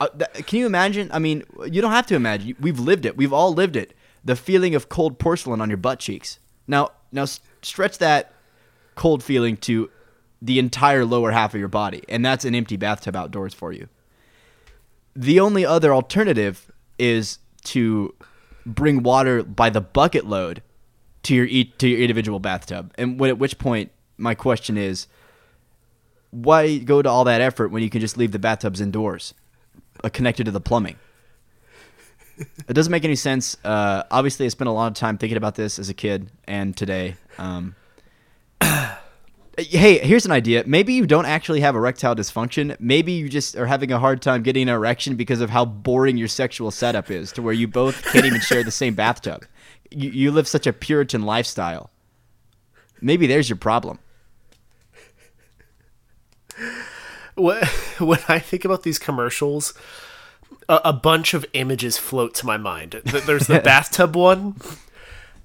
Uh, 0.00 0.08
th- 0.08 0.46
can 0.46 0.60
you 0.60 0.66
imagine? 0.66 1.10
I 1.12 1.18
mean, 1.18 1.42
you 1.66 1.80
don't 1.80 1.92
have 1.92 2.06
to 2.06 2.14
imagine. 2.14 2.54
We've 2.60 2.78
lived 2.78 3.04
it. 3.04 3.16
We've 3.16 3.32
all 3.32 3.52
lived 3.52 3.76
it. 3.76 3.94
The 4.28 4.36
feeling 4.36 4.74
of 4.74 4.90
cold 4.90 5.18
porcelain 5.18 5.62
on 5.62 5.70
your 5.70 5.78
butt 5.78 6.00
cheeks. 6.00 6.38
Now, 6.66 6.90
now 7.10 7.24
stretch 7.62 7.96
that 7.96 8.34
cold 8.94 9.22
feeling 9.22 9.56
to 9.56 9.90
the 10.42 10.58
entire 10.58 11.06
lower 11.06 11.30
half 11.30 11.54
of 11.54 11.60
your 11.60 11.70
body, 11.70 12.02
and 12.10 12.22
that's 12.22 12.44
an 12.44 12.54
empty 12.54 12.76
bathtub 12.76 13.16
outdoors 13.16 13.54
for 13.54 13.72
you. 13.72 13.88
The 15.16 15.40
only 15.40 15.64
other 15.64 15.94
alternative 15.94 16.70
is 16.98 17.38
to 17.64 18.14
bring 18.66 19.02
water 19.02 19.42
by 19.42 19.70
the 19.70 19.80
bucket 19.80 20.26
load 20.26 20.62
to 21.22 21.34
your 21.34 21.46
e- 21.46 21.72
to 21.78 21.88
your 21.88 21.98
individual 21.98 22.38
bathtub. 22.38 22.92
And 22.98 23.18
at 23.22 23.38
which 23.38 23.58
point, 23.58 23.92
my 24.18 24.34
question 24.34 24.76
is, 24.76 25.06
why 26.32 26.76
go 26.76 27.00
to 27.00 27.08
all 27.08 27.24
that 27.24 27.40
effort 27.40 27.70
when 27.70 27.82
you 27.82 27.88
can 27.88 28.02
just 28.02 28.18
leave 28.18 28.32
the 28.32 28.38
bathtubs 28.38 28.82
indoors, 28.82 29.32
uh, 30.04 30.10
connected 30.10 30.44
to 30.44 30.50
the 30.50 30.60
plumbing? 30.60 30.96
It 32.38 32.74
doesn't 32.74 32.90
make 32.90 33.04
any 33.04 33.16
sense. 33.16 33.56
Uh, 33.64 34.04
obviously, 34.10 34.46
I 34.46 34.48
spent 34.50 34.68
a 34.68 34.72
lot 34.72 34.88
of 34.88 34.94
time 34.94 35.18
thinking 35.18 35.36
about 35.36 35.54
this 35.54 35.78
as 35.78 35.88
a 35.88 35.94
kid 35.94 36.30
and 36.46 36.76
today. 36.76 37.16
Um, 37.38 37.74
hey, 38.60 39.98
here's 39.98 40.26
an 40.26 40.32
idea. 40.32 40.64
Maybe 40.66 40.92
you 40.92 41.06
don't 41.06 41.26
actually 41.26 41.60
have 41.60 41.74
erectile 41.74 42.14
dysfunction. 42.14 42.76
Maybe 42.78 43.12
you 43.12 43.28
just 43.28 43.56
are 43.56 43.66
having 43.66 43.90
a 43.90 43.98
hard 43.98 44.22
time 44.22 44.42
getting 44.42 44.68
an 44.68 44.74
erection 44.74 45.16
because 45.16 45.40
of 45.40 45.50
how 45.50 45.64
boring 45.64 46.16
your 46.16 46.28
sexual 46.28 46.70
setup 46.70 47.10
is, 47.10 47.32
to 47.32 47.42
where 47.42 47.54
you 47.54 47.66
both 47.66 48.02
can't 48.04 48.26
even 48.26 48.40
share 48.40 48.62
the 48.62 48.70
same 48.70 48.94
bathtub. 48.94 49.44
You, 49.90 50.10
you 50.10 50.30
live 50.30 50.46
such 50.46 50.66
a 50.66 50.72
Puritan 50.72 51.22
lifestyle. 51.22 51.90
Maybe 53.00 53.26
there's 53.26 53.48
your 53.48 53.56
problem. 53.56 53.98
When 57.36 57.64
when 57.98 58.18
I 58.28 58.38
think 58.38 58.64
about 58.64 58.82
these 58.82 58.98
commercials, 58.98 59.74
a, 60.68 60.80
a 60.86 60.92
bunch 60.92 61.34
of 61.34 61.44
images 61.52 61.98
float 61.98 62.34
to 62.36 62.46
my 62.46 62.56
mind. 62.56 63.00
There's 63.04 63.46
the 63.46 63.60
bathtub 63.64 64.14
one, 64.16 64.56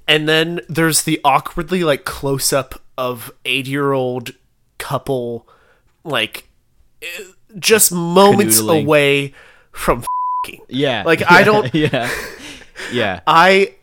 and 0.07 0.28
then 0.28 0.61
there's 0.69 1.03
the 1.03 1.19
awkwardly 1.24 1.84
like 1.84 2.05
close 2.05 2.51
up 2.53 2.82
of 2.97 3.32
eight 3.45 3.67
year 3.67 3.91
old 3.93 4.32
couple, 4.78 5.47
like 6.03 6.49
eh, 7.01 7.07
just 7.59 7.91
moments 7.91 8.61
Canoodling. 8.61 8.84
away 8.84 9.34
from. 9.71 10.03
fing 10.45 10.61
Yeah. 10.67 11.03
Like, 11.05 11.24
I 11.32 11.43
don't- 11.43 11.74
Yeah. 11.74 12.09
Yeah. 12.91 13.21
I 13.28 13.76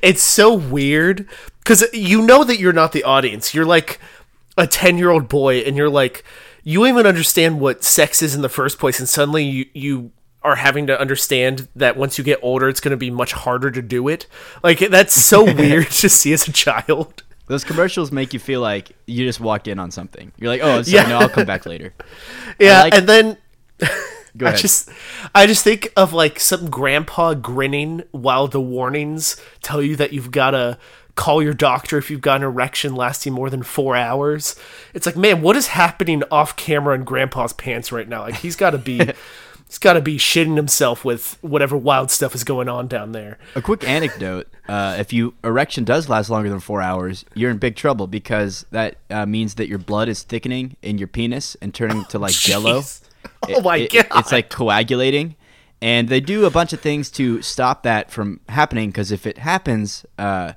it's 0.00 0.22
so 0.22 0.54
weird 0.54 1.28
because 1.58 1.84
you 1.92 2.22
know 2.22 2.44
that 2.44 2.58
you're 2.58 2.72
not 2.72 2.92
the 2.92 3.02
audience. 3.04 3.52
You're 3.54 3.64
like 3.66 3.98
a 4.56 4.66
10 4.66 4.96
year 4.98 5.10
old 5.10 5.28
boy, 5.28 5.58
and 5.58 5.76
you're 5.76 5.90
like, 5.90 6.24
you 6.62 6.86
even 6.86 7.06
understand 7.06 7.60
what 7.60 7.82
sex 7.84 8.22
is 8.22 8.34
in 8.34 8.42
the 8.42 8.48
first 8.48 8.78
place, 8.78 8.98
and 9.00 9.08
suddenly 9.08 9.44
you, 9.44 9.66
you 9.74 10.10
are 10.46 10.56
having 10.56 10.86
to 10.86 10.98
understand 11.00 11.68
that 11.76 11.96
once 11.96 12.16
you 12.18 12.24
get 12.24 12.38
older, 12.42 12.68
it's 12.68 12.80
going 12.80 12.92
to 12.92 12.96
be 12.96 13.10
much 13.10 13.32
harder 13.32 13.70
to 13.70 13.82
do 13.82 14.08
it. 14.08 14.26
Like, 14.62 14.78
that's 14.78 15.14
so 15.14 15.44
weird 15.54 15.90
to 15.90 16.08
see 16.08 16.32
as 16.32 16.46
a 16.48 16.52
child. 16.52 17.22
Those 17.48 17.64
commercials 17.64 18.10
make 18.10 18.32
you 18.32 18.38
feel 18.40 18.60
like 18.60 18.92
you 19.06 19.24
just 19.26 19.40
walked 19.40 19.68
in 19.68 19.78
on 19.78 19.90
something. 19.90 20.32
You're 20.38 20.48
like, 20.50 20.62
oh, 20.62 20.82
sorry, 20.82 20.96
Yeah. 21.02 21.08
no, 21.08 21.18
I'll 21.18 21.28
come 21.28 21.46
back 21.46 21.66
later. 21.66 21.92
Yeah, 22.58 22.82
like- 22.82 22.94
and 22.94 23.06
then 23.08 23.36
Go 24.36 24.46
I 24.48 24.54
just 24.56 24.90
I 25.34 25.46
just 25.46 25.64
think 25.64 25.90
of 25.96 26.12
like 26.12 26.38
some 26.40 26.68
grandpa 26.70 27.32
grinning 27.34 28.02
while 28.12 28.48
the 28.48 28.60
warnings 28.60 29.36
tell 29.62 29.80
you 29.82 29.96
that 29.96 30.12
you've 30.12 30.30
got 30.30 30.50
to 30.50 30.76
call 31.14 31.42
your 31.42 31.54
doctor 31.54 31.96
if 31.96 32.10
you've 32.10 32.20
got 32.20 32.36
an 32.36 32.42
erection 32.42 32.94
lasting 32.94 33.32
more 33.32 33.48
than 33.48 33.62
4 33.62 33.96
hours. 33.96 34.54
It's 34.92 35.06
like, 35.06 35.16
man, 35.16 35.40
what 35.40 35.56
is 35.56 35.68
happening 35.68 36.22
off 36.30 36.54
camera 36.56 36.94
in 36.94 37.04
grandpa's 37.04 37.54
pants 37.54 37.90
right 37.90 38.06
now? 38.06 38.20
Like 38.22 38.34
he's 38.36 38.56
got 38.56 38.70
to 38.70 38.78
be 38.78 39.10
he's 39.66 39.78
got 39.78 39.94
to 39.94 40.00
be 40.00 40.16
shitting 40.16 40.56
himself 40.56 41.04
with 41.04 41.38
whatever 41.40 41.76
wild 41.76 42.10
stuff 42.10 42.34
is 42.34 42.44
going 42.44 42.68
on 42.68 42.86
down 42.88 43.12
there. 43.12 43.38
A 43.54 43.62
quick 43.62 43.86
anecdote: 43.88 44.48
uh, 44.68 44.96
if 44.98 45.12
you 45.12 45.34
erection 45.44 45.84
does 45.84 46.08
last 46.08 46.30
longer 46.30 46.48
than 46.48 46.60
four 46.60 46.80
hours, 46.82 47.24
you're 47.34 47.50
in 47.50 47.58
big 47.58 47.76
trouble 47.76 48.06
because 48.06 48.64
that 48.70 48.96
uh, 49.10 49.26
means 49.26 49.54
that 49.56 49.68
your 49.68 49.78
blood 49.78 50.08
is 50.08 50.22
thickening 50.22 50.76
in 50.82 50.98
your 50.98 51.08
penis 51.08 51.56
and 51.62 51.74
turning 51.74 52.04
to 52.06 52.18
like 52.18 52.32
Jello. 52.48 52.80
Jeez. 52.80 53.00
Oh 53.48 53.60
my 53.60 53.78
It- 53.78 53.92
god. 53.92 54.06
It's 54.16 54.32
like 54.32 54.50
coagulating, 54.50 55.34
and 55.82 56.08
they 56.08 56.20
do 56.20 56.44
a 56.46 56.50
bunch 56.50 56.72
of 56.72 56.80
things 56.80 57.10
to 57.12 57.42
stop 57.42 57.82
that 57.82 58.10
from 58.10 58.40
happening. 58.48 58.90
Because 58.90 59.10
if 59.10 59.26
it 59.26 59.38
happens, 59.38 60.06
uh, 60.18 60.52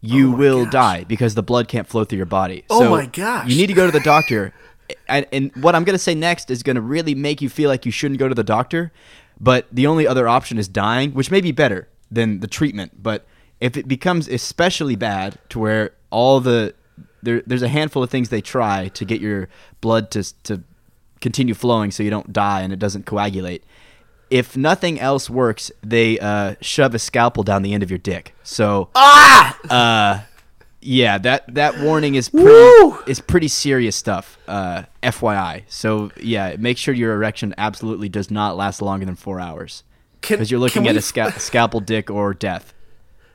you 0.00 0.30
will 0.30 0.60
Oh 0.60 0.64
gosh. 0.64 0.72
die 0.72 1.04
because 1.04 1.34
the 1.34 1.42
blood 1.42 1.66
can't 1.68 1.86
flow 1.86 2.04
through 2.04 2.18
your 2.18 2.26
body. 2.26 2.64
Oh 2.70 2.80
So 2.82 2.90
my 2.90 3.06
gosh. 3.06 3.48
You 3.50 3.56
need 3.56 3.66
to 3.66 3.72
go 3.74 3.84
to 3.86 3.92
the 3.92 4.00
doctor. 4.00 4.54
And, 5.08 5.26
and 5.32 5.50
what 5.56 5.74
I'm 5.74 5.84
gonna 5.84 5.98
say 5.98 6.14
next 6.14 6.50
is 6.50 6.62
gonna 6.62 6.80
really 6.80 7.14
make 7.14 7.42
you 7.42 7.48
feel 7.48 7.68
like 7.68 7.86
you 7.86 7.92
shouldn't 7.92 8.18
go 8.18 8.28
to 8.28 8.34
the 8.34 8.44
doctor, 8.44 8.92
but 9.40 9.66
the 9.72 9.86
only 9.86 10.06
other 10.06 10.28
option 10.28 10.58
is 10.58 10.68
dying, 10.68 11.12
which 11.12 11.30
may 11.30 11.40
be 11.40 11.52
better 11.52 11.88
than 12.10 12.40
the 12.40 12.46
treatment. 12.46 13.02
But 13.02 13.26
if 13.60 13.76
it 13.76 13.88
becomes 13.88 14.28
especially 14.28 14.96
bad 14.96 15.38
to 15.50 15.58
where 15.58 15.92
all 16.10 16.40
the 16.40 16.74
there, 17.22 17.42
there's 17.46 17.62
a 17.62 17.68
handful 17.68 18.02
of 18.02 18.10
things 18.10 18.28
they 18.28 18.40
try 18.40 18.88
to 18.88 19.04
get 19.04 19.20
your 19.20 19.48
blood 19.80 20.10
to 20.12 20.22
to 20.44 20.62
continue 21.20 21.54
flowing 21.54 21.90
so 21.90 22.02
you 22.02 22.10
don't 22.10 22.32
die 22.32 22.62
and 22.62 22.72
it 22.72 22.78
doesn't 22.78 23.06
coagulate. 23.06 23.64
If 24.30 24.56
nothing 24.56 25.00
else 25.00 25.30
works, 25.30 25.72
they 25.82 26.18
uh, 26.18 26.56
shove 26.60 26.94
a 26.94 26.98
scalpel 26.98 27.42
down 27.42 27.62
the 27.62 27.72
end 27.72 27.82
of 27.82 27.90
your 27.90 27.98
dick. 27.98 28.34
So, 28.42 28.90
ah, 28.94 29.58
uh, 29.70 30.20
yeah, 30.80 31.18
that 31.18 31.54
that 31.54 31.80
warning 31.80 32.14
is 32.14 32.28
pretty 32.28 32.46
Woo! 32.46 32.98
is 33.06 33.20
pretty 33.20 33.48
serious 33.48 33.96
stuff. 33.96 34.38
Uh, 34.46 34.84
FYI. 35.02 35.64
So 35.68 36.10
yeah, 36.20 36.56
make 36.58 36.78
sure 36.78 36.94
your 36.94 37.12
erection 37.14 37.54
absolutely 37.58 38.08
does 38.08 38.30
not 38.30 38.56
last 38.56 38.80
longer 38.80 39.04
than 39.06 39.16
four 39.16 39.40
hours 39.40 39.82
because 40.20 40.50
you're 40.50 40.60
looking 40.60 40.86
at 40.86 40.92
we- 40.92 40.98
a 40.98 41.02
sca- 41.02 41.32
scalpel 41.38 41.80
dick 41.80 42.10
or 42.10 42.34
death. 42.34 42.74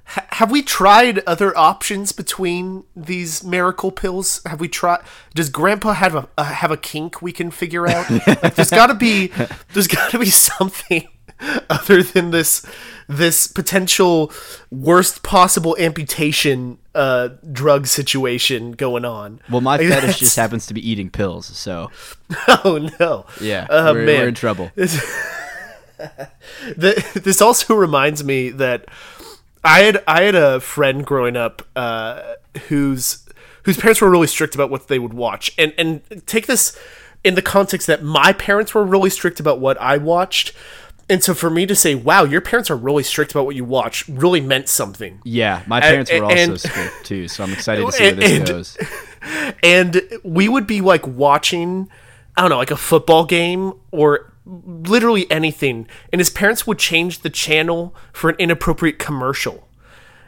Ha- 0.06 0.26
have 0.32 0.52
we 0.52 0.62
tried 0.62 1.20
other 1.20 1.58
options 1.58 2.12
between 2.12 2.84
these 2.96 3.44
miracle 3.44 3.92
pills? 3.92 4.42
Have 4.46 4.60
we 4.60 4.68
tried? 4.68 5.00
Does 5.34 5.50
Grandpa 5.50 5.94
have 5.94 6.16
a 6.16 6.30
uh, 6.38 6.44
have 6.44 6.72
a 6.72 6.78
kink 6.78 7.22
we 7.22 7.32
can 7.32 7.52
figure 7.52 7.88
out? 7.88 8.10
like, 8.10 8.56
there's 8.56 8.70
got 8.70 8.88
to 8.88 8.96
be 8.96 9.32
there's 9.74 9.88
got 9.88 10.12
to 10.12 10.20
be 10.20 10.26
something 10.30 11.08
other 11.70 12.04
than 12.04 12.32
this 12.32 12.66
this 13.08 13.48
potential 13.48 14.32
worst 14.72 15.24
possible 15.24 15.76
amputation 15.80 16.78
uh, 16.96 17.30
drug 17.52 17.88
situation 17.88 18.72
going 18.74 19.06
on. 19.06 19.40
Well, 19.50 19.62
my 19.62 19.78
Like, 19.78 19.88
fetish 19.90 20.20
just 20.20 20.36
happens 20.36 20.68
to 20.68 20.74
be 20.74 20.88
eating 20.88 21.10
pills. 21.10 21.48
So 21.48 21.90
Oh 22.48 22.90
no! 23.00 23.26
yeah, 23.42 23.68
Oh, 23.70 23.94
we're, 23.94 24.06
man. 24.06 24.22
we're 24.22 24.28
in 24.28 24.36
trouble. 24.36 24.72
this 26.76 27.42
also 27.42 27.76
reminds 27.88 28.24
me 28.24 28.50
that 28.50 28.86
I 29.64 29.80
had 29.80 30.04
I 30.08 30.24
had 30.24 30.36
a 30.36 30.60
friend 30.60 31.06
growing 31.06 31.36
up 31.36 31.62
uh, 31.76 32.34
whose 32.68 33.26
whose 33.64 33.78
parents 33.78 34.02
were 34.02 34.10
really 34.10 34.28
strict 34.28 34.56
about 34.56 34.70
what 34.70 34.88
they 34.88 35.00
would 35.00 35.14
watch, 35.14 35.52
and 35.58 35.74
and 35.78 36.02
take 36.26 36.48
this 36.48 36.78
in 37.24 37.36
the 37.36 37.42
context 37.42 37.88
that 37.88 38.04
my 38.04 38.34
parents 38.34 38.76
were 38.76 38.84
really 38.84 39.10
strict 39.10 39.40
about 39.40 39.60
what 39.60 39.80
I 39.80 39.98
watched. 39.98 40.54
And 41.10 41.24
so 41.24 41.34
for 41.34 41.50
me 41.50 41.66
to 41.66 41.76
say, 41.76 41.96
"Wow, 41.96 42.24
your 42.24 42.42
parents 42.42 42.72
are 42.72 42.78
really 42.78 43.04
strict 43.04 43.32
about 43.32 43.46
what 43.46 43.56
you 43.56 43.66
watch," 43.66 44.08
really 44.08 44.40
meant 44.42 44.70
something. 44.70 45.20
Yeah, 45.26 45.62
my 45.68 45.82
parents 45.82 46.12
were 46.12 46.24
also 46.24 46.36
and- 46.36 46.60
strict 46.60 46.94
too, 47.06 47.28
so 47.28 47.44
I'm 47.44 47.52
excited 47.54 47.86
to 47.86 47.92
see 47.92 48.04
where 48.04 48.14
this 48.14 48.32
and- 48.32 48.48
goes. 48.48 48.78
and 49.64 50.02
we 50.24 50.50
would 50.50 50.68
be 50.68 50.82
like 50.82 51.08
watching 51.08 51.88
i 52.36 52.42
don't 52.42 52.50
know 52.50 52.58
like 52.58 52.72
a 52.72 52.76
football 52.76 53.24
game 53.24 53.72
or 53.92 54.34
literally 54.46 55.30
anything 55.32 55.88
and 56.12 56.20
his 56.20 56.30
parents 56.30 56.68
would 56.68 56.78
change 56.78 57.20
the 57.20 57.30
channel 57.30 57.96
for 58.12 58.30
an 58.30 58.36
inappropriate 58.38 59.00
commercial 59.00 59.66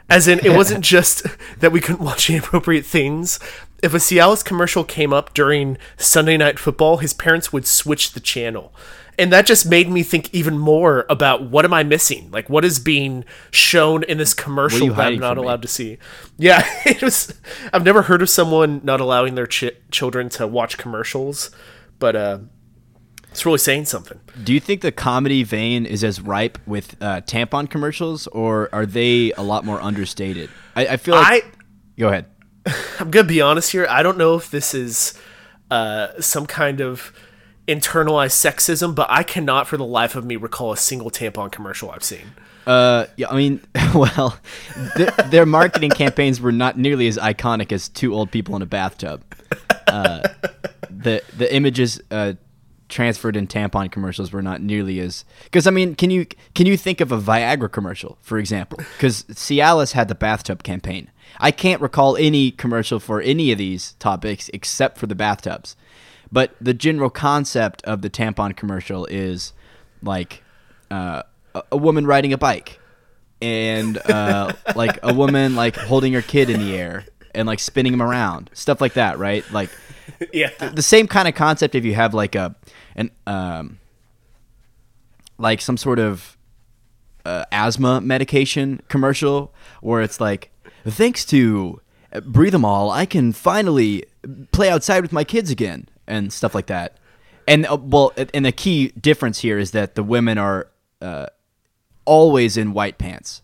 as 0.08 0.26
in 0.26 0.38
it 0.38 0.56
wasn't 0.56 0.82
just 0.94 1.26
that 1.60 1.72
we 1.72 1.80
couldn't 1.80 2.02
watch 2.02 2.30
inappropriate 2.30 2.86
things 2.86 3.38
if 3.82 3.92
a 3.92 3.98
Cialis 3.98 4.42
commercial 4.42 4.82
came 4.82 5.12
up 5.12 5.34
during 5.34 5.76
sunday 5.98 6.38
night 6.38 6.58
football 6.58 6.96
his 6.96 7.12
parents 7.12 7.52
would 7.52 7.66
switch 7.66 8.12
the 8.12 8.20
channel 8.20 8.72
and 9.18 9.32
that 9.32 9.46
just 9.46 9.66
made 9.66 9.88
me 9.88 10.02
think 10.02 10.32
even 10.34 10.58
more 10.58 11.06
about 11.08 11.42
what 11.50 11.64
am 11.64 11.72
I 11.72 11.82
missing? 11.82 12.30
Like, 12.30 12.50
what 12.50 12.64
is 12.64 12.78
being 12.78 13.24
shown 13.50 14.02
in 14.04 14.18
this 14.18 14.34
commercial 14.34 14.88
that 14.88 15.06
I'm 15.06 15.18
not 15.18 15.34
from 15.34 15.38
me? 15.38 15.44
allowed 15.44 15.62
to 15.62 15.68
see? 15.68 15.98
Yeah, 16.36 16.62
it 16.84 17.02
was. 17.02 17.34
I've 17.72 17.84
never 17.84 18.02
heard 18.02 18.22
of 18.22 18.28
someone 18.28 18.80
not 18.84 19.00
allowing 19.00 19.34
their 19.34 19.46
ch- 19.46 19.72
children 19.90 20.28
to 20.30 20.46
watch 20.46 20.78
commercials, 20.78 21.50
but 21.98 22.14
uh, 22.16 22.38
it's 23.30 23.44
really 23.44 23.58
saying 23.58 23.86
something. 23.86 24.20
Do 24.44 24.52
you 24.52 24.60
think 24.60 24.80
the 24.80 24.92
comedy 24.92 25.42
vein 25.42 25.86
is 25.86 26.02
as 26.02 26.20
ripe 26.20 26.58
with 26.66 26.96
uh, 27.02 27.20
tampon 27.22 27.68
commercials, 27.68 28.26
or 28.28 28.68
are 28.72 28.86
they 28.86 29.32
a 29.32 29.42
lot 29.42 29.64
more 29.64 29.80
understated? 29.80 30.50
I, 30.74 30.86
I 30.86 30.96
feel 30.96 31.14
like. 31.14 31.44
I 31.44 31.50
Go 31.98 32.08
ahead. 32.08 32.26
I'm 32.98 33.10
gonna 33.10 33.26
be 33.26 33.40
honest 33.40 33.72
here. 33.72 33.86
I 33.88 34.02
don't 34.02 34.18
know 34.18 34.34
if 34.36 34.50
this 34.50 34.74
is 34.74 35.14
uh, 35.70 36.20
some 36.20 36.46
kind 36.46 36.80
of 36.80 37.12
internalized 37.66 38.32
sexism, 38.32 38.94
but 38.94 39.06
I 39.10 39.22
cannot, 39.22 39.66
for 39.66 39.76
the 39.76 39.84
life 39.84 40.14
of 40.14 40.24
me, 40.24 40.36
recall 40.36 40.72
a 40.72 40.76
single 40.76 41.10
tampon 41.10 41.50
commercial 41.50 41.90
I've 41.90 42.04
seen. 42.04 42.32
Uh, 42.66 43.06
yeah, 43.16 43.28
I 43.30 43.36
mean, 43.36 43.60
well, 43.94 44.38
th- 44.96 45.14
their 45.30 45.46
marketing 45.46 45.90
campaigns 45.90 46.40
were 46.40 46.52
not 46.52 46.76
nearly 46.76 47.06
as 47.06 47.16
iconic 47.16 47.72
as 47.72 47.88
two 47.88 48.14
old 48.14 48.30
people 48.30 48.56
in 48.56 48.62
a 48.62 48.66
bathtub. 48.66 49.22
Uh, 49.86 50.28
the 50.90 51.22
the 51.36 51.54
images 51.54 52.00
uh, 52.10 52.32
transferred 52.88 53.36
in 53.36 53.46
tampon 53.46 53.90
commercials 53.90 54.32
were 54.32 54.42
not 54.42 54.60
nearly 54.60 54.98
as 55.00 55.24
because 55.44 55.66
I 55.66 55.70
mean, 55.70 55.94
can 55.94 56.10
you 56.10 56.26
can 56.54 56.66
you 56.66 56.76
think 56.76 57.00
of 57.00 57.12
a 57.12 57.18
Viagra 57.18 57.70
commercial, 57.70 58.18
for 58.20 58.38
example? 58.38 58.78
Because 58.78 59.22
Cialis 59.24 59.92
had 59.92 60.08
the 60.08 60.14
bathtub 60.14 60.64
campaign. 60.64 61.10
I 61.38 61.50
can't 61.50 61.80
recall 61.80 62.16
any 62.16 62.50
commercial 62.50 62.98
for 62.98 63.20
any 63.20 63.52
of 63.52 63.58
these 63.58 63.92
topics 63.94 64.50
except 64.52 64.98
for 64.98 65.06
the 65.06 65.14
bathtubs. 65.14 65.76
But 66.30 66.54
the 66.60 66.74
general 66.74 67.10
concept 67.10 67.82
of 67.84 68.02
the 68.02 68.10
tampon 68.10 68.56
commercial 68.56 69.06
is 69.06 69.52
like 70.02 70.42
uh, 70.90 71.22
a, 71.70 71.76
woman 71.76 72.06
riding 72.06 72.32
a 72.32 72.38
bike 72.38 72.80
and 73.40 73.98
uh, 74.10 74.52
like 74.76 74.98
a 75.02 75.14
woman 75.14 75.54
like 75.54 75.76
holding 75.76 76.12
her 76.14 76.22
kid 76.22 76.50
in 76.50 76.60
the 76.60 76.76
air 76.76 77.04
and 77.34 77.46
like 77.46 77.60
spinning 77.60 77.92
him 77.92 78.02
around, 78.02 78.50
stuff 78.54 78.80
like 78.80 78.94
that, 78.94 79.18
right? 79.18 79.44
Like 79.52 79.70
Yeah, 80.32 80.50
the 80.58 80.82
same 80.82 81.06
kind 81.06 81.28
of 81.28 81.34
concept 81.34 81.74
if 81.74 81.84
you 81.84 81.94
have 81.94 82.14
like 82.14 82.34
a 82.34 82.54
an 82.94 83.10
um 83.26 83.78
like 85.38 85.60
some 85.60 85.76
sort 85.76 85.98
of 85.98 86.36
uh, 87.24 87.44
asthma 87.52 88.00
medication 88.00 88.80
commercial 88.88 89.52
where 89.80 90.00
it's 90.00 90.20
like 90.20 90.50
thanks 90.84 91.24
to 91.26 91.80
Breathe 92.22 92.52
them 92.52 92.64
all 92.64 92.90
i 92.90 93.04
can 93.04 93.32
finally 93.32 94.04
play 94.52 94.70
outside 94.70 95.02
with 95.02 95.12
my 95.12 95.24
kids 95.24 95.50
again 95.50 95.88
and 96.06 96.32
stuff 96.32 96.54
like 96.54 96.66
that 96.66 96.96
and 97.48 97.66
uh, 97.66 97.76
well 97.80 98.12
and 98.34 98.44
the 98.44 98.52
key 98.52 98.88
difference 99.00 99.40
here 99.40 99.58
is 99.58 99.72
that 99.72 99.94
the 99.94 100.02
women 100.02 100.38
are 100.38 100.68
uh, 101.00 101.26
always 102.04 102.56
in 102.56 102.72
white 102.72 102.98
pants 102.98 103.42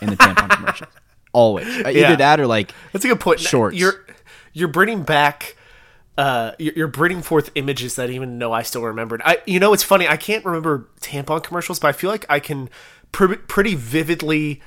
in 0.00 0.10
the 0.10 0.16
tampon 0.16 0.48
commercials 0.56 0.92
always 1.32 1.66
Uh, 1.66 1.88
either 1.88 2.16
that 2.16 2.40
or 2.40 2.46
like 2.46 2.72
That's 2.92 3.04
a 3.04 3.08
good 3.08 3.20
point. 3.20 3.40
Shorts. 3.40 3.76
You're 3.76 4.06
you're 4.52 4.68
bringing 4.68 5.02
back. 5.02 5.56
Uh, 6.18 6.52
you're, 6.58 6.74
you're 6.76 6.88
bringing 6.88 7.22
forth 7.22 7.50
images 7.54 7.96
that 7.96 8.10
even 8.10 8.38
though 8.38 8.52
I 8.52 8.62
still 8.62 8.82
remembered. 8.82 9.22
I, 9.24 9.38
you 9.46 9.58
know, 9.58 9.72
it's 9.72 9.82
funny. 9.82 10.06
I 10.06 10.18
can't 10.18 10.44
remember 10.44 10.90
tampon 11.00 11.42
commercials, 11.42 11.78
but 11.78 11.88
I 11.88 11.92
feel 11.92 12.10
like 12.10 12.26
I 12.28 12.38
can 12.38 12.68
pr- 13.12 13.36
pretty 13.36 13.74
vividly 13.74 14.60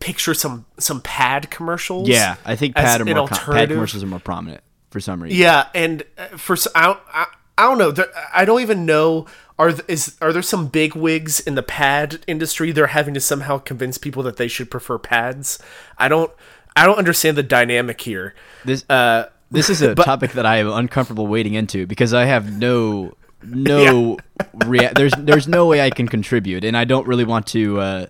picture 0.00 0.34
some 0.34 0.66
some 0.78 1.00
pad 1.00 1.50
commercials. 1.50 2.08
Yeah, 2.08 2.36
I 2.44 2.56
think 2.56 2.74
pad, 2.74 3.00
are 3.00 3.04
more 3.04 3.28
com- 3.28 3.54
pad 3.54 3.68
commercials 3.68 4.02
are 4.02 4.08
more 4.08 4.18
prominent 4.18 4.62
for 4.94 5.00
some 5.00 5.22
reason. 5.22 5.36
Yeah, 5.38 5.66
and 5.74 6.04
uh, 6.16 6.28
for 6.38 6.56
I, 6.74 6.86
don't- 6.86 7.00
I, 7.12 7.26
I 7.58 7.62
don't 7.68 7.78
know. 7.78 7.90
There- 7.90 8.12
I 8.32 8.44
don't 8.46 8.62
even 8.62 8.86
know 8.86 9.26
are 9.58 9.70
th- 9.72 9.84
is 9.88 10.16
are 10.22 10.32
there 10.32 10.42
some 10.42 10.68
big 10.68 10.94
wigs 10.96 11.40
in 11.40 11.54
the 11.56 11.62
pad 11.62 12.24
industry? 12.26 12.72
They're 12.72 12.86
having 12.88 13.12
to 13.14 13.20
somehow 13.20 13.58
convince 13.58 13.98
people 13.98 14.22
that 14.22 14.36
they 14.36 14.48
should 14.48 14.70
prefer 14.70 14.98
pads. 14.98 15.58
I 15.98 16.08
don't 16.08 16.30
I 16.76 16.86
don't 16.86 16.98
understand 16.98 17.36
the 17.36 17.42
dynamic 17.42 18.00
here. 18.00 18.34
This 18.64 18.84
Uh, 18.88 19.24
this 19.50 19.68
is 19.68 19.82
a 19.82 19.94
but- 19.96 20.04
topic 20.04 20.32
that 20.32 20.46
I 20.46 20.56
am 20.58 20.70
uncomfortable 20.72 21.26
wading 21.26 21.54
into 21.54 21.86
because 21.86 22.14
I 22.14 22.24
have 22.24 22.56
no 22.56 23.14
no 23.42 24.16
rea- 24.66 24.92
there's 24.94 25.12
there's 25.18 25.46
no 25.46 25.66
way 25.66 25.80
I 25.82 25.90
can 25.90 26.08
contribute 26.08 26.64
and 26.64 26.76
I 26.76 26.84
don't 26.84 27.06
really 27.06 27.24
want 27.24 27.46
to 27.48 27.78
uh, 27.80 28.06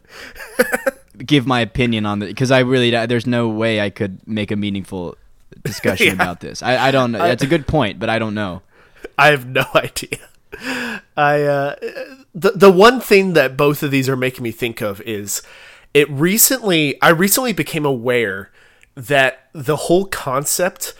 give 1.26 1.46
my 1.46 1.60
opinion 1.60 2.06
on 2.06 2.22
it 2.22 2.26
because 2.28 2.50
I 2.50 2.60
really 2.60 2.90
there's 3.06 3.26
no 3.26 3.48
way 3.48 3.80
I 3.80 3.90
could 3.90 4.26
make 4.26 4.50
a 4.50 4.56
meaningful 4.56 5.16
discussion 5.64 6.06
Yeah. 6.08 6.12
about 6.14 6.40
this. 6.40 6.62
I, 6.62 6.88
I 6.88 6.90
don't 6.90 7.12
know. 7.12 7.18
That's 7.18 7.42
a 7.42 7.46
good 7.46 7.66
point, 7.66 7.98
but 7.98 8.08
I 8.08 8.18
don't 8.18 8.34
know. 8.34 8.62
I 9.18 9.28
have 9.28 9.46
no 9.46 9.64
idea. 9.74 10.18
I 11.16 11.42
uh, 11.42 11.74
the 12.34 12.52
the 12.54 12.70
one 12.70 13.00
thing 13.00 13.32
that 13.32 13.56
both 13.56 13.82
of 13.82 13.90
these 13.90 14.08
are 14.08 14.16
making 14.16 14.42
me 14.44 14.52
think 14.52 14.80
of 14.80 15.00
is 15.02 15.42
it 15.92 16.08
recently 16.10 17.00
I 17.02 17.08
recently 17.10 17.52
became 17.52 17.84
aware 17.84 18.50
that 18.94 19.48
the 19.52 19.76
whole 19.76 20.04
concept 20.06 20.94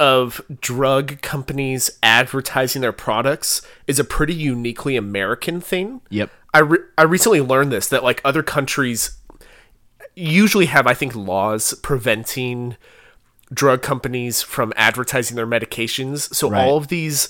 of 0.00 0.40
drug 0.60 1.20
companies 1.20 1.90
advertising 2.02 2.82
their 2.82 2.92
products 2.92 3.62
is 3.86 3.98
a 4.00 4.04
pretty 4.04 4.34
uniquely 4.34 4.96
American 4.96 5.60
thing. 5.60 6.00
Yep. 6.10 6.30
I 6.52 6.58
re- 6.60 6.78
I 6.98 7.02
recently 7.02 7.40
learned 7.40 7.70
this 7.70 7.86
that 7.88 8.02
like 8.02 8.20
other 8.24 8.42
countries 8.42 9.16
usually 10.16 10.66
have 10.66 10.86
I 10.88 10.94
think 10.94 11.14
laws 11.14 11.74
preventing 11.74 12.76
drug 13.52 13.82
companies 13.82 14.42
from 14.42 14.72
advertising 14.76 15.36
their 15.36 15.46
medications. 15.46 16.32
So 16.34 16.48
Right. 16.50 16.64
all 16.66 16.76
of 16.76 16.88
these 16.88 17.28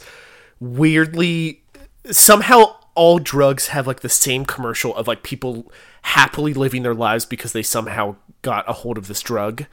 weirdly 0.60 1.62
somehow 2.10 2.74
all 2.94 3.18
drugs 3.18 3.68
have 3.68 3.86
like 3.86 4.00
the 4.00 4.08
same 4.08 4.44
commercial 4.44 4.94
of 4.96 5.06
like 5.06 5.22
people 5.22 5.70
happily 6.02 6.52
living 6.54 6.82
their 6.82 6.94
lives 6.94 7.24
because 7.24 7.52
they 7.52 7.62
somehow 7.62 8.16
got 8.42 8.68
a 8.68 8.72
hold 8.72 8.98
of 8.98 9.06
this 9.06 9.20
drug. 9.20 9.64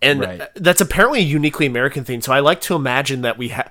And 0.00 0.20
Right. 0.20 0.42
that's 0.54 0.80
apparently 0.80 1.20
a 1.20 1.24
uniquely 1.24 1.66
American 1.66 2.04
thing. 2.04 2.20
So 2.22 2.32
I 2.32 2.40
like 2.40 2.60
to 2.62 2.74
imagine 2.74 3.22
that 3.22 3.38
we 3.38 3.48
have 3.48 3.70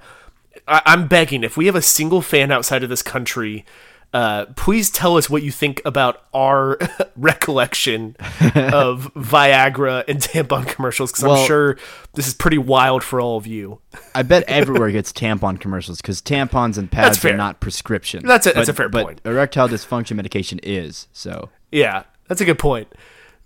I- 0.67 0.81
I'm 0.85 1.07
begging 1.07 1.43
if 1.43 1.57
we 1.57 1.65
have 1.65 1.75
a 1.75 1.81
single 1.81 2.21
fan 2.21 2.51
outside 2.51 2.83
of 2.83 2.89
this 2.89 3.01
country, 3.01 3.65
uh, 4.13 4.45
please 4.57 4.89
tell 4.89 5.15
us 5.17 5.29
what 5.29 5.41
you 5.43 5.51
think 5.51 5.81
about 5.85 6.23
our 6.33 6.77
recollection 7.15 8.15
of 8.55 9.11
Viagra 9.15 10.03
and 10.07 10.19
tampon 10.19 10.67
commercials 10.67 11.11
because 11.11 11.23
Well- 11.23 11.35
I'm 11.37 11.47
sure 11.47 11.77
this 12.13 12.27
is 12.27 12.33
pretty 12.33 12.57
wild 12.57 13.03
for 13.03 13.21
all 13.21 13.37
of 13.37 13.47
you. 13.47 13.79
I 14.13 14.23
bet 14.23 14.43
everywhere 14.47 14.91
gets 14.91 15.13
tampon 15.13 15.59
commercials 15.59 16.01
because 16.01 16.21
tampons 16.21 16.77
and 16.77 16.91
pads 16.91 17.23
are 17.23 17.35
not 17.37 17.59
prescription. 17.61 18.25
That's 18.25 18.45
a- 18.47 18.51
that's 18.53 18.67
But- 18.67 18.69
a 18.69 18.73
fair 18.73 18.89
but 18.89 19.03
point. 19.05 19.21
erectile 19.25 19.69
dysfunction 19.69 20.15
medication 20.17 20.59
is 20.63 21.07
so. 21.13 21.49
Yeah, 21.71 22.03
that's 22.27 22.41
a 22.41 22.45
good 22.45 22.59
point. 22.59 22.87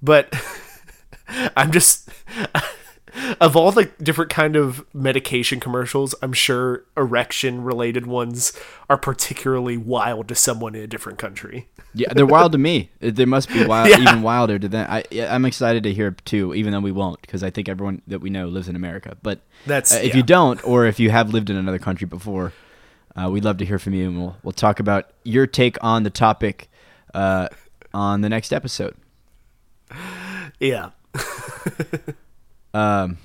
But 0.02 0.34
I'm 1.56 1.72
just 1.72 2.10
of 3.40 3.56
all 3.56 3.72
the 3.72 3.86
different 4.02 4.30
kind 4.32 4.56
of 4.56 4.86
medication 4.94 5.60
commercials, 5.60 6.16
I'm 6.22 6.34
sure 6.34 6.84
erection 6.98 7.64
related 7.64 8.06
ones 8.08 8.54
are 8.90 8.98
particularly 8.98 9.78
wild 9.78 10.28
to 10.30 10.36
someone 10.36 10.76
in 10.76 10.82
a 10.82 10.88
different 10.88 11.18
country. 11.20 11.68
Yeah, 11.94 12.12
they're 12.14 12.26
wild 12.26 12.52
to 12.52 12.58
me. 12.58 12.90
They 13.00 13.26
must 13.26 13.48
be 13.50 13.66
wild, 13.66 13.90
Yeah. 13.90 14.00
even 14.02 14.22
wilder 14.22 14.60
to 14.60 14.68
them. 14.68 14.88
I, 14.90 15.04
I'm 15.18 15.46
excited 15.46 15.84
to 15.84 15.94
hear 15.94 16.08
it 16.10 16.26
too, 16.26 16.54
even 16.54 16.74
though 16.74 16.82
we 16.82 16.92
won't, 16.92 17.22
because 17.22 17.42
I 17.44 17.50
think 17.50 17.70
everyone 17.70 18.02
that 18.08 18.20
we 18.20 18.30
know 18.30 18.48
lives 18.48 18.68
in 18.68 18.76
America. 18.76 19.16
But 19.24 19.40
That's- 19.66 19.94
uh, 19.94 20.00
if 20.04 20.10
yeah. 20.10 20.18
you 20.18 20.24
don't, 20.24 20.62
or 20.66 20.86
if 20.86 21.00
you 21.00 21.10
have 21.10 21.34
lived 21.34 21.50
in 21.50 21.56
another 21.56 21.80
country 21.80 22.06
before, 22.08 22.52
uh, 23.16 23.30
we'd 23.30 23.46
love 23.46 23.58
to 23.60 23.66
hear 23.66 23.80
from 23.80 23.94
you, 23.94 24.08
and 24.10 24.18
we'll 24.18 24.36
we'll 24.44 24.52
talk 24.52 24.82
about 24.82 25.10
your 25.24 25.48
take 25.48 25.82
on 25.82 26.04
the 26.04 26.10
topic 26.10 26.70
uh, 27.14 27.48
on 27.94 28.20
the 28.22 28.28
next 28.30 28.52
episode. 28.52 28.96
Yeah. 30.60 30.90
Um, 32.76 33.18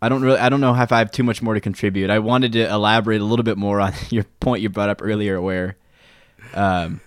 I 0.00 0.08
don't 0.08 0.22
really, 0.22 0.38
I 0.38 0.48
don't 0.48 0.60
know 0.60 0.74
if 0.74 0.92
I 0.92 0.98
have 0.98 1.10
too 1.10 1.22
much 1.22 1.42
more 1.42 1.54
to 1.54 1.60
contribute. 1.60 2.10
I 2.10 2.18
wanted 2.18 2.52
to 2.52 2.68
elaborate 2.68 3.20
a 3.20 3.24
little 3.24 3.42
bit 3.42 3.58
more 3.58 3.80
on 3.80 3.92
your 4.10 4.24
point 4.40 4.62
you 4.62 4.68
brought 4.68 4.88
up 4.88 5.00
earlier, 5.02 5.40
where 5.40 5.76
um, 6.54 7.00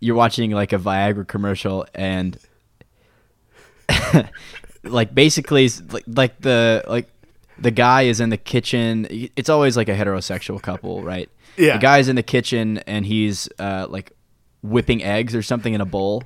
you're 0.00 0.16
watching 0.16 0.50
like 0.50 0.72
a 0.72 0.78
Viagra 0.78 1.26
commercial 1.26 1.86
and 1.94 2.38
like 4.82 5.14
basically 5.14 5.68
like 5.90 6.04
like 6.06 6.40
the 6.40 6.84
like 6.88 7.08
the 7.58 7.70
guy 7.70 8.02
is 8.02 8.20
in 8.20 8.30
the 8.30 8.36
kitchen. 8.36 9.06
It's 9.36 9.48
always 9.48 9.76
like 9.76 9.88
a 9.88 9.94
heterosexual 9.94 10.60
couple, 10.60 11.02
right? 11.02 11.28
Yeah. 11.56 11.74
The 11.74 11.80
guy's 11.80 12.08
in 12.08 12.16
the 12.16 12.22
kitchen 12.22 12.78
and 12.78 13.06
he's 13.06 13.48
uh, 13.58 13.86
like 13.88 14.12
whipping 14.62 15.02
eggs 15.02 15.34
or 15.34 15.42
something 15.42 15.74
in 15.74 15.80
a 15.80 15.86
bowl, 15.86 16.24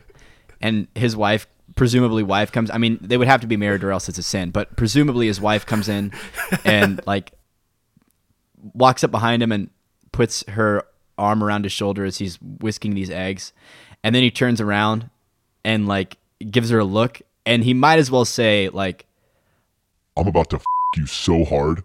and 0.61 0.87
his 0.95 1.17
wife, 1.17 1.47
presumably 1.77 2.23
wife, 2.23 2.53
comes. 2.53 2.71
I 2.71 2.79
mean, 2.79 2.99
they 3.01 3.17
would 3.17 3.29
have 3.29 3.41
to 3.41 3.47
be 3.47 3.57
married 3.57 3.85
or 3.85 3.91
else 3.91 4.09
it's 4.09 4.19
a 4.19 4.23
sin. 4.23 4.51
But 4.51 4.77
presumably 4.77 5.27
his 5.27 5.41
wife 5.41 5.67
comes 5.67 5.89
in 5.89 6.13
and 6.65 7.01
like 7.07 7.33
walks 8.73 9.05
up 9.05 9.11
behind 9.11 9.43
him 9.43 9.53
and 9.53 9.71
puts 10.13 10.45
her 10.49 10.85
arm 11.19 11.43
around 11.43 11.65
his 11.65 11.73
shoulder 11.73 12.05
as 12.05 12.19
he's 12.19 12.39
whisking 12.41 12.95
these 12.95 13.11
eggs, 13.11 13.53
and 14.03 14.15
then 14.15 14.23
he 14.23 14.31
turns 14.31 14.61
around 14.61 15.11
and 15.65 15.87
like 15.87 16.17
gives 16.51 16.71
her 16.71 16.79
a 16.79 16.85
look, 16.85 17.21
and 17.47 17.65
he 17.65 17.75
might 17.75 17.99
as 17.99 18.11
well 18.11 18.25
say 18.25 18.69
like 18.69 19.07
I'm 20.17 20.29
about 20.29 20.51
to 20.51 20.57
f- 20.57 20.65
you 20.97 21.07
so 21.07 21.45
hard. 21.45 21.83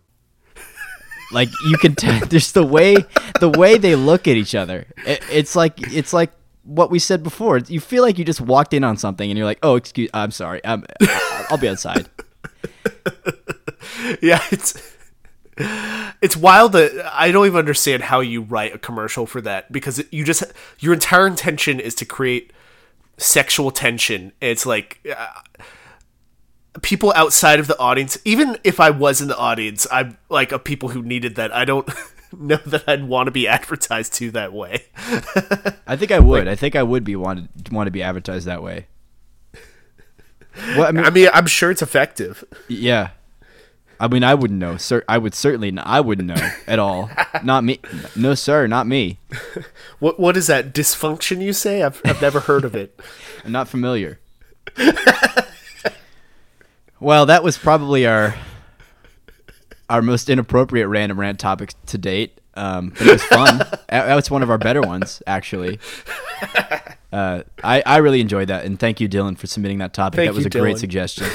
like 1.32 1.50
you 1.68 1.78
can 1.78 1.96
tell 1.96 2.26
there's 2.30 2.52
the 2.52 2.66
way 2.66 2.96
the 3.40 3.50
way 3.50 3.78
they 3.78 3.96
look 3.96 4.28
at 4.28 4.36
each 4.36 4.56
other 4.56 4.86
it, 5.06 5.24
it's 5.32 5.56
like 5.56 5.74
it's 5.94 6.14
like 6.14 6.32
what 6.70 6.92
we 6.92 7.00
said 7.00 7.24
before 7.24 7.58
you 7.58 7.80
feel 7.80 8.04
like 8.04 8.18
you 8.18 8.26
just 8.26 8.42
walked 8.42 8.74
in 8.74 8.84
on 8.84 8.96
something 8.96 9.30
and 9.30 9.38
you're 9.38 9.46
like 9.46 9.60
oh 9.64 9.76
excuse 9.76 10.10
i'm 10.14 10.32
sorry 10.32 10.62
I'm, 10.64 10.86
i'll 11.50 11.58
be 11.58 11.68
outside 11.68 12.08
Yeah, 14.22 14.44
it's 14.52 14.96
it's 16.22 16.38
wild 16.38 16.72
that 16.74 17.12
I 17.14 17.32
don't 17.32 17.46
even 17.46 17.60
understand 17.60 18.04
how 18.04 18.22
you 18.22 18.42
write 18.42 18.74
a 18.74 18.78
commercial 18.78 19.26
for 19.26 19.42
that 19.42 19.72
because 19.72 20.04
you 20.12 20.24
just 20.24 20.44
your 20.80 20.94
entire 20.94 21.28
intention 21.28 21.80
is 21.80 21.96
to 21.96 22.06
create 22.06 22.54
sexual 23.18 23.72
tension. 23.72 24.32
It's 24.42 24.66
like 24.66 25.00
uh, 25.16 25.28
people 26.82 27.12
outside 27.16 27.60
of 27.60 27.68
the 27.68 27.78
audience, 27.78 28.18
even 28.26 28.58
if 28.64 28.80
I 28.80 28.90
was 28.90 29.22
in 29.22 29.28
the 29.28 29.38
audience, 29.38 29.86
I'm 29.92 30.18
like 30.30 30.52
a 30.52 30.60
people 30.60 30.90
who 30.90 31.02
needed 31.02 31.36
that. 31.36 31.54
I 31.54 31.66
don't 31.66 31.90
know 32.38 32.58
that 32.66 32.84
I'd 32.88 33.06
want 33.06 33.28
to 33.28 33.32
be 33.32 33.48
advertised 33.48 34.14
to 34.16 34.32
that 34.32 34.54
way. 34.54 34.86
i 35.88 35.96
think 35.96 36.12
i 36.12 36.20
would 36.20 36.48
i 36.48 36.56
think 36.56 36.76
i 36.76 36.84
would 36.84 37.04
be 37.04 37.16
wanted 37.16 37.48
want 37.72 37.88
to 37.88 37.92
be 37.92 38.04
advertised 38.04 38.46
that 38.46 38.62
way 38.62 38.88
well 40.76 40.86
i 40.86 40.92
mean 40.92 41.06
I 41.06 41.10
mean, 41.10 41.30
I'm 41.34 41.48
sure 41.48 41.72
it's 41.72 41.82
effective. 41.82 42.44
yeah 42.68 43.10
i 44.00 44.08
mean 44.08 44.24
i 44.24 44.36
wouldn't 44.36 44.60
know 44.60 44.78
sir 44.78 45.04
i 45.08 45.18
would 45.18 45.34
certainly 45.34 45.72
not, 45.72 45.88
i 45.88 46.00
wouldn't 46.00 46.28
know 46.28 46.50
at 46.68 46.80
all 46.80 47.10
not 47.44 47.64
me 47.64 47.80
no 48.16 48.36
sir 48.36 48.68
not 48.68 48.86
me 48.88 49.18
What 50.00 50.20
what 50.20 50.38
is 50.38 50.48
that 50.48 50.74
dysfunction 50.74 51.42
you 51.42 51.52
say? 51.54 51.84
I've 51.84 52.02
I've 52.06 52.22
never 52.22 52.40
heard 52.42 52.64
of 52.64 52.74
it. 52.76 52.98
I'm 53.46 53.52
not 53.52 53.68
familiar. 53.68 54.20
well, 57.00 57.26
that 57.26 57.44
was 57.44 57.58
probably 57.58 58.06
our 58.06 58.36
our 59.90 60.02
most 60.02 60.30
inappropriate 60.30 60.88
random 60.88 61.20
rant 61.20 61.40
topic 61.40 61.74
to 61.88 61.98
date. 61.98 62.40
Um, 62.56 62.90
but 62.90 63.02
it 63.08 63.12
was 63.12 63.24
fun. 63.24 63.58
that 63.90 64.16
was 64.16 64.30
one 64.30 64.44
of 64.44 64.50
our 64.50 64.58
better 64.58 64.82
ones, 64.82 65.22
actually. 65.28 65.80
Uh, 67.12 67.42
I 67.64 67.82
I 67.88 67.98
really 67.98 68.22
enjoyed 68.22 68.50
that, 68.50 68.66
and 68.66 68.80
thank 68.80 69.02
you, 69.02 69.10
Dylan, 69.10 69.36
for 69.36 69.48
submitting 69.48 69.80
that 69.80 69.96
topic. 69.96 70.18
Thank 70.18 70.28
that 70.28 70.36
was 70.36 70.44
you, 70.44 70.60
a 70.60 70.62
great 70.62 70.78
suggestion. 70.78 71.26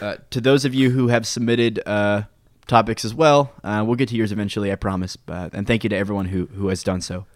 Uh, 0.00 0.18
to 0.30 0.40
those 0.40 0.64
of 0.64 0.72
you 0.72 0.90
who 0.90 1.08
have 1.08 1.26
submitted 1.26 1.80
uh, 1.84 2.22
topics 2.68 3.04
as 3.04 3.12
well, 3.12 3.52
uh, 3.64 3.82
we'll 3.84 3.96
get 3.96 4.08
to 4.10 4.14
yours 4.14 4.30
eventually, 4.30 4.70
I 4.70 4.76
promise. 4.76 5.18
And 5.26 5.66
thank 5.66 5.82
you 5.82 5.90
to 5.90 5.96
everyone 5.96 6.26
who 6.26 6.46
who 6.46 6.68
has 6.68 6.84
done 6.84 7.00
so. 7.00 7.26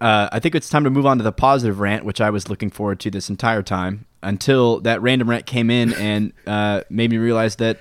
Uh, 0.00 0.28
I 0.30 0.38
think 0.38 0.54
it's 0.54 0.68
time 0.68 0.84
to 0.84 0.90
move 0.90 1.06
on 1.06 1.18
to 1.18 1.24
the 1.24 1.32
positive 1.32 1.80
rant, 1.80 2.04
which 2.04 2.20
I 2.20 2.30
was 2.30 2.48
looking 2.48 2.70
forward 2.70 3.00
to 3.00 3.10
this 3.10 3.28
entire 3.28 3.62
time 3.62 4.06
until 4.22 4.80
that 4.80 5.02
random 5.02 5.28
rant 5.28 5.46
came 5.46 5.70
in 5.70 5.92
and 5.94 6.32
uh, 6.46 6.82
made 6.88 7.10
me 7.10 7.18
realize 7.18 7.56
that, 7.56 7.78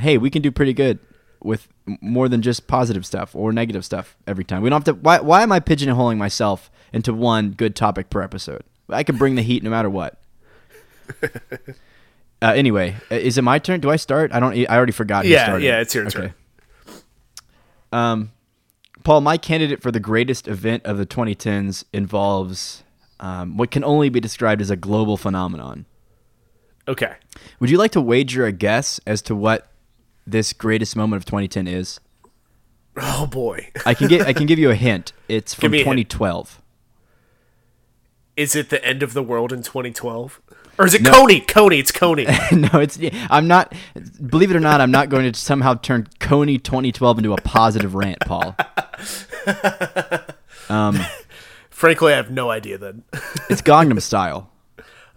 hey, 0.00 0.18
we 0.18 0.30
can 0.30 0.42
do 0.42 0.50
pretty 0.50 0.72
good 0.72 0.98
with 1.42 1.68
more 2.00 2.28
than 2.28 2.42
just 2.42 2.66
positive 2.66 3.06
stuff 3.06 3.34
or 3.34 3.52
negative 3.52 3.84
stuff 3.84 4.16
every 4.26 4.44
time. 4.44 4.62
We 4.62 4.70
don't 4.70 4.84
have 4.84 4.96
to. 4.96 5.00
Why, 5.00 5.20
why 5.20 5.42
am 5.42 5.52
I 5.52 5.60
pigeonholing 5.60 6.18
myself 6.18 6.70
into 6.92 7.14
one 7.14 7.50
good 7.50 7.74
topic 7.76 8.10
per 8.10 8.22
episode? 8.22 8.62
I 8.88 9.02
can 9.02 9.16
bring 9.16 9.36
the 9.36 9.42
heat 9.42 9.62
no 9.62 9.70
matter 9.70 9.90
what. 9.90 10.20
Uh, 12.42 12.54
anyway, 12.56 12.96
is 13.10 13.36
it 13.36 13.42
my 13.42 13.58
turn? 13.58 13.80
Do 13.80 13.90
I 13.90 13.96
start? 13.96 14.32
I 14.32 14.40
don't. 14.40 14.56
I 14.56 14.74
already 14.74 14.92
forgot. 14.92 15.26
Yeah, 15.26 15.58
yeah, 15.58 15.80
it's 15.80 15.94
your 15.94 16.08
turn. 16.08 16.32
Um, 17.92 18.32
Paul, 19.04 19.20
my 19.20 19.36
candidate 19.36 19.82
for 19.82 19.90
the 19.90 20.00
greatest 20.00 20.48
event 20.48 20.84
of 20.84 20.96
the 20.96 21.06
2010s 21.06 21.84
involves 21.92 22.82
um, 23.18 23.56
what 23.56 23.70
can 23.70 23.84
only 23.84 24.08
be 24.08 24.20
described 24.20 24.62
as 24.62 24.70
a 24.70 24.76
global 24.76 25.16
phenomenon. 25.16 25.86
Okay. 26.88 27.14
Would 27.60 27.70
you 27.70 27.78
like 27.78 27.92
to 27.92 28.00
wager 28.00 28.46
a 28.46 28.52
guess 28.52 29.00
as 29.06 29.22
to 29.22 29.36
what 29.36 29.69
this 30.30 30.52
greatest 30.52 30.96
moment 30.96 31.20
of 31.20 31.24
2010 31.26 31.66
is? 31.66 32.00
Oh 32.96 33.26
boy. 33.26 33.70
I 33.86 33.94
can 33.94 34.08
get 34.08 34.26
I 34.26 34.32
can 34.32 34.46
give 34.46 34.58
you 34.58 34.70
a 34.70 34.74
hint. 34.74 35.12
It's 35.28 35.54
from 35.60 35.72
me 35.72 35.78
hint. 35.78 36.10
2012. 36.10 36.60
Is 38.36 38.56
it 38.56 38.70
the 38.70 38.82
end 38.84 39.02
of 39.02 39.12
the 39.12 39.22
world 39.22 39.52
in 39.52 39.62
2012? 39.62 40.40
Or 40.78 40.86
is 40.86 40.94
it 40.94 41.02
Kony? 41.02 41.44
Kony, 41.44 41.78
it's 41.78 41.92
Kony. 41.92 42.26
no, 42.72 42.80
it's 42.80 42.98
I'm 43.30 43.46
not. 43.46 43.74
Believe 44.26 44.50
it 44.50 44.56
or 44.56 44.60
not, 44.60 44.80
I'm 44.80 44.90
not 44.90 45.10
going 45.10 45.30
to 45.30 45.38
somehow 45.38 45.74
turn 45.74 46.08
Kony 46.20 46.62
2012 46.62 47.18
into 47.18 47.32
a 47.34 47.36
positive 47.36 47.94
rant, 47.94 48.20
Paul. 48.20 48.56
Um 50.68 51.00
Frankly, 51.70 52.12
I 52.12 52.16
have 52.16 52.30
no 52.30 52.50
idea 52.50 52.78
then. 52.78 53.04
It's 53.48 53.62
Gangnam 53.62 54.00
Style, 54.02 54.50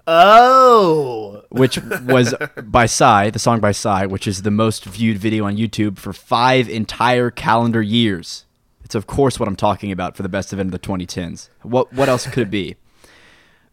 Oh. 0.05 1.43
which 1.49 1.77
was 2.05 2.33
by 2.63 2.85
Psy, 2.85 3.29
the 3.29 3.39
song 3.39 3.59
by 3.59 3.71
Psy, 3.71 4.05
which 4.05 4.27
is 4.27 4.41
the 4.41 4.51
most 4.51 4.85
viewed 4.85 5.17
video 5.17 5.45
on 5.45 5.55
YouTube 5.55 5.97
for 5.97 6.11
five 6.13 6.67
entire 6.69 7.31
calendar 7.31 7.81
years. 7.81 8.45
It's 8.83 8.95
of 8.95 9.07
course 9.07 9.39
what 9.39 9.47
I'm 9.47 9.55
talking 9.55 9.91
about 9.91 10.17
for 10.17 10.23
the 10.23 10.29
best 10.29 10.51
event 10.51 10.67
of 10.67 10.71
the 10.71 10.87
2010s. 10.87 11.49
What 11.61 11.93
what 11.93 12.09
else 12.09 12.27
could 12.27 12.43
it 12.43 12.51
be? 12.51 12.75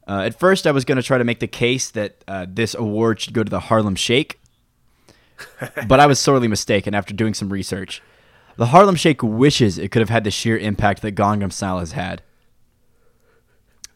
Uh, 0.09 0.23
at 0.23 0.37
first, 0.37 0.67
I 0.67 0.73
was 0.73 0.85
going 0.85 0.97
to 0.97 1.05
try 1.05 1.19
to 1.19 1.25
make 1.25 1.39
the 1.39 1.47
case 1.47 1.89
that 1.93 2.25
uh, 2.27 2.45
this 2.49 2.75
award 2.75 3.21
should 3.21 3.33
go 3.33 3.45
to 3.45 3.51
the 3.51 3.61
Harlem 3.61 3.95
Shake, 3.95 4.41
but 5.87 6.01
I 6.01 6.07
was 6.07 6.19
sorely 6.19 6.49
mistaken 6.49 6.97
after 6.97 7.15
doing 7.15 7.33
some 7.33 7.53
research. 7.53 8.03
The 8.57 8.67
Harlem 8.67 8.97
Shake 8.97 9.23
wishes 9.23 9.79
it 9.79 9.93
could 9.93 10.01
have 10.01 10.09
had 10.09 10.25
the 10.25 10.33
sheer 10.33 10.59
impact 10.59 11.03
that 11.03 11.15
Gangnam 11.15 11.53
Style 11.53 11.79
has 11.79 11.93
had. 11.93 12.23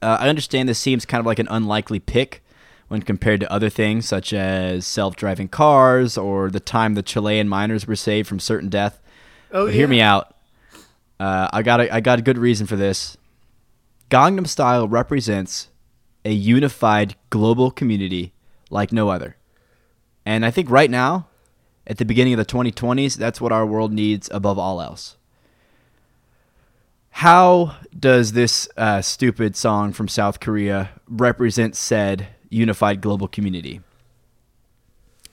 Uh, 0.05 0.19
I 0.21 0.29
understand 0.29 0.69
this 0.69 0.79
seems 0.79 1.07
kind 1.07 1.19
of 1.19 1.27
like 1.27 1.39
an 1.39 1.49
unlikely 1.51 1.99
pick 1.99 2.45
when 2.89 3.01
compared 3.01 3.41
to 3.41 3.51
other 3.51 3.71
things 3.71 4.07
such 4.07 4.35
as 4.35 4.87
self-driving 4.87 5.49
cars 5.49 6.19
or 6.19 6.51
the 6.51 6.61
time 6.61 6.93
the 6.93 7.03
Chilean 7.03 7.49
miners 7.49 7.87
were 7.87 7.97
saved 7.97 8.29
from 8.29 8.39
certain 8.39 8.69
death. 8.69 9.01
Oh, 9.51 9.67
But 9.67 9.75
hear 9.75 9.89
me 9.89 10.03
out. 10.03 10.37
Uh, 11.19 11.49
I 11.51 11.63
got 11.63 11.81
a, 11.81 11.95
I 11.95 12.01
got 12.01 12.19
a 12.19 12.23
good 12.23 12.37
reason 12.37 12.67
for 12.67 12.77
this. 12.77 13.17
Gangnam 14.11 14.47
Style 14.47 14.87
represents 14.87 15.69
a 16.25 16.33
unified 16.33 17.17
global 17.31 17.71
community 17.71 18.35
like 18.69 18.93
no 18.93 19.09
other. 19.09 19.37
And 20.27 20.45
I 20.45 20.51
think 20.51 20.71
right 20.71 20.91
now, 20.91 21.29
at 21.87 21.97
the 21.97 22.05
beginning 22.05 22.35
of 22.35 22.39
the 22.39 22.45
2020s, 22.45 23.17
that's 23.17 23.41
what 23.41 23.53
our 23.53 23.65
world 23.65 23.93
needs 23.93 24.29
above 24.33 24.59
all 24.59 24.83
else. 24.83 25.17
How 27.19 27.77
does 27.97 28.33
this 28.33 28.69
uh, 28.77 29.01
stupid 29.01 29.55
song 29.55 29.93
from 29.93 30.09
South 30.09 30.41
Korea 30.41 30.91
represent 31.07 31.77
said 31.77 32.27
unified 32.51 33.01
global 33.01 33.29
community? 33.29 33.81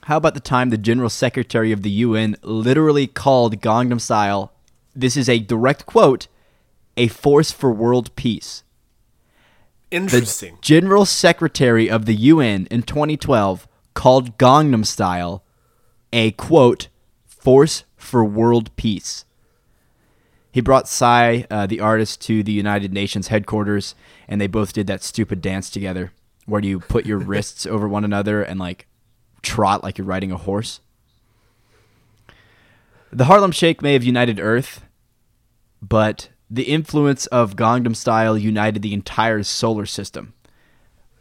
How 0.04 0.18
about 0.18 0.36
the 0.36 0.40
time 0.40 0.70
the 0.70 0.78
General 0.78 1.10
Secretary 1.10 1.72
of 1.72 1.82
the 1.82 1.90
UN 1.90 2.36
literally 2.44 3.08
called 3.08 3.60
Gangnam 3.62 4.00
Style, 4.00 4.54
this 4.96 5.18
is 5.18 5.28
a 5.28 5.40
direct 5.40 5.88
quote, 5.88 6.28
a 6.96 7.08
force 7.08 7.52
for 7.52 7.72
world 7.72 8.16
peace? 8.16 8.62
Interesting. 9.90 10.58
The 10.58 10.62
General 10.62 11.06
Secretary 11.08 11.90
of 11.90 12.06
the 12.06 12.16
UN 12.16 12.68
in 12.68 12.84
2012 12.84 13.68
called 13.96 14.38
Gangnam 14.38 14.86
Style 14.86 15.44
a 16.14 16.30
quote 16.32 16.90
force 17.26 17.86
for 17.98 18.24
world 18.24 18.74
peace. 18.76 19.26
He 20.52 20.62
brought 20.62 20.88
Psy, 20.88 21.44
uh, 21.50 21.66
the 21.66 21.80
artist, 21.80 22.22
to 22.22 22.44
the 22.44 22.52
United 22.52 22.94
Nations 22.94 23.30
headquarters, 23.30 23.96
and 24.28 24.42
they 24.42 24.48
both 24.48 24.74
did 24.74 24.88
that 24.88 25.04
stupid 25.04 25.42
dance 25.42 25.70
together, 25.70 26.12
where 26.46 26.62
you 26.62 26.80
put 26.80 27.06
your 27.06 27.18
wrists 27.20 27.66
over 27.66 27.88
one 27.88 28.04
another 28.04 28.44
and 28.44 28.60
like 28.60 28.88
trot 29.42 29.84
like 29.84 29.98
you're 29.98 30.08
riding 30.08 30.32
a 30.32 30.38
horse. 30.38 30.82
The 33.12 33.26
Harlem 33.26 33.52
Shake 33.52 33.82
may 33.82 33.94
have 33.94 34.04
united 34.04 34.40
Earth, 34.40 34.84
but 35.82 36.30
the 36.50 36.64
influence 36.64 37.28
of 37.28 37.56
Gangnam 37.56 37.96
Style 37.96 38.38
united 38.38 38.82
the 38.82 38.94
entire 38.94 39.44
solar 39.44 39.86
system. 39.86 40.34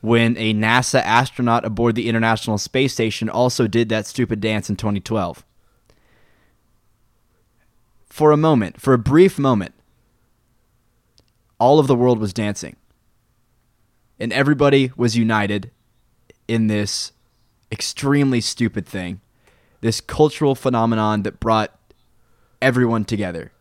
When 0.00 0.36
a 0.38 0.54
NASA 0.54 1.02
astronaut 1.02 1.64
aboard 1.64 1.94
the 1.94 2.08
International 2.08 2.58
Space 2.58 2.92
Station 2.92 3.28
also 3.28 3.66
did 3.66 3.88
that 3.90 4.06
stupid 4.06 4.40
dance 4.40 4.70
in 4.70 4.76
2012. 4.76 5.44
For 8.10 8.32
a 8.32 8.36
moment, 8.36 8.80
for 8.80 8.92
a 8.92 8.98
brief 8.98 9.38
moment, 9.38 9.72
all 11.58 11.78
of 11.78 11.86
the 11.86 11.94
world 11.94 12.18
was 12.18 12.32
dancing. 12.32 12.76
And 14.18 14.32
everybody 14.32 14.92
was 14.96 15.16
united 15.16 15.70
in 16.48 16.66
this 16.66 17.12
extremely 17.70 18.40
stupid 18.40 18.84
thing, 18.84 19.20
this 19.80 20.00
cultural 20.00 20.56
phenomenon 20.56 21.22
that 21.22 21.40
brought 21.40 21.78
everyone 22.60 23.04
together 23.04 23.52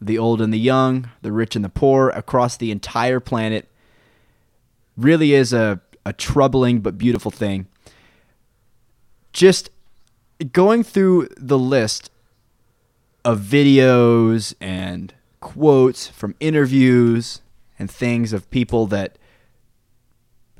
the 0.00 0.18
old 0.18 0.42
and 0.42 0.52
the 0.52 0.58
young, 0.58 1.08
the 1.22 1.32
rich 1.32 1.56
and 1.56 1.64
the 1.64 1.70
poor, 1.70 2.10
across 2.10 2.56
the 2.58 2.70
entire 2.70 3.20
planet. 3.20 3.70
Really 4.98 5.32
is 5.32 5.52
a, 5.52 5.80
a 6.04 6.12
troubling 6.12 6.80
but 6.80 6.98
beautiful 6.98 7.30
thing. 7.30 7.68
Just 9.32 9.70
going 10.52 10.82
through 10.82 11.28
the 11.38 11.58
list 11.58 12.10
of 13.24 13.40
videos 13.40 14.54
and 14.60 15.14
quotes 15.40 16.06
from 16.06 16.34
interviews 16.40 17.40
and 17.78 17.90
things 17.90 18.32
of 18.32 18.50
people 18.50 18.86
that 18.86 19.18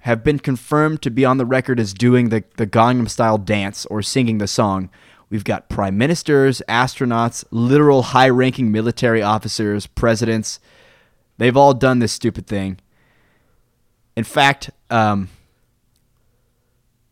have 0.00 0.22
been 0.22 0.38
confirmed 0.38 1.00
to 1.02 1.10
be 1.10 1.24
on 1.24 1.38
the 1.38 1.46
record 1.46 1.80
as 1.80 1.94
doing 1.94 2.28
the, 2.28 2.44
the 2.56 2.66
Gangnam 2.66 3.08
Style 3.08 3.38
dance 3.38 3.86
or 3.86 4.02
singing 4.02 4.38
the 4.38 4.46
song. 4.46 4.90
We've 5.30 5.44
got 5.44 5.70
prime 5.70 5.96
ministers, 5.96 6.60
astronauts, 6.68 7.44
literal 7.50 8.02
high 8.02 8.28
ranking 8.28 8.70
military 8.70 9.22
officers, 9.22 9.86
presidents. 9.86 10.60
They've 11.38 11.56
all 11.56 11.72
done 11.72 11.98
this 11.98 12.12
stupid 12.12 12.46
thing. 12.46 12.78
In 14.14 14.24
fact, 14.24 14.70
um, 14.90 15.30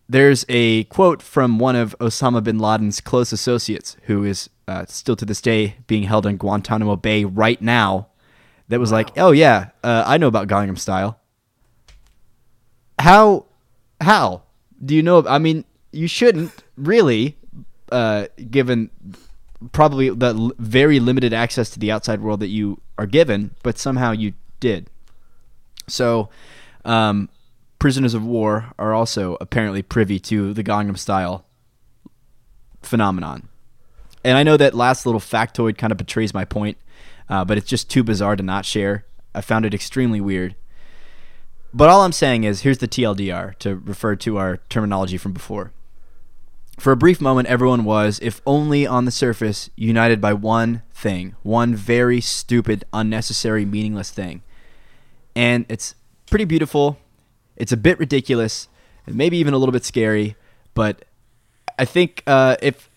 there's 0.09 0.45
a 0.49 0.85
quote 0.85 1.23
from 1.23 1.59
one 1.59 1.75
of 1.75 1.97
Osama 1.99 2.45
bin 2.45 2.59
Laden's 2.59 3.01
close 3.01 3.33
associates, 3.33 3.97
who 4.03 4.23
is 4.23 4.51
uh, 4.73 4.87
still 4.87 5.17
to 5.17 5.25
this 5.25 5.41
day 5.41 5.77
being 5.87 6.05
held 6.05 6.25
in 6.27 6.37
Guantanamo 6.37 6.97
Bay 6.97 7.25
right 7.25 7.61
now, 7.61 8.09
that 8.69 8.81
was 8.81 8.93
like, 8.93 9.17
"Oh 9.19 9.33
yeah, 9.33 9.71
uh, 9.85 10.05
I 10.07 10.17
know 10.17 10.29
about 10.29 10.49
Gangnam 10.49 10.79
Style." 10.79 11.19
How, 12.99 13.47
how 14.01 14.43
do 14.85 14.95
you 14.95 15.03
know? 15.03 15.25
I 15.27 15.39
mean, 15.39 15.65
you 15.93 16.07
shouldn't 16.07 16.65
really, 16.77 17.37
uh, 17.91 18.27
given 18.51 18.91
probably 19.73 20.09
the 20.09 20.35
l- 20.35 20.53
very 20.59 21.01
limited 21.01 21.33
access 21.33 21.69
to 21.71 21.79
the 21.79 21.93
outside 21.93 22.21
world 22.21 22.41
that 22.41 22.49
you 22.49 22.81
are 22.97 23.07
given, 23.07 23.55
but 23.63 23.79
somehow 23.79 24.13
you 24.13 24.33
did. 24.61 24.89
So, 25.89 26.31
um, 26.85 27.29
prisoners 27.79 28.15
of 28.15 28.25
war 28.25 28.73
are 28.79 28.95
also 28.95 29.37
apparently 29.41 29.83
privy 29.83 30.19
to 30.21 30.55
the 30.55 30.65
Gangnam 30.65 30.97
Style 30.97 31.45
phenomenon. 32.83 33.49
And 34.25 34.39
I 34.39 34.43
know 34.43 34.57
that 34.57 34.75
last 34.75 35.07
little 35.07 35.21
factoid 35.21 35.77
kind 35.77 35.91
of 35.91 35.99
betrays 35.99 36.33
my 36.33 36.45
point, 36.45 36.79
uh, 37.29 37.45
but 37.45 37.59
it's 37.59 37.69
just 37.69 37.91
too 37.91 38.05
bizarre 38.05 38.37
to 38.37 38.43
not 38.43 38.65
share. 38.65 39.05
I 39.35 39.41
found 39.41 39.65
it 39.65 39.75
extremely 39.75 40.21
weird. 40.21 40.55
But 41.75 41.89
all 41.89 42.03
I'm 42.03 42.13
saying 42.13 42.45
is 42.45 42.61
here's 42.61 42.79
the 42.79 42.89
TLDR 42.89 43.59
to 43.61 43.77
refer 43.77 44.15
to 44.17 44.37
our 44.37 44.59
terminology 44.69 45.17
from 45.17 45.33
before. 45.33 45.73
For 46.79 46.93
a 46.93 46.97
brief 46.97 47.21
moment, 47.21 47.49
everyone 47.49 47.85
was, 47.85 48.19
if 48.23 48.41
only 48.47 48.87
on 48.87 49.05
the 49.05 49.11
surface, 49.11 49.71
united 49.77 50.21
by 50.21 50.33
one 50.33 50.83
thing, 50.93 51.35
one 51.43 51.75
very 51.75 52.21
stupid, 52.21 52.85
unnecessary, 52.93 53.65
meaningless 53.65 54.11
thing. 54.11 54.43
And 55.35 55.65
it's 55.69 55.95
pretty 56.29 56.45
beautiful. 56.45 56.99
It's 57.57 57.73
a 57.73 57.77
bit 57.77 57.99
ridiculous, 57.99 58.69
and 59.07 59.17
maybe 59.17 59.37
even 59.37 59.55
a 59.55 59.59
little 59.59 59.73
bit 59.73 59.85
scary. 59.85 60.37
But 60.75 61.05
I 61.79 61.85
think 61.85 62.23
uh, 62.27 62.57
if 62.63 62.89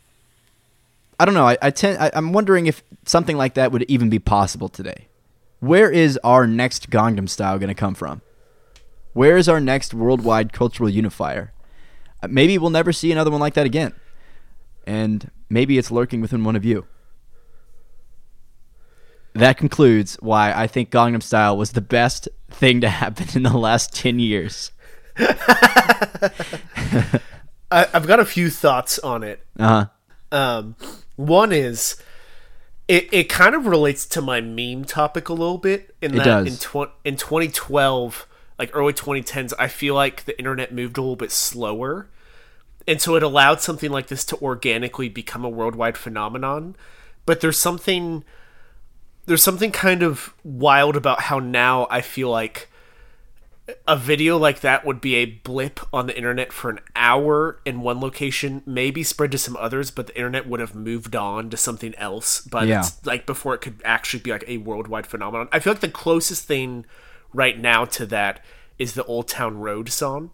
I 1.19 1.25
don't 1.25 1.33
know, 1.33 1.47
I, 1.47 1.57
I 1.61 1.71
tend 1.71 1.97
I, 1.97 2.11
I'm 2.13 2.33
wondering 2.33 2.67
if 2.67 2.83
something 3.05 3.37
like 3.37 3.55
that 3.55 3.71
would 3.71 3.83
even 3.83 4.09
be 4.09 4.19
possible 4.19 4.69
today. 4.69 5.07
Where 5.59 5.89
is 5.89 6.19
our 6.23 6.45
next 6.45 6.89
Gangnam 6.89 7.29
Style 7.29 7.57
going 7.57 7.69
to 7.69 7.73
come 7.73 7.95
from? 7.95 8.21
Where 9.13 9.37
is 9.37 9.47
our 9.47 9.61
next 9.61 9.93
worldwide 9.93 10.51
cultural 10.51 10.89
unifier? 10.89 11.53
Uh, 12.21 12.27
Maybe 12.27 12.57
we'll 12.57 12.69
never 12.69 12.91
see 12.91 13.11
another 13.11 13.31
one 13.31 13.39
like 13.39 13.53
that 13.53 13.65
again. 13.65 13.93
And 14.85 15.31
maybe 15.49 15.77
it's 15.77 15.89
lurking 15.89 16.21
within 16.21 16.43
one 16.43 16.55
of 16.55 16.65
you. 16.65 16.85
That 19.33 19.57
concludes 19.57 20.15
why 20.21 20.53
I 20.53 20.67
think 20.67 20.91
Gangnam 20.91 21.23
Style 21.23 21.57
was 21.57 21.71
the 21.71 21.81
best 21.81 22.27
thing 22.49 22.81
to 22.81 22.89
happen 22.89 23.27
in 23.35 23.43
the 23.43 23.57
last 23.57 23.95
10 23.95 24.19
years. 24.19 24.71
I, 25.17 26.31
I've 27.71 28.07
got 28.07 28.19
a 28.19 28.25
few 28.25 28.49
thoughts 28.49 28.99
on 28.99 29.23
it. 29.23 29.45
Uh 29.57 29.67
huh. 29.67 29.85
Um, 30.37 30.75
one 31.15 31.51
is 31.51 31.95
it, 32.87 33.11
it 33.11 33.29
kind 33.29 33.55
of 33.55 33.65
relates 33.65 34.05
to 34.05 34.21
my 34.21 34.41
meme 34.41 34.85
topic 34.85 35.29
a 35.29 35.33
little 35.33 35.57
bit 35.57 35.95
in 36.01 36.13
It 36.13 36.17
that 36.17 36.23
does. 36.25 36.47
in 36.47 36.57
tw- 36.57 36.91
in 37.03 37.15
2012 37.15 38.27
like 38.59 38.69
early 38.73 38.93
2010s 38.93 39.53
I 39.57 39.67
feel 39.67 39.95
like 39.95 40.25
the 40.25 40.37
internet 40.37 40.73
moved 40.73 40.97
a 40.97 41.01
little 41.01 41.15
bit 41.15 41.31
slower 41.31 42.07
and 42.87 43.01
so 43.01 43.15
it 43.15 43.23
allowed 43.23 43.61
something 43.61 43.91
like 43.91 44.07
this 44.07 44.23
to 44.25 44.37
organically 44.41 45.09
become 45.09 45.43
a 45.43 45.49
worldwide 45.49 45.97
phenomenon 45.97 46.75
but 47.25 47.41
there's 47.41 47.57
something 47.57 48.23
there's 49.25 49.41
something 49.41 49.71
kind 49.71 50.03
of 50.03 50.33
wild 50.43 50.95
about 50.95 51.21
how 51.21 51.39
now 51.39 51.87
I 51.89 52.01
feel 52.01 52.29
like 52.29 52.69
a 53.87 53.97
video 53.97 54.37
like 54.37 54.59
that 54.59 54.85
would 54.85 55.01
be 55.01 55.15
a 55.15 55.25
blip 55.25 55.79
on 55.91 56.05
the 56.05 56.15
internet 56.15 56.53
for 56.53 56.69
an 56.69 56.79
hour 56.95 57.59
in 57.65 57.81
one 57.81 57.99
location, 57.99 58.61
maybe 58.65 59.01
spread 59.01 59.31
to 59.31 59.37
some 59.39 59.57
others, 59.57 59.89
but 59.89 60.07
the 60.07 60.15
internet 60.15 60.47
would 60.47 60.59
have 60.59 60.75
moved 60.75 61.15
on 61.15 61.49
to 61.49 61.57
something 61.57 61.95
else. 61.95 62.41
But 62.41 62.67
Yeah. 62.67 62.81
it's 62.81 63.03
like 63.05 63.25
before 63.25 63.55
it 63.55 63.61
could 63.61 63.81
actually 63.83 64.21
be 64.21 64.31
like 64.31 64.43
a 64.47 64.57
worldwide 64.57 65.07
phenomenon. 65.07 65.47
I 65.51 65.59
feel 65.59 65.73
like 65.73 65.79
the 65.81 65.89
closest 65.89 66.45
thing 66.45 66.85
right 67.33 67.59
now 67.59 67.85
to 67.85 68.05
that 68.05 68.43
is 68.77 68.93
the 68.93 69.03
Old 69.05 69.27
Town 69.27 69.57
Road 69.57 69.89
song. 69.89 70.29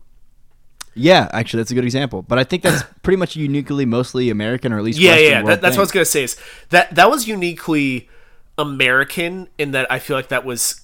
Yeah, 0.93 1.29
actually, 1.31 1.59
that's 1.61 1.71
a 1.71 1.75
good 1.75 1.85
example. 1.85 2.21
But 2.21 2.37
I 2.37 2.43
think 2.43 2.63
that's 2.63 2.83
pretty 3.01 3.15
much 3.15 3.37
uniquely 3.37 3.85
mostly 3.85 4.29
American, 4.29 4.73
or 4.73 4.77
at 4.77 4.83
least 4.83 4.99
Yeah, 4.99 5.11
Western 5.11 5.29
yeah, 5.31 5.41
that, 5.43 5.61
that's 5.61 5.77
what 5.77 5.81
I 5.81 5.83
was 5.83 5.91
gonna 5.91 6.05
say. 6.05 6.23
Is 6.23 6.35
that 6.69 6.93
that 6.95 7.09
was 7.09 7.29
uniquely 7.29 8.09
American 8.57 9.47
in 9.57 9.71
that 9.71 9.89
I 9.89 9.99
feel 9.99 10.17
like 10.17 10.27
that 10.27 10.43
was 10.43 10.81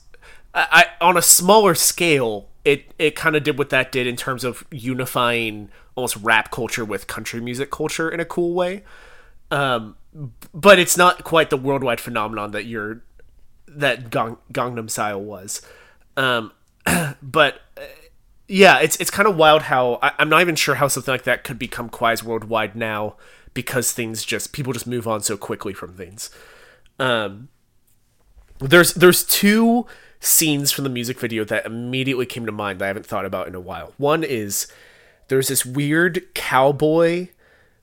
I, 0.57 0.85
on 1.01 1.17
a 1.17 1.21
smaller 1.21 1.75
scale. 1.75 2.49
It 2.65 2.93
it 2.99 3.15
kind 3.15 3.35
of 3.35 3.43
did 3.43 3.57
what 3.57 3.69
that 3.69 3.91
did 3.91 4.07
in 4.07 4.17
terms 4.17 4.43
of 4.43 4.65
unifying 4.71 5.69
almost 5.95 6.17
rap 6.17 6.51
culture 6.51 6.83
with 6.83 7.07
country 7.07 7.39
music 7.39 7.71
culture 7.71 8.09
in 8.09 8.19
a 8.19 8.25
cool 8.25 8.53
way. 8.53 8.83
Um, 9.51 9.95
but 10.53 10.77
it's 10.79 10.97
not 10.97 11.23
quite 11.23 11.49
the 11.49 11.57
worldwide 11.57 12.01
phenomenon 12.01 12.51
that 12.51 12.65
you're 12.65 13.03
that 13.67 14.09
Gang, 14.09 14.37
Gangnam 14.51 14.89
Style 14.89 15.21
was. 15.21 15.61
Um, 16.17 16.51
but 17.21 17.61
uh, 17.77 17.81
yeah, 18.47 18.79
it's 18.79 18.95
it's 18.97 19.11
kind 19.11 19.27
of 19.27 19.35
wild 19.35 19.63
how 19.63 19.99
I, 20.01 20.11
I'm 20.19 20.29
not 20.29 20.41
even 20.41 20.55
sure 20.55 20.75
how 20.75 20.87
something 20.87 21.11
like 21.11 21.23
that 21.23 21.43
could 21.43 21.59
become 21.59 21.89
quite 21.89 22.23
worldwide 22.23 22.75
now 22.75 23.15
because 23.53 23.91
things 23.91 24.23
just 24.23 24.53
people 24.53 24.73
just 24.73 24.87
move 24.87 25.07
on 25.07 25.21
so 25.21 25.37
quickly 25.37 25.73
from 25.73 25.93
things. 25.93 26.29
Um, 26.99 27.49
there's 28.59 28.93
there's 28.93 29.23
two 29.23 29.85
scenes 30.19 30.71
from 30.71 30.83
the 30.83 30.89
music 30.89 31.19
video 31.19 31.43
that 31.45 31.65
immediately 31.65 32.25
came 32.25 32.45
to 32.45 32.51
mind 32.51 32.79
that 32.79 32.85
I 32.85 32.87
haven't 32.87 33.05
thought 33.05 33.25
about 33.25 33.47
in 33.47 33.55
a 33.55 33.59
while. 33.59 33.93
One 33.97 34.23
is 34.23 34.67
there's 35.27 35.47
this 35.49 35.65
weird 35.65 36.33
cowboy 36.33 37.27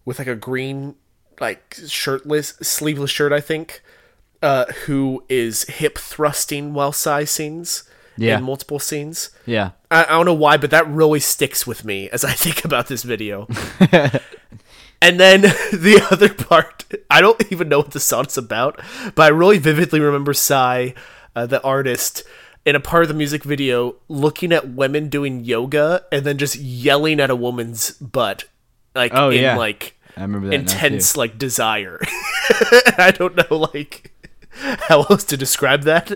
with 0.05 0.19
like 0.19 0.29
a 0.29 0.35
green 0.35 0.95
like 1.41 1.77
shirtless 1.89 2.51
sleeveless 2.63 3.11
shirt 3.11 3.33
I 3.33 3.41
think 3.41 3.83
uh, 4.43 4.67
who 4.87 5.25
is 5.29 5.65
hip 5.65 5.97
thrusting 5.99 6.75
while 6.75 6.93
Psy 6.93 7.25
scenes 7.25 7.85
Yeah. 8.17 8.39
in 8.39 8.45
multiple 8.45 8.79
scenes. 8.79 9.31
Yeah, 9.47 9.71
I, 9.91 10.05
I 10.05 10.09
don't 10.09 10.27
know 10.27 10.35
why, 10.35 10.57
but 10.59 10.71
that 10.71 10.87
really 10.87 11.21
sticks 11.21 11.67
with 11.67 11.85
me 11.85 12.11
as 12.11 12.25
I 12.25 12.33
think 12.45 12.65
about 12.65 12.89
this 12.89 13.03
video. 13.05 13.47
and 15.01 15.19
then 15.21 15.41
the 15.73 16.07
other 16.11 16.33
part, 16.33 16.85
I 17.11 17.21
don't 17.21 17.43
even 17.51 17.69
know 17.69 17.79
what 17.79 17.93
the 17.93 18.01
song's 18.01 18.37
about, 18.39 18.81
but 19.15 19.23
I 19.25 19.29
really 19.29 19.59
vividly 19.59 20.01
remember 20.01 20.35
Psy, 20.35 20.91
uh, 21.35 21.47
the 21.47 21.63
artist, 21.63 22.23
in 22.65 22.75
a 22.77 22.81
part 22.81 23.03
of 23.03 23.09
the 23.09 23.15
music 23.15 23.45
video 23.45 23.97
looking 24.09 24.53
at 24.53 24.71
women 24.71 25.09
doing 25.09 25.45
yoga 25.45 26.05
and 26.11 26.25
then 26.25 26.39
just 26.39 26.57
yelling 26.57 27.21
at 27.21 27.31
a 27.31 27.37
woman's 27.37 27.93
butt, 27.93 28.45
like 28.95 29.13
Oh, 29.15 29.31
in 29.31 29.43
yeah. 29.43 29.57
like 29.57 29.95
I 30.17 30.23
remember 30.23 30.49
that 30.49 30.55
intense 30.55 31.17
like 31.17 31.37
desire. 31.39 32.01
I 32.99 33.13
don't 33.17 33.37
know 33.37 33.69
like 33.75 34.13
how 34.89 35.03
else 35.03 35.25
to 35.25 35.37
describe 35.37 35.83
that, 35.83 36.13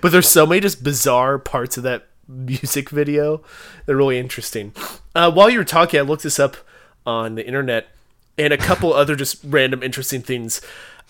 but 0.00 0.10
there's 0.12 0.28
so 0.28 0.46
many 0.46 0.60
just 0.60 0.82
bizarre 0.82 1.38
parts 1.38 1.76
of 1.76 1.82
that 1.84 2.08
music 2.26 2.88
video. 2.90 3.42
They're 3.86 3.96
really 3.96 4.18
interesting. 4.18 4.72
Uh, 5.14 5.30
while 5.30 5.50
you 5.50 5.58
were 5.58 5.64
talking, 5.64 6.00
I 6.00 6.02
looked 6.02 6.22
this 6.22 6.38
up 6.40 6.56
on 7.04 7.34
the 7.34 7.46
internet 7.46 7.88
and 8.38 8.52
a 8.52 8.56
couple 8.58 8.92
other 8.94 9.14
just 9.14 9.40
random 9.44 9.82
interesting 9.82 10.22
things. 10.22 10.60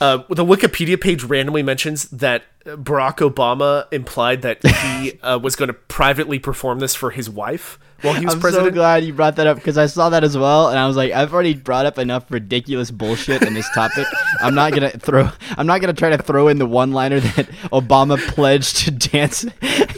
Uh, 0.00 0.18
the 0.28 0.44
Wikipedia 0.44 1.00
page 1.00 1.22
randomly 1.24 1.62
mentions 1.62 2.08
that 2.10 2.42
Barack 2.64 3.18
Obama 3.18 3.86
implied 3.92 4.42
that 4.42 4.64
he 4.66 5.20
uh, 5.22 5.38
was 5.38 5.56
going 5.56 5.68
to 5.68 5.74
privately 5.74 6.38
perform 6.38 6.78
this 6.80 6.94
for 6.94 7.10
his 7.10 7.28
wife 7.28 7.78
while 8.02 8.14
he 8.14 8.24
was 8.24 8.34
I'm 8.34 8.40
president. 8.40 8.70
so 8.70 8.74
glad 8.74 9.04
you 9.04 9.12
brought 9.12 9.36
that 9.36 9.46
up 9.46 9.56
because 9.56 9.78
I 9.78 9.86
saw 9.86 10.08
that 10.10 10.24
as 10.24 10.36
well, 10.36 10.68
and 10.68 10.78
I 10.78 10.86
was 10.86 10.96
like, 10.96 11.12
I've 11.12 11.32
already 11.32 11.54
brought 11.54 11.86
up 11.86 11.98
enough 11.98 12.30
ridiculous 12.30 12.90
bullshit 12.90 13.42
in 13.42 13.54
this 13.54 13.68
topic. 13.70 14.06
I'm 14.40 14.54
not 14.54 14.72
gonna 14.72 14.90
throw. 14.90 15.30
I'm 15.56 15.66
not 15.66 15.80
gonna 15.80 15.92
try 15.92 16.10
to 16.10 16.18
throw 16.18 16.48
in 16.48 16.58
the 16.58 16.66
one-liner 16.66 17.20
that 17.20 17.46
Obama 17.72 18.18
pledged 18.28 18.78
to 18.78 18.90
dance, 18.90 19.44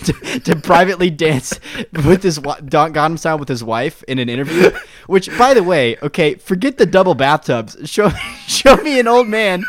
to, 0.05 0.41
to 0.41 0.57
privately 0.57 1.11
dance 1.11 1.59
with 1.93 2.23
his 2.23 2.39
Gangnam 2.39 3.19
Style 3.19 3.39
with 3.39 3.49
his 3.49 3.65
wife 3.65 4.03
in 4.05 4.19
an 4.19 4.29
interview. 4.29 4.71
Which, 5.07 5.37
by 5.37 5.55
the 5.55 5.63
way, 5.63 5.97
okay, 6.03 6.35
forget 6.35 6.79
the 6.79 6.87
double 6.87 7.15
bathtubs. 7.15 7.77
Show 7.85 8.11
show 8.47 8.77
me 8.77 8.99
an 8.99 9.09
old 9.09 9.29
man 9.29 9.65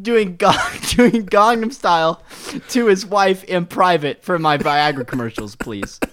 doing 0.00 0.36
doing 0.36 1.26
Gangnam 1.26 1.72
Style 1.72 2.22
to 2.68 2.86
his 2.86 3.06
wife 3.06 3.44
in 3.44 3.66
private 3.66 4.22
for 4.22 4.38
my 4.38 4.58
Viagra 4.58 5.06
commercials, 5.06 5.56
please. 5.56 5.98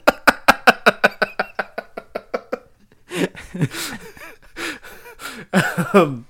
Um, 5.93 6.27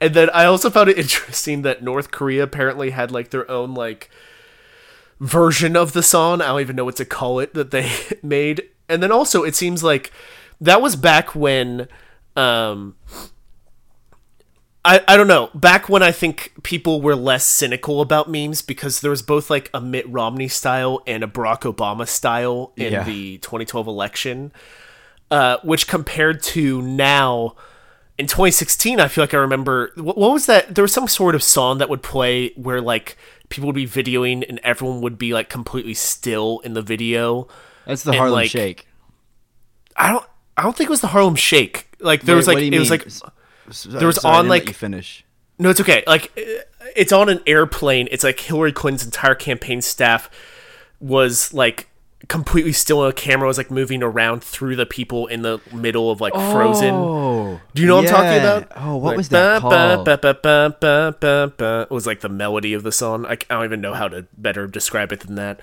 and 0.00 0.14
then 0.14 0.30
I 0.30 0.44
also 0.46 0.70
found 0.70 0.88
it 0.88 0.98
interesting 0.98 1.62
that 1.62 1.82
North 1.82 2.10
Korea 2.10 2.42
apparently 2.42 2.90
had 2.90 3.10
like 3.10 3.30
their 3.30 3.50
own 3.50 3.74
like 3.74 4.10
version 5.20 5.76
of 5.76 5.92
the 5.92 6.02
song. 6.02 6.40
I 6.42 6.46
don't 6.48 6.60
even 6.60 6.76
know 6.76 6.84
what 6.84 6.96
to 6.96 7.04
call 7.04 7.38
it 7.40 7.54
that 7.54 7.70
they 7.70 7.90
made. 8.22 8.62
And 8.88 9.02
then 9.02 9.10
also 9.12 9.42
it 9.42 9.54
seems 9.56 9.82
like 9.82 10.12
that 10.60 10.80
was 10.82 10.96
back 10.96 11.34
when 11.34 11.88
um 12.36 12.96
I, 14.84 15.02
I 15.08 15.16
don't 15.16 15.26
know. 15.26 15.50
Back 15.52 15.88
when 15.88 16.04
I 16.04 16.12
think 16.12 16.52
people 16.62 17.02
were 17.02 17.16
less 17.16 17.44
cynical 17.44 18.00
about 18.00 18.30
memes 18.30 18.62
because 18.62 19.00
there 19.00 19.10
was 19.10 19.20
both 19.20 19.50
like 19.50 19.68
a 19.74 19.80
Mitt 19.80 20.08
Romney 20.08 20.46
style 20.46 21.02
and 21.08 21.24
a 21.24 21.26
Barack 21.26 21.62
Obama 21.62 22.06
style 22.06 22.72
in 22.76 22.92
Yeah. 22.92 23.02
the 23.02 23.38
2012 23.38 23.88
election, 23.88 24.52
uh, 25.32 25.56
which 25.64 25.88
compared 25.88 26.40
to 26.44 26.80
now 26.82 27.56
in 28.16 28.26
2016, 28.28 29.00
I 29.00 29.08
feel 29.08 29.24
like 29.24 29.34
I 29.34 29.38
remember 29.38 29.90
what, 29.96 30.16
what 30.16 30.30
was 30.32 30.46
that? 30.46 30.74
There 30.76 30.82
was 30.82 30.92
some 30.92 31.08
sort 31.08 31.34
of 31.34 31.42
song 31.42 31.78
that 31.78 31.88
would 31.90 32.02
play 32.04 32.50
where 32.54 32.80
like 32.80 33.16
people 33.48 33.66
would 33.66 33.74
be 33.74 33.86
videoing 33.86 34.44
and 34.48 34.58
everyone 34.62 35.00
would 35.02 35.18
be 35.18 35.32
like 35.34 35.48
completely 35.48 35.94
still 35.94 36.60
in 36.60 36.74
the 36.74 36.82
video. 36.82 37.48
That's 37.86 38.02
the 38.02 38.10
And, 38.10 38.18
Harlem 38.18 38.34
like, 38.34 38.50
Shake. 38.50 38.86
I 39.96 40.10
don't. 40.12 40.24
I 40.56 40.62
don't 40.62 40.76
think 40.76 40.88
it 40.88 40.90
was 40.90 41.00
the 41.02 41.08
Harlem 41.08 41.34
Shake. 41.36 41.88
Like 42.00 42.22
there 42.22 42.34
Wait, 42.34 42.38
was 42.38 42.46
like 42.46 42.54
what 42.56 42.60
do 42.60 42.66
you 42.66 42.72
it 42.72 42.78
was 42.78 42.90
like 42.90 43.06
S- 43.06 43.22
s- 43.68 43.82
there 43.84 44.06
was 44.06 44.16
sorry, 44.20 44.36
on, 44.36 44.48
like- 44.48 44.74
finish. 44.74 45.24
No, 45.58 45.70
it's 45.70 45.80
okay. 45.80 46.02
Like 46.06 46.30
it's 46.94 47.12
on 47.12 47.28
an 47.28 47.40
airplane. 47.46 48.08
It's 48.10 48.22
like 48.24 48.38
Hillary 48.40 48.72
Clinton's 48.72 49.04
entire 49.04 49.34
campaign 49.34 49.80
staff 49.80 50.28
was 51.00 51.52
like 51.54 51.88
completely 52.28 52.72
still 52.72 53.02
and 53.04 53.10
the 53.10 53.14
camera 53.14 53.46
was 53.46 53.58
like 53.58 53.70
moving 53.70 54.02
around 54.02 54.42
through 54.42 54.74
the 54.76 54.86
people 54.86 55.26
in 55.26 55.42
the 55.42 55.60
middle 55.72 56.10
of 56.10 56.20
like 56.20 56.32
Frozen. 56.32 56.94
Oh, 56.94 57.60
Do 57.74 57.82
you 57.82 57.88
know 57.88 57.96
what 57.96 58.06
I'm 58.06 58.10
talking 58.10 58.38
about? 58.40 58.72
Oh, 58.76 58.96
what 58.96 59.10
Like, 59.10 59.16
was 59.18 59.28
that 59.28 59.62
ba, 59.62 59.68
ba, 59.68 59.94
called? 59.94 60.04
ba, 60.06 60.18
ba, 60.18 60.34
ba, 60.42 60.76
ba, 60.80 61.16
ba, 61.20 61.52
ba. 61.56 61.86
It 61.90 61.94
was 61.94 62.06
like 62.06 62.20
the 62.20 62.28
melody 62.28 62.72
of 62.72 62.82
the 62.82 62.92
song. 62.92 63.26
I, 63.26 63.32
I 63.32 63.36
don't 63.48 63.64
even 63.66 63.80
know 63.80 63.94
how 63.94 64.08
to 64.08 64.26
better 64.36 64.66
describe 64.66 65.12
it 65.12 65.20
than 65.20 65.34
that. 65.36 65.60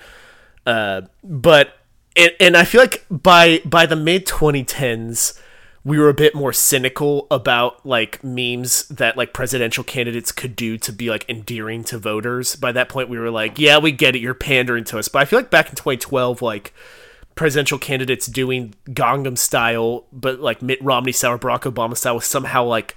Uh, 0.66 1.02
but 1.22 1.76
and, 2.16 2.30
and 2.40 2.56
I 2.56 2.64
feel 2.64 2.80
like 2.80 3.04
by 3.10 3.60
by 3.64 3.84
the 3.86 3.96
mid 3.96 4.24
2010s, 4.26 5.38
we 5.84 5.98
were 5.98 6.08
a 6.08 6.14
bit 6.14 6.34
more 6.34 6.52
cynical 6.52 7.26
about 7.30 7.84
like 7.84 8.24
memes 8.24 8.88
that 8.88 9.18
like 9.18 9.34
presidential 9.34 9.84
candidates 9.84 10.32
could 10.32 10.56
do 10.56 10.78
to 10.78 10.92
be 10.92 11.10
like 11.10 11.28
endearing 11.28 11.84
to 11.84 11.98
voters. 11.98 12.56
By 12.56 12.72
that 12.72 12.88
point, 12.88 13.10
we 13.10 13.18
were 13.18 13.30
like, 13.30 13.58
yeah, 13.58 13.78
we 13.78 13.92
get 13.92 14.16
it, 14.16 14.20
you're 14.20 14.32
pandering 14.32 14.84
to 14.84 14.98
us. 14.98 15.08
But 15.08 15.20
I 15.20 15.24
feel 15.26 15.38
like 15.38 15.50
back 15.50 15.68
in 15.68 15.74
2012, 15.74 16.40
like 16.40 16.72
presidential 17.34 17.78
candidates 17.78 18.26
doing 18.26 18.74
Gangnam 18.88 19.36
style, 19.36 20.06
but 20.10 20.40
like 20.40 20.62
Mitt 20.62 20.82
Romney 20.82 21.12
style 21.12 21.32
or 21.32 21.38
Barack 21.38 21.70
Obama 21.70 21.96
style 21.96 22.14
was 22.14 22.24
somehow 22.24 22.64
like 22.64 22.96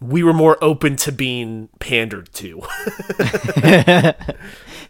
we 0.00 0.22
were 0.22 0.34
more 0.34 0.62
open 0.62 0.96
to 0.96 1.12
being 1.12 1.70
pandered 1.78 2.30
to. 2.34 2.62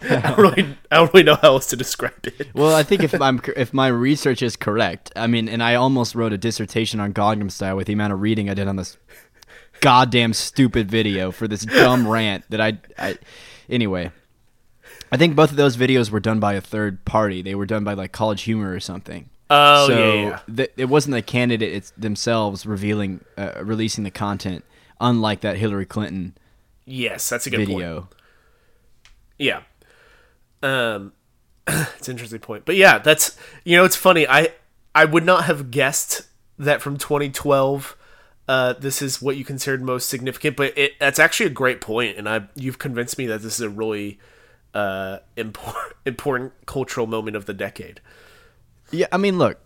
I 0.03 0.21
don't 0.21 0.39
really, 0.39 0.77
I 0.91 0.97
don't 0.97 1.13
really 1.13 1.25
know 1.25 1.35
how 1.37 1.49
else 1.49 1.67
to 1.69 1.77
describe 1.77 2.25
it. 2.25 2.49
Well, 2.55 2.75
I 2.75 2.83
think 2.83 3.03
if 3.03 3.21
I'm 3.21 3.41
if 3.57 3.75
my 3.75 3.89
research 3.89 4.43
is 4.43 4.57
correct, 4.57 5.13
I 5.17 5.27
mean, 5.27 5.49
and 5.49 5.63
I 5.63 5.75
almost 5.75 6.15
wrote 6.15 6.33
a 6.33 6.39
dissertation 6.39 7.01
on 7.01 7.13
Gangnam 7.13 7.51
Style 7.51 7.77
with 7.77 7.89
the 7.89 7.93
amount 7.93 8.13
of 8.13 8.21
reading 8.21 8.49
I 8.49 8.55
did 8.55 8.69
on 8.69 8.77
this 8.77 8.97
goddamn 9.81 10.35
stupid 10.35 10.91
video 10.91 11.31
for 11.31 11.49
this 11.49 11.65
dumb 11.65 12.07
rant 12.09 12.45
that 12.51 12.61
I, 12.61 12.79
I 12.99 13.19
anyway. 13.69 14.13
I 15.11 15.17
think 15.17 15.35
both 15.35 15.51
of 15.51 15.57
those 15.57 15.77
videos 15.77 16.11
were 16.11 16.21
done 16.21 16.39
by 16.39 16.55
a 16.55 16.61
third 16.61 17.05
party. 17.05 17.41
They 17.43 17.55
were 17.55 17.67
done 17.67 17.83
by 17.83 17.95
like 17.95 18.13
College 18.13 18.43
Humor 18.43 18.73
or 18.73 18.81
something. 18.81 19.31
Oh 19.51 19.87
so 19.87 19.99
yeah, 19.99 20.29
yeah. 20.29 20.55
th- 20.55 20.73
it 20.77 20.85
wasn't 20.85 21.15
the 21.15 21.23
candidates 21.23 21.93
themselves 21.97 22.67
revealing, 22.67 23.25
uh, 23.39 23.53
releasing 23.63 24.05
the 24.05 24.11
content, 24.11 24.65
unlike 25.01 25.41
that 25.41 25.57
Hillary 25.57 25.87
Clinton 25.87 26.37
yes, 26.85 27.29
that's 27.29 27.47
a 27.47 27.51
good 27.51 27.67
point. 27.67 27.69
video. 27.71 28.09
Yeah. 29.39 29.63
Um 30.63 31.13
it's 31.67 32.09
an 32.09 32.13
interesting 32.13 32.41
point. 32.41 32.65
But 32.65 32.77
yeah, 32.77 32.99
that's 32.99 33.37
you 33.65 33.77
know, 33.77 33.85
it's 33.85 33.97
funny. 33.97 34.27
I 34.27 34.49
I 34.95 35.05
would 35.05 35.25
not 35.25 35.45
have 35.45 35.71
guessed 35.71 36.23
that 36.59 36.83
from 36.83 36.97
2012 36.97 37.97
uh, 38.49 38.73
this 38.73 39.03
is 39.03 39.21
what 39.21 39.37
you 39.37 39.45
considered 39.45 39.83
most 39.83 40.09
significant, 40.09 40.57
but 40.57 40.77
it, 40.77 40.99
that's 40.99 41.19
actually 41.19 41.47
a 41.47 41.51
great 41.51 41.83
point, 41.83 42.17
and 42.17 42.27
I 42.27 42.45
you've 42.55 42.79
convinced 42.79 43.19
me 43.19 43.27
that 43.27 43.43
this 43.43 43.55
is 43.55 43.61
a 43.61 43.69
really 43.69 44.19
uh, 44.73 45.19
important 45.37 45.95
important 46.07 46.53
cultural 46.65 47.07
moment 47.07 47.37
of 47.37 47.45
the 47.45 47.53
decade. 47.53 48.01
Yeah, 48.91 49.07
I 49.13 49.19
mean, 49.19 49.37
look, 49.37 49.59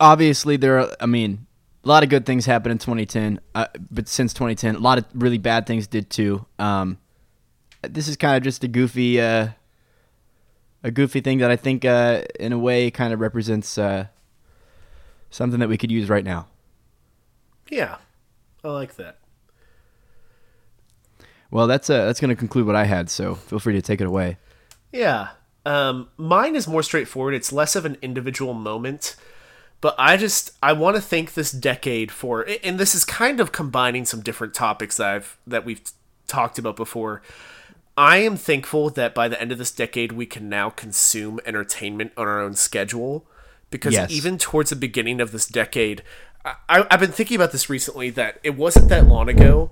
obviously 0.00 0.56
there 0.56 0.80
are. 0.80 0.90
I 1.00 1.06
mean, 1.06 1.46
a 1.84 1.88
lot 1.88 2.02
of 2.02 2.08
good 2.08 2.26
things 2.26 2.46
happened 2.46 2.72
in 2.72 2.78
2010, 2.78 3.40
uh, 3.54 3.68
but 3.92 4.08
since 4.08 4.34
2010, 4.34 4.74
a 4.74 4.78
lot 4.80 4.98
of 4.98 5.04
really 5.14 5.38
bad 5.38 5.66
things 5.66 5.86
did 5.86 6.10
too. 6.10 6.44
Um, 6.58 6.98
this 7.82 8.08
is 8.08 8.16
kind 8.16 8.36
of 8.36 8.42
just 8.42 8.64
a 8.64 8.68
goofy, 8.68 9.20
uh, 9.20 9.50
a 10.86 10.90
goofy 10.92 11.20
thing 11.20 11.38
that 11.38 11.50
I 11.50 11.56
think, 11.56 11.84
uh, 11.84 12.22
in 12.38 12.52
a 12.52 12.58
way, 12.58 12.92
kind 12.92 13.12
of 13.12 13.18
represents 13.18 13.76
uh, 13.76 14.06
something 15.30 15.58
that 15.58 15.68
we 15.68 15.76
could 15.76 15.90
use 15.90 16.08
right 16.08 16.24
now. 16.24 16.46
Yeah, 17.68 17.96
I 18.62 18.68
like 18.68 18.94
that. 18.94 19.18
Well, 21.50 21.66
that's 21.66 21.90
uh, 21.90 22.04
that's 22.06 22.20
going 22.20 22.28
to 22.28 22.36
conclude 22.36 22.66
what 22.66 22.76
I 22.76 22.84
had. 22.84 23.10
So 23.10 23.34
feel 23.34 23.58
free 23.58 23.72
to 23.74 23.82
take 23.82 24.00
it 24.00 24.06
away. 24.06 24.38
Yeah. 24.92 25.30
Um, 25.64 26.08
mine 26.16 26.54
is 26.54 26.68
more 26.68 26.84
straightforward. 26.84 27.34
It's 27.34 27.52
less 27.52 27.74
of 27.74 27.84
an 27.84 27.96
individual 28.00 28.54
moment, 28.54 29.16
but 29.80 29.96
I 29.98 30.16
just 30.16 30.52
I 30.62 30.72
want 30.72 30.94
to 30.94 31.02
thank 31.02 31.34
this 31.34 31.50
decade 31.50 32.12
for, 32.12 32.46
and 32.62 32.78
this 32.78 32.94
is 32.94 33.04
kind 33.04 33.40
of 33.40 33.50
combining 33.50 34.04
some 34.04 34.20
different 34.20 34.54
topics 34.54 34.98
that 34.98 35.08
I've 35.08 35.36
that 35.48 35.64
we've 35.64 35.82
talked 36.28 36.60
about 36.60 36.76
before. 36.76 37.22
I 37.96 38.18
am 38.18 38.36
thankful 38.36 38.90
that 38.90 39.14
by 39.14 39.28
the 39.28 39.40
end 39.40 39.52
of 39.52 39.58
this 39.58 39.70
decade, 39.70 40.12
we 40.12 40.26
can 40.26 40.48
now 40.48 40.70
consume 40.70 41.40
entertainment 41.46 42.12
on 42.16 42.26
our 42.26 42.40
own 42.40 42.54
schedule. 42.54 43.26
Because 43.70 43.94
Yes. 43.94 44.10
even 44.10 44.38
towards 44.38 44.70
the 44.70 44.76
beginning 44.76 45.20
of 45.20 45.32
this 45.32 45.46
decade, 45.46 46.02
I, 46.44 46.86
I've 46.90 47.00
been 47.00 47.12
thinking 47.12 47.36
about 47.36 47.52
this 47.52 47.68
recently 47.68 48.10
that 48.10 48.38
it 48.42 48.56
wasn't 48.56 48.88
that 48.90 49.08
long 49.08 49.28
ago 49.28 49.70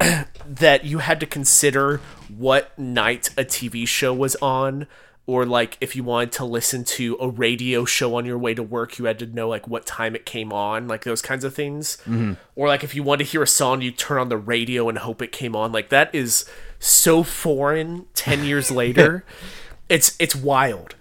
that 0.46 0.84
you 0.84 0.98
had 0.98 1.20
to 1.20 1.26
consider 1.26 2.00
what 2.36 2.76
night 2.78 3.30
a 3.36 3.44
TV 3.44 3.86
show 3.86 4.12
was 4.12 4.34
on 4.36 4.86
or 5.26 5.46
like 5.46 5.78
if 5.80 5.94
you 5.94 6.02
wanted 6.02 6.32
to 6.32 6.44
listen 6.44 6.82
to 6.82 7.16
a 7.20 7.28
radio 7.28 7.84
show 7.84 8.16
on 8.16 8.26
your 8.26 8.38
way 8.38 8.54
to 8.54 8.62
work 8.62 8.98
you 8.98 9.04
had 9.04 9.18
to 9.20 9.26
know 9.26 9.48
like 9.48 9.68
what 9.68 9.86
time 9.86 10.16
it 10.16 10.26
came 10.26 10.52
on 10.52 10.88
like 10.88 11.04
those 11.04 11.22
kinds 11.22 11.44
of 11.44 11.54
things 11.54 11.98
mm-hmm. 11.98 12.32
or 12.56 12.66
like 12.66 12.82
if 12.82 12.94
you 12.94 13.02
wanted 13.02 13.24
to 13.24 13.30
hear 13.30 13.42
a 13.42 13.46
song 13.46 13.80
you 13.80 13.92
turn 13.92 14.18
on 14.18 14.28
the 14.28 14.36
radio 14.36 14.88
and 14.88 14.98
hope 14.98 15.22
it 15.22 15.30
came 15.30 15.54
on 15.54 15.70
like 15.70 15.90
that 15.90 16.12
is 16.14 16.44
so 16.82 17.22
foreign 17.22 18.06
10 18.14 18.44
years 18.44 18.70
later 18.70 19.24
it's 19.88 20.16
it's 20.18 20.34
wild 20.34 20.94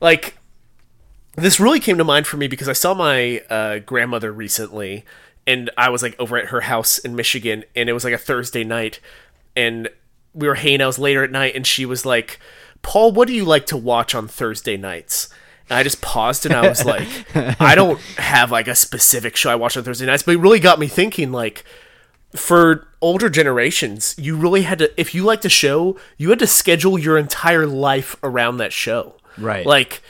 like 0.00 0.36
this 1.36 1.58
really 1.58 1.80
came 1.80 1.98
to 1.98 2.04
mind 2.04 2.26
for 2.26 2.36
me 2.36 2.46
because 2.46 2.68
I 2.68 2.72
saw 2.72 2.94
my 2.94 3.40
uh, 3.50 3.78
grandmother 3.80 4.32
recently, 4.32 5.04
and 5.46 5.70
I 5.76 5.88
was 5.88 6.02
like 6.02 6.14
over 6.18 6.36
at 6.36 6.46
her 6.46 6.62
house 6.62 6.98
in 6.98 7.16
Michigan, 7.16 7.64
and 7.74 7.88
it 7.88 7.92
was 7.92 8.04
like 8.04 8.14
a 8.14 8.18
Thursday 8.18 8.64
night, 8.64 9.00
and 9.56 9.88
we 10.32 10.46
were 10.46 10.54
hanging 10.54 10.82
out 10.82 10.98
later 10.98 11.24
at 11.24 11.30
night, 11.30 11.56
and 11.56 11.66
she 11.66 11.86
was 11.86 12.06
like, 12.06 12.38
"Paul, 12.82 13.12
what 13.12 13.28
do 13.28 13.34
you 13.34 13.44
like 13.44 13.66
to 13.66 13.76
watch 13.76 14.14
on 14.14 14.28
Thursday 14.28 14.76
nights?" 14.76 15.28
And 15.68 15.78
I 15.78 15.82
just 15.82 16.00
paused, 16.00 16.46
and 16.46 16.54
I 16.54 16.68
was 16.68 16.84
like, 16.84 17.08
"I 17.60 17.74
don't 17.74 18.00
have 18.18 18.52
like 18.52 18.68
a 18.68 18.74
specific 18.74 19.34
show 19.36 19.50
I 19.50 19.56
watch 19.56 19.76
on 19.76 19.82
Thursday 19.82 20.06
nights," 20.06 20.22
but 20.22 20.34
it 20.34 20.38
really 20.38 20.60
got 20.60 20.78
me 20.78 20.86
thinking, 20.86 21.32
like 21.32 21.64
for 22.36 22.86
older 23.00 23.28
generations, 23.28 24.14
you 24.18 24.36
really 24.36 24.62
had 24.62 24.78
to 24.80 25.00
if 25.00 25.14
you 25.14 25.22
liked 25.24 25.44
a 25.44 25.50
show, 25.50 25.98
you 26.16 26.30
had 26.30 26.38
to 26.40 26.46
schedule 26.46 26.98
your 26.98 27.18
entire 27.18 27.66
life 27.66 28.16
around 28.22 28.58
that 28.58 28.72
show. 28.72 29.14
Right. 29.38 29.66
Like 29.66 30.02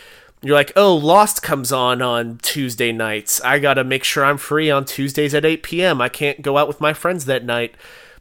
you're 0.42 0.54
like, 0.54 0.72
"Oh, 0.76 0.94
Lost 0.94 1.42
comes 1.42 1.72
on 1.72 2.02
on 2.02 2.38
Tuesday 2.42 2.92
nights. 2.92 3.40
I 3.42 3.58
got 3.58 3.74
to 3.74 3.84
make 3.84 4.04
sure 4.04 4.24
I'm 4.24 4.38
free 4.38 4.70
on 4.70 4.84
Tuesdays 4.84 5.34
at 5.34 5.44
8 5.44 5.62
p.m. 5.62 6.00
I 6.00 6.08
can't 6.08 6.42
go 6.42 6.58
out 6.58 6.68
with 6.68 6.80
my 6.80 6.92
friends 6.92 7.24
that 7.26 7.44
night." 7.44 7.74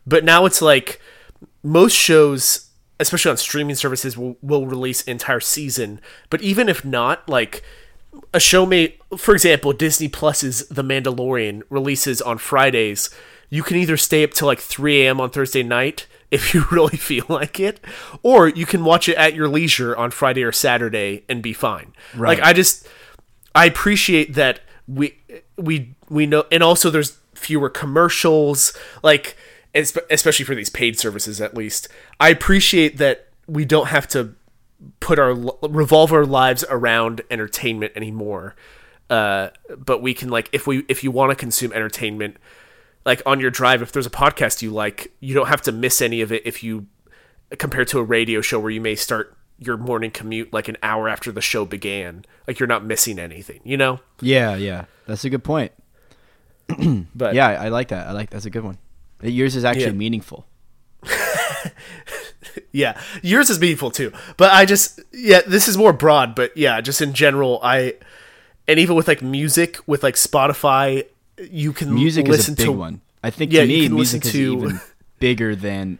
But 0.05 0.23
now 0.23 0.45
it's 0.45 0.61
like 0.61 0.99
most 1.63 1.95
shows 1.95 2.69
especially 2.99 3.31
on 3.31 3.37
streaming 3.37 3.75
services 3.75 4.17
will, 4.17 4.37
will 4.41 4.67
release 4.67 5.01
entire 5.03 5.39
season 5.39 5.99
but 6.29 6.41
even 6.41 6.69
if 6.69 6.85
not 6.85 7.27
like 7.27 7.63
a 8.33 8.39
show 8.39 8.65
may 8.65 8.95
for 9.17 9.33
example 9.33 9.73
disney 9.73 10.07
plus's 10.07 10.67
the 10.67 10.83
mandalorian 10.83 11.63
releases 11.69 12.21
on 12.21 12.37
fridays 12.37 13.09
you 13.49 13.63
can 13.63 13.77
either 13.77 13.97
stay 13.97 14.23
up 14.23 14.31
till 14.31 14.47
like 14.47 14.59
3 14.59 15.01
a.m 15.03 15.21
on 15.21 15.29
thursday 15.29 15.63
night 15.63 16.07
if 16.31 16.53
you 16.53 16.65
really 16.71 16.97
feel 16.97 17.25
like 17.29 17.59
it 17.59 17.79
or 18.23 18.47
you 18.47 18.65
can 18.65 18.83
watch 18.83 19.07
it 19.07 19.15
at 19.17 19.33
your 19.33 19.47
leisure 19.47 19.95
on 19.95 20.11
friday 20.11 20.43
or 20.43 20.51
saturday 20.51 21.23
and 21.29 21.41
be 21.43 21.53
fine. 21.53 21.93
Right. 22.15 22.37
like 22.37 22.47
i 22.47 22.53
just 22.53 22.87
i 23.53 23.65
appreciate 23.65 24.33
that 24.33 24.61
we 24.87 25.17
we 25.57 25.95
we 26.09 26.25
know 26.25 26.45
and 26.51 26.63
also 26.63 26.89
there's 26.89 27.17
fewer 27.35 27.69
commercials 27.69 28.75
like 29.03 29.37
especially 29.75 30.45
for 30.45 30.55
these 30.55 30.69
paid 30.69 30.99
services 30.99 31.41
at 31.41 31.55
least. 31.55 31.87
I 32.19 32.29
appreciate 32.29 32.97
that 32.97 33.27
we 33.47 33.65
don't 33.65 33.87
have 33.87 34.07
to 34.09 34.35
put 34.99 35.17
our 35.17 35.33
revolve 35.61 36.11
our 36.11 36.25
lives 36.25 36.63
around 36.69 37.21
entertainment 37.31 37.93
anymore. 37.95 38.55
Uh, 39.09 39.49
but 39.77 40.01
we 40.01 40.13
can 40.13 40.29
like 40.29 40.49
if 40.51 40.67
we 40.67 40.85
if 40.87 41.03
you 41.03 41.11
want 41.11 41.31
to 41.31 41.35
consume 41.35 41.73
entertainment 41.73 42.37
like 43.05 43.21
on 43.25 43.39
your 43.39 43.51
drive 43.51 43.81
if 43.81 43.91
there's 43.91 44.05
a 44.05 44.09
podcast 44.11 44.61
you 44.61 44.71
like 44.71 45.11
you 45.19 45.33
don't 45.33 45.47
have 45.47 45.61
to 45.61 45.71
miss 45.71 46.01
any 46.01 46.21
of 46.21 46.31
it 46.31 46.41
if 46.45 46.63
you 46.63 46.85
compared 47.57 47.87
to 47.89 47.99
a 47.99 48.03
radio 48.03 48.41
show 48.41 48.59
where 48.59 48.71
you 48.71 48.81
may 48.81 48.95
start 48.95 49.35
your 49.59 49.77
morning 49.77 50.09
commute 50.11 50.51
like 50.51 50.67
an 50.67 50.77
hour 50.81 51.07
after 51.07 51.31
the 51.31 51.41
show 51.41 51.65
began 51.65 52.25
like 52.47 52.59
you're 52.59 52.67
not 52.67 52.83
missing 52.83 53.19
anything 53.19 53.59
you 53.63 53.77
know 53.77 53.99
Yeah, 54.21 54.55
yeah, 54.55 54.85
that's 55.05 55.23
a 55.25 55.29
good 55.29 55.43
point. 55.43 55.71
but 57.15 57.35
Yeah, 57.35 57.47
I, 57.49 57.69
like 57.69 57.89
that. 57.89 58.07
I 58.07 58.11
like 58.13 58.29
that's 58.29 58.45
a 58.45 58.49
good 58.49 58.63
one. 58.63 58.77
Yours 59.21 59.55
is 59.55 59.63
actually 59.63 59.85
Yeah. 59.85 59.91
meaningful. 59.91 60.45
yeah 62.71 62.99
yours 63.21 63.49
is 63.49 63.59
meaningful 63.59 63.89
too 63.91 64.11
but 64.37 64.51
i 64.51 64.65
just 64.65 64.99
yeah 65.11 65.41
this 65.47 65.67
is 65.67 65.77
more 65.77 65.93
broad 65.93 66.35
but 66.35 66.55
yeah 66.57 66.81
just 66.81 67.01
in 67.01 67.13
general 67.13 67.59
i 67.63 67.93
and 68.67 68.79
even 68.79 68.95
with 68.95 69.07
like 69.07 69.21
music 69.21 69.77
with 69.87 70.03
like 70.03 70.15
spotify 70.15 71.05
you 71.51 71.73
can 71.73 71.93
Music 71.93 72.27
listen 72.27 72.53
is 72.53 72.59
a 72.59 72.61
big 72.61 72.65
to 72.67 72.71
one. 72.71 73.01
I 73.23 73.29
think 73.29 73.51
Yeah, 73.51 73.61
to 73.61 73.67
you 73.67 73.89
me, 73.89 73.95
music 73.95 74.23
listen 74.25 74.27
is 74.29 74.31
to- 74.33 74.57
even 74.65 74.81
bigger 75.19 75.55
than 75.55 75.99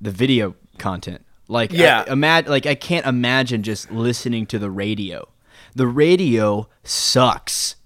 the 0.00 0.10
video 0.10 0.54
content. 0.78 1.24
Like, 1.48 1.72
Yeah. 1.72 2.04
I, 2.06 2.10
imag- 2.10 2.48
like 2.48 2.66
I 2.66 2.74
can't 2.74 3.06
imagine 3.06 3.62
just 3.62 3.90
listening 3.90 4.46
to 4.46 4.58
the 4.58 4.70
radio. 4.70 5.28
The 5.74 5.86
radio 5.86 6.68
sucks. 6.84 7.76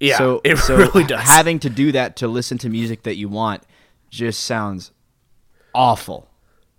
yeah 0.00 0.18
so 0.18 0.40
it 0.44 0.56
so 0.58 0.76
really 0.92 1.04
does 1.04 1.20
having 1.20 1.58
to 1.60 1.70
do 1.70 1.92
that 1.92 2.16
to 2.16 2.28
listen 2.28 2.58
to 2.58 2.68
music 2.68 3.02
that 3.04 3.16
you 3.16 3.28
want 3.28 3.62
just 4.10 4.42
sounds 4.44 4.90
awful, 5.74 6.28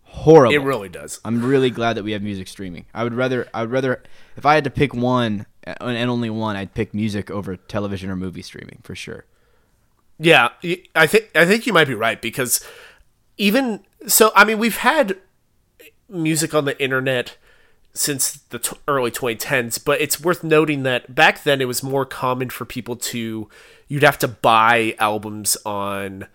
horrible. 0.03 0.53
it 0.53 0.59
really 0.59 0.89
does 0.89 1.19
I'm 1.25 1.43
really 1.43 1.69
glad 1.69 1.93
that 1.97 2.03
we 2.03 2.11
have 2.13 2.21
music 2.21 2.47
streaming. 2.47 2.85
I 2.93 3.03
would 3.03 3.13
rather 3.13 3.47
I 3.53 3.61
would 3.61 3.71
rather 3.71 4.03
if 4.37 4.45
I 4.45 4.55
had 4.55 4.63
to 4.65 4.69
pick 4.69 4.93
one 4.93 5.45
and 5.65 6.09
only 6.09 6.29
one, 6.29 6.55
I'd 6.55 6.73
pick 6.73 6.93
music 6.93 7.31
over 7.31 7.55
television 7.55 8.09
or 8.09 8.15
movie 8.15 8.41
streaming 8.41 8.79
for 8.83 8.95
sure. 8.95 9.25
Yeah, 10.17 10.49
I 10.95 11.07
think 11.07 11.29
I 11.35 11.45
think 11.45 11.67
you 11.67 11.73
might 11.73 11.87
be 11.87 11.93
right 11.93 12.21
because 12.21 12.65
even 13.37 13.81
so, 14.07 14.31
I 14.35 14.45
mean, 14.45 14.59
we've 14.59 14.77
had 14.77 15.17
music 16.07 16.53
on 16.53 16.65
the 16.65 16.81
internet 16.81 17.37
since 17.93 18.33
the 18.49 18.59
t- 18.59 18.77
early 18.87 19.09
2010s, 19.09 19.83
but 19.83 19.99
it's 20.01 20.21
worth 20.21 20.43
noting 20.43 20.83
that 20.83 21.15
back 21.15 21.43
then 21.43 21.61
it 21.61 21.65
was 21.65 21.81
more 21.81 22.05
common 22.05 22.49
for 22.49 22.65
people 22.65 22.95
to 22.95 23.49
you'd 23.87 24.03
have 24.03 24.19
to 24.19 24.27
buy 24.27 24.95
albums 24.99 25.57
on 25.65 26.27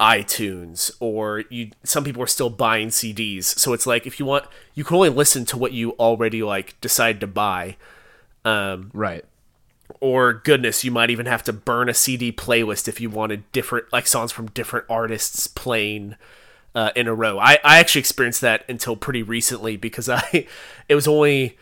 iTunes 0.00 0.90
or 0.98 1.44
you 1.50 1.70
some 1.84 2.02
people 2.02 2.22
are 2.22 2.28
still 2.28 2.50
buying 2.50 2.88
CDs. 2.88 3.44
So 3.44 3.72
it's 3.72 3.86
like 3.86 4.06
if 4.06 4.18
you 4.18 4.26
want 4.26 4.46
you 4.74 4.84
can 4.84 4.96
only 4.96 5.10
listen 5.10 5.44
to 5.46 5.58
what 5.58 5.72
you 5.72 5.92
already 5.92 6.42
like 6.42 6.80
decide 6.80 7.20
to 7.20 7.26
buy. 7.26 7.76
Um 8.44 8.90
Right. 8.92 9.24
or 10.00 10.32
goodness, 10.34 10.84
you 10.84 10.90
might 10.90 11.10
even 11.10 11.26
have 11.26 11.42
to 11.44 11.52
burn 11.52 11.88
a 11.88 11.94
CD 11.94 12.32
playlist 12.32 12.88
if 12.88 13.00
you 13.00 13.10
wanted 13.10 13.50
different 13.52 13.92
like 13.92 14.06
songs 14.06 14.32
from 14.32 14.46
different 14.48 14.86
artists 14.88 15.46
playing 15.46 16.16
uh, 16.74 16.90
in 16.96 17.06
a 17.06 17.14
row. 17.14 17.38
I, 17.38 17.58
I 17.62 17.78
actually 17.78 18.00
experienced 18.00 18.40
that 18.40 18.64
until 18.68 18.96
pretty 18.96 19.22
recently 19.22 19.76
because 19.76 20.08
I 20.08 20.46
it 20.88 20.94
was 20.94 21.06
only 21.06 21.58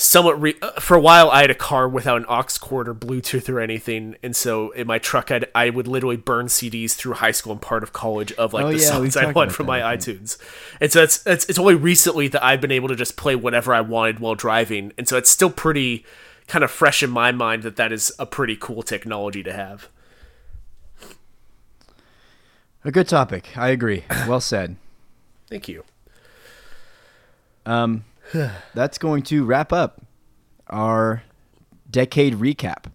somewhat 0.00 0.40
re- 0.40 0.54
uh, 0.62 0.78
for 0.80 0.96
a 0.96 1.00
while 1.00 1.28
I 1.28 1.40
had 1.40 1.50
a 1.50 1.56
car 1.56 1.88
without 1.88 2.18
an 2.18 2.26
aux 2.28 2.44
cord 2.60 2.88
or 2.88 2.94
Bluetooth 2.94 3.48
or 3.48 3.58
anything, 3.58 4.14
and 4.22 4.34
so 4.34 4.70
in 4.70 4.86
my 4.86 4.98
truck 4.98 5.30
I'd, 5.32 5.46
I 5.54 5.70
would 5.70 5.88
literally 5.88 6.16
burn 6.16 6.46
CDs 6.46 6.92
through 6.92 7.14
high 7.14 7.32
school 7.32 7.52
and 7.52 7.60
part 7.60 7.82
of 7.82 7.92
college 7.92 8.30
of 8.32 8.52
like 8.52 8.64
Oh, 8.64 8.72
the 8.72 8.78
yeah, 8.78 8.86
songs 8.88 9.16
I 9.16 9.32
want 9.32 9.50
from 9.50 9.66
my 9.66 9.80
iTunes. 9.80 10.38
And 10.80 10.92
so 10.92 11.02
it's, 11.02 11.26
it's 11.26 11.44
it's 11.46 11.58
only 11.58 11.74
recently 11.74 12.28
that 12.28 12.44
I've 12.44 12.60
been 12.60 12.70
able 12.70 12.88
to 12.88 12.96
just 12.96 13.16
play 13.16 13.34
whatever 13.34 13.74
I 13.74 13.80
wanted 13.80 14.20
while 14.20 14.36
driving, 14.36 14.92
and 14.96 15.08
so 15.08 15.16
it's 15.16 15.30
still 15.30 15.50
pretty 15.50 16.06
kind 16.46 16.62
of 16.62 16.70
fresh 16.70 17.02
in 17.02 17.10
my 17.10 17.32
mind 17.32 17.64
that 17.64 17.76
that 17.76 17.92
is 17.92 18.12
a 18.18 18.24
pretty 18.24 18.56
cool 18.56 18.82
technology 18.82 19.42
to 19.42 19.52
have. 19.52 19.88
A 22.84 22.92
good 22.92 23.08
topic. 23.08 23.58
I 23.58 23.68
agree. 23.70 24.04
Well 24.28 24.40
said. 24.40 24.76
Thank 25.50 25.68
you. 25.68 25.82
Um, 27.66 28.04
that's 28.74 28.98
going 28.98 29.22
to 29.24 29.44
wrap 29.44 29.72
up 29.72 30.02
our 30.68 31.22
decade 31.90 32.34
recap, 32.34 32.86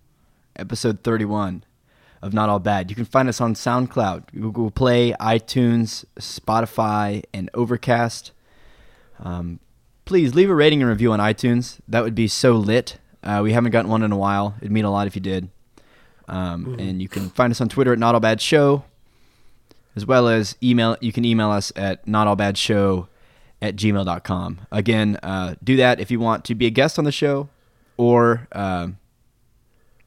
episode 0.56 1.04
31. 1.04 1.64
of 2.22 2.34
Not 2.34 2.48
All 2.50 2.60
Bad. 2.60 2.90
You 2.90 2.96
can 2.96 3.06
find 3.06 3.28
us 3.28 3.42
on 3.42 3.54
SoundCloud, 3.54 4.32
Google 4.40 4.72
Play, 4.72 5.12
iTunes, 5.20 6.06
Spotify, 6.18 7.24
and 7.34 7.50
Overcast. 7.54 8.32
Um, 9.20 9.60
please 10.06 10.34
leave 10.34 10.50
a 10.50 10.56
rating 10.56 10.82
and 10.82 10.90
review 10.90 11.12
on 11.12 11.20
iTunes. 11.20 11.80
That 11.88 12.04
would 12.04 12.16
be 12.16 12.28
so 12.30 12.54
lit. 12.54 12.98
Uh, 13.24 13.42
we 13.44 13.52
haven't 13.54 13.72
gotten 13.72 13.92
one 13.92 14.04
in 14.04 14.12
a 14.14 14.18
while. 14.18 14.56
It'd 14.62 14.72
mean 14.72 14.86
a 14.86 14.92
lot 14.92 15.08
if 15.08 15.16
you 15.16 15.22
did. 15.22 15.50
Um, 16.30 16.78
And 16.80 17.02
you 17.02 17.10
can 17.10 17.30
find 17.30 17.52
us 17.52 17.60
on 17.60 17.68
Twitter 17.68 17.92
at 17.92 18.00
Not 18.00 18.14
All 18.16 18.22
Bad 18.22 18.40
Show, 18.40 18.86
as 19.96 20.06
well 20.06 20.30
as 20.30 20.56
email. 20.64 20.96
You 21.02 21.12
can 21.12 21.26
email 21.26 21.52
us 21.52 21.74
at 21.76 22.06
notallbadshow 22.06 23.08
at 23.64 23.76
gmail.com. 23.76 24.60
Again, 24.72 25.18
uh, 25.24 25.56
do 25.64 25.76
that 25.78 26.00
if 26.00 26.12
you 26.12 26.20
want 26.20 26.46
to 26.46 26.54
be 26.54 26.68
a 26.68 26.70
guest 26.70 27.00
on 27.00 27.06
the 27.06 27.12
show 27.12 27.50
or 27.98 28.48
um 28.52 28.98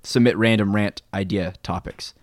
submit 0.03 0.37
random 0.37 0.73
rant 0.75 1.03
idea 1.13 1.55
topics, 1.65 2.15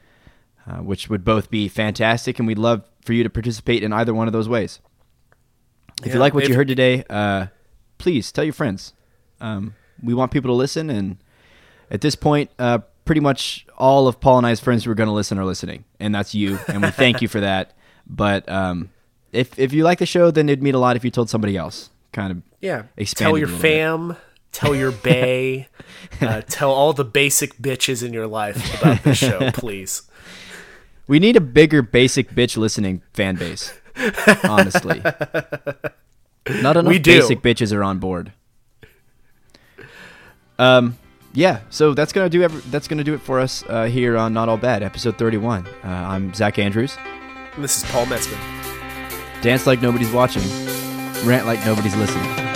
uh, 0.65 0.77
which 0.77 1.09
would 1.09 1.25
both 1.25 1.49
be 1.51 1.67
fantastic, 1.67 2.39
and 2.39 2.47
we'd 2.47 2.57
love 2.57 2.83
for 3.03 3.11
you 3.11 3.23
to 3.23 3.29
participate 3.29 3.83
in 3.83 3.91
either 3.91 4.13
one 4.13 4.27
of 4.27 4.31
those 4.31 4.47
ways. 4.47 4.79
If 6.01 6.07
Yeah, 6.07 6.13
you 6.13 6.19
like 6.19 6.33
what 6.33 6.43
if- 6.43 6.49
you 6.49 6.55
heard 6.55 6.69
today, 6.69 7.03
uh, 7.09 7.47
please 7.97 8.31
tell 8.31 8.45
your 8.45 8.53
friends. 8.53 8.93
Um, 9.41 9.75
we 10.01 10.13
want 10.13 10.31
people 10.31 10.47
to 10.49 10.53
listen, 10.55 10.89
and 10.89 11.17
at 11.91 11.99
this 11.99 12.15
point, 12.15 12.49
uh, 12.57 12.79
pretty 13.03 13.19
much 13.21 13.65
all 13.77 14.07
of 14.07 14.21
Paul 14.21 14.37
and 14.37 14.47
I's 14.47 14.61
friends 14.61 14.85
who 14.85 14.91
are 14.91 14.95
going 14.95 15.07
to 15.09 15.13
listen 15.13 15.37
are 15.37 15.43
listening, 15.45 15.83
and 15.99 16.15
that's 16.15 16.33
you, 16.33 16.59
and 16.69 16.81
we 16.83 16.89
thank 16.91 17.21
you 17.21 17.27
for 17.27 17.41
that. 17.41 17.73
But 18.07 18.47
um, 18.49 18.91
if 19.33 19.57
if 19.59 19.73
you 19.73 19.83
like 19.83 19.99
the 19.99 20.05
show, 20.05 20.31
then 20.31 20.47
it'd 20.49 20.63
mean 20.63 20.75
a 20.75 20.79
lot 20.79 20.95
if 20.95 21.03
you 21.03 21.11
told 21.11 21.29
somebody 21.29 21.57
else. 21.57 21.89
Kind 22.11 22.31
of 22.31 22.41
Yeah. 22.61 22.83
Tell 23.15 23.37
your 23.37 23.47
little 23.47 23.61
bit. 23.61 23.61
fam, 23.61 24.15
tell 24.51 24.75
your 24.75 24.91
bay. 24.91 25.67
uh, 26.21 26.41
tell 26.47 26.71
all 26.71 26.93
the 26.93 27.03
basic 27.03 27.57
bitches 27.57 28.03
in 28.05 28.13
your 28.13 28.27
life 28.27 28.81
about 28.81 29.03
this 29.03 29.17
show, 29.17 29.51
please. 29.53 30.03
We 31.07 31.19
need 31.19 31.35
a 31.35 31.41
bigger 31.41 31.81
basic 31.81 32.31
bitch 32.31 32.55
listening 32.55 33.01
fan 33.13 33.35
base. 33.35 33.73
Honestly. 34.43 35.01
Not 35.01 36.77
enough 36.77 37.03
basic 37.03 37.41
bitches 37.41 37.73
are 37.75 37.83
on 37.83 37.99
board. 37.99 38.31
Um 40.59 40.97
yeah, 41.35 41.61
so 41.71 41.95
that's 41.95 42.13
gonna 42.13 42.29
do 42.29 42.43
every, 42.43 42.61
that's 42.69 42.87
gonna 42.87 43.03
do 43.03 43.15
it 43.15 43.21
for 43.21 43.39
us 43.39 43.63
uh, 43.67 43.85
here 43.85 44.15
on 44.15 44.33
Not 44.33 44.49
All 44.49 44.57
Bad, 44.57 44.83
episode 44.83 45.17
thirty-one. 45.17 45.65
Uh, 45.83 45.87
I'm 45.87 46.31
Zach 46.35 46.59
Andrews. 46.59 46.95
And 47.55 47.63
this 47.63 47.77
is 47.77 47.89
Paul 47.89 48.05
Metzman. 48.05 48.82
Dance 49.43 49.67
like 49.67 49.81
nobody's 49.81 50.09
watching, 50.09 50.41
rant 51.25 51.45
like 51.45 51.59
nobody's 51.65 51.97
listening. 51.97 52.52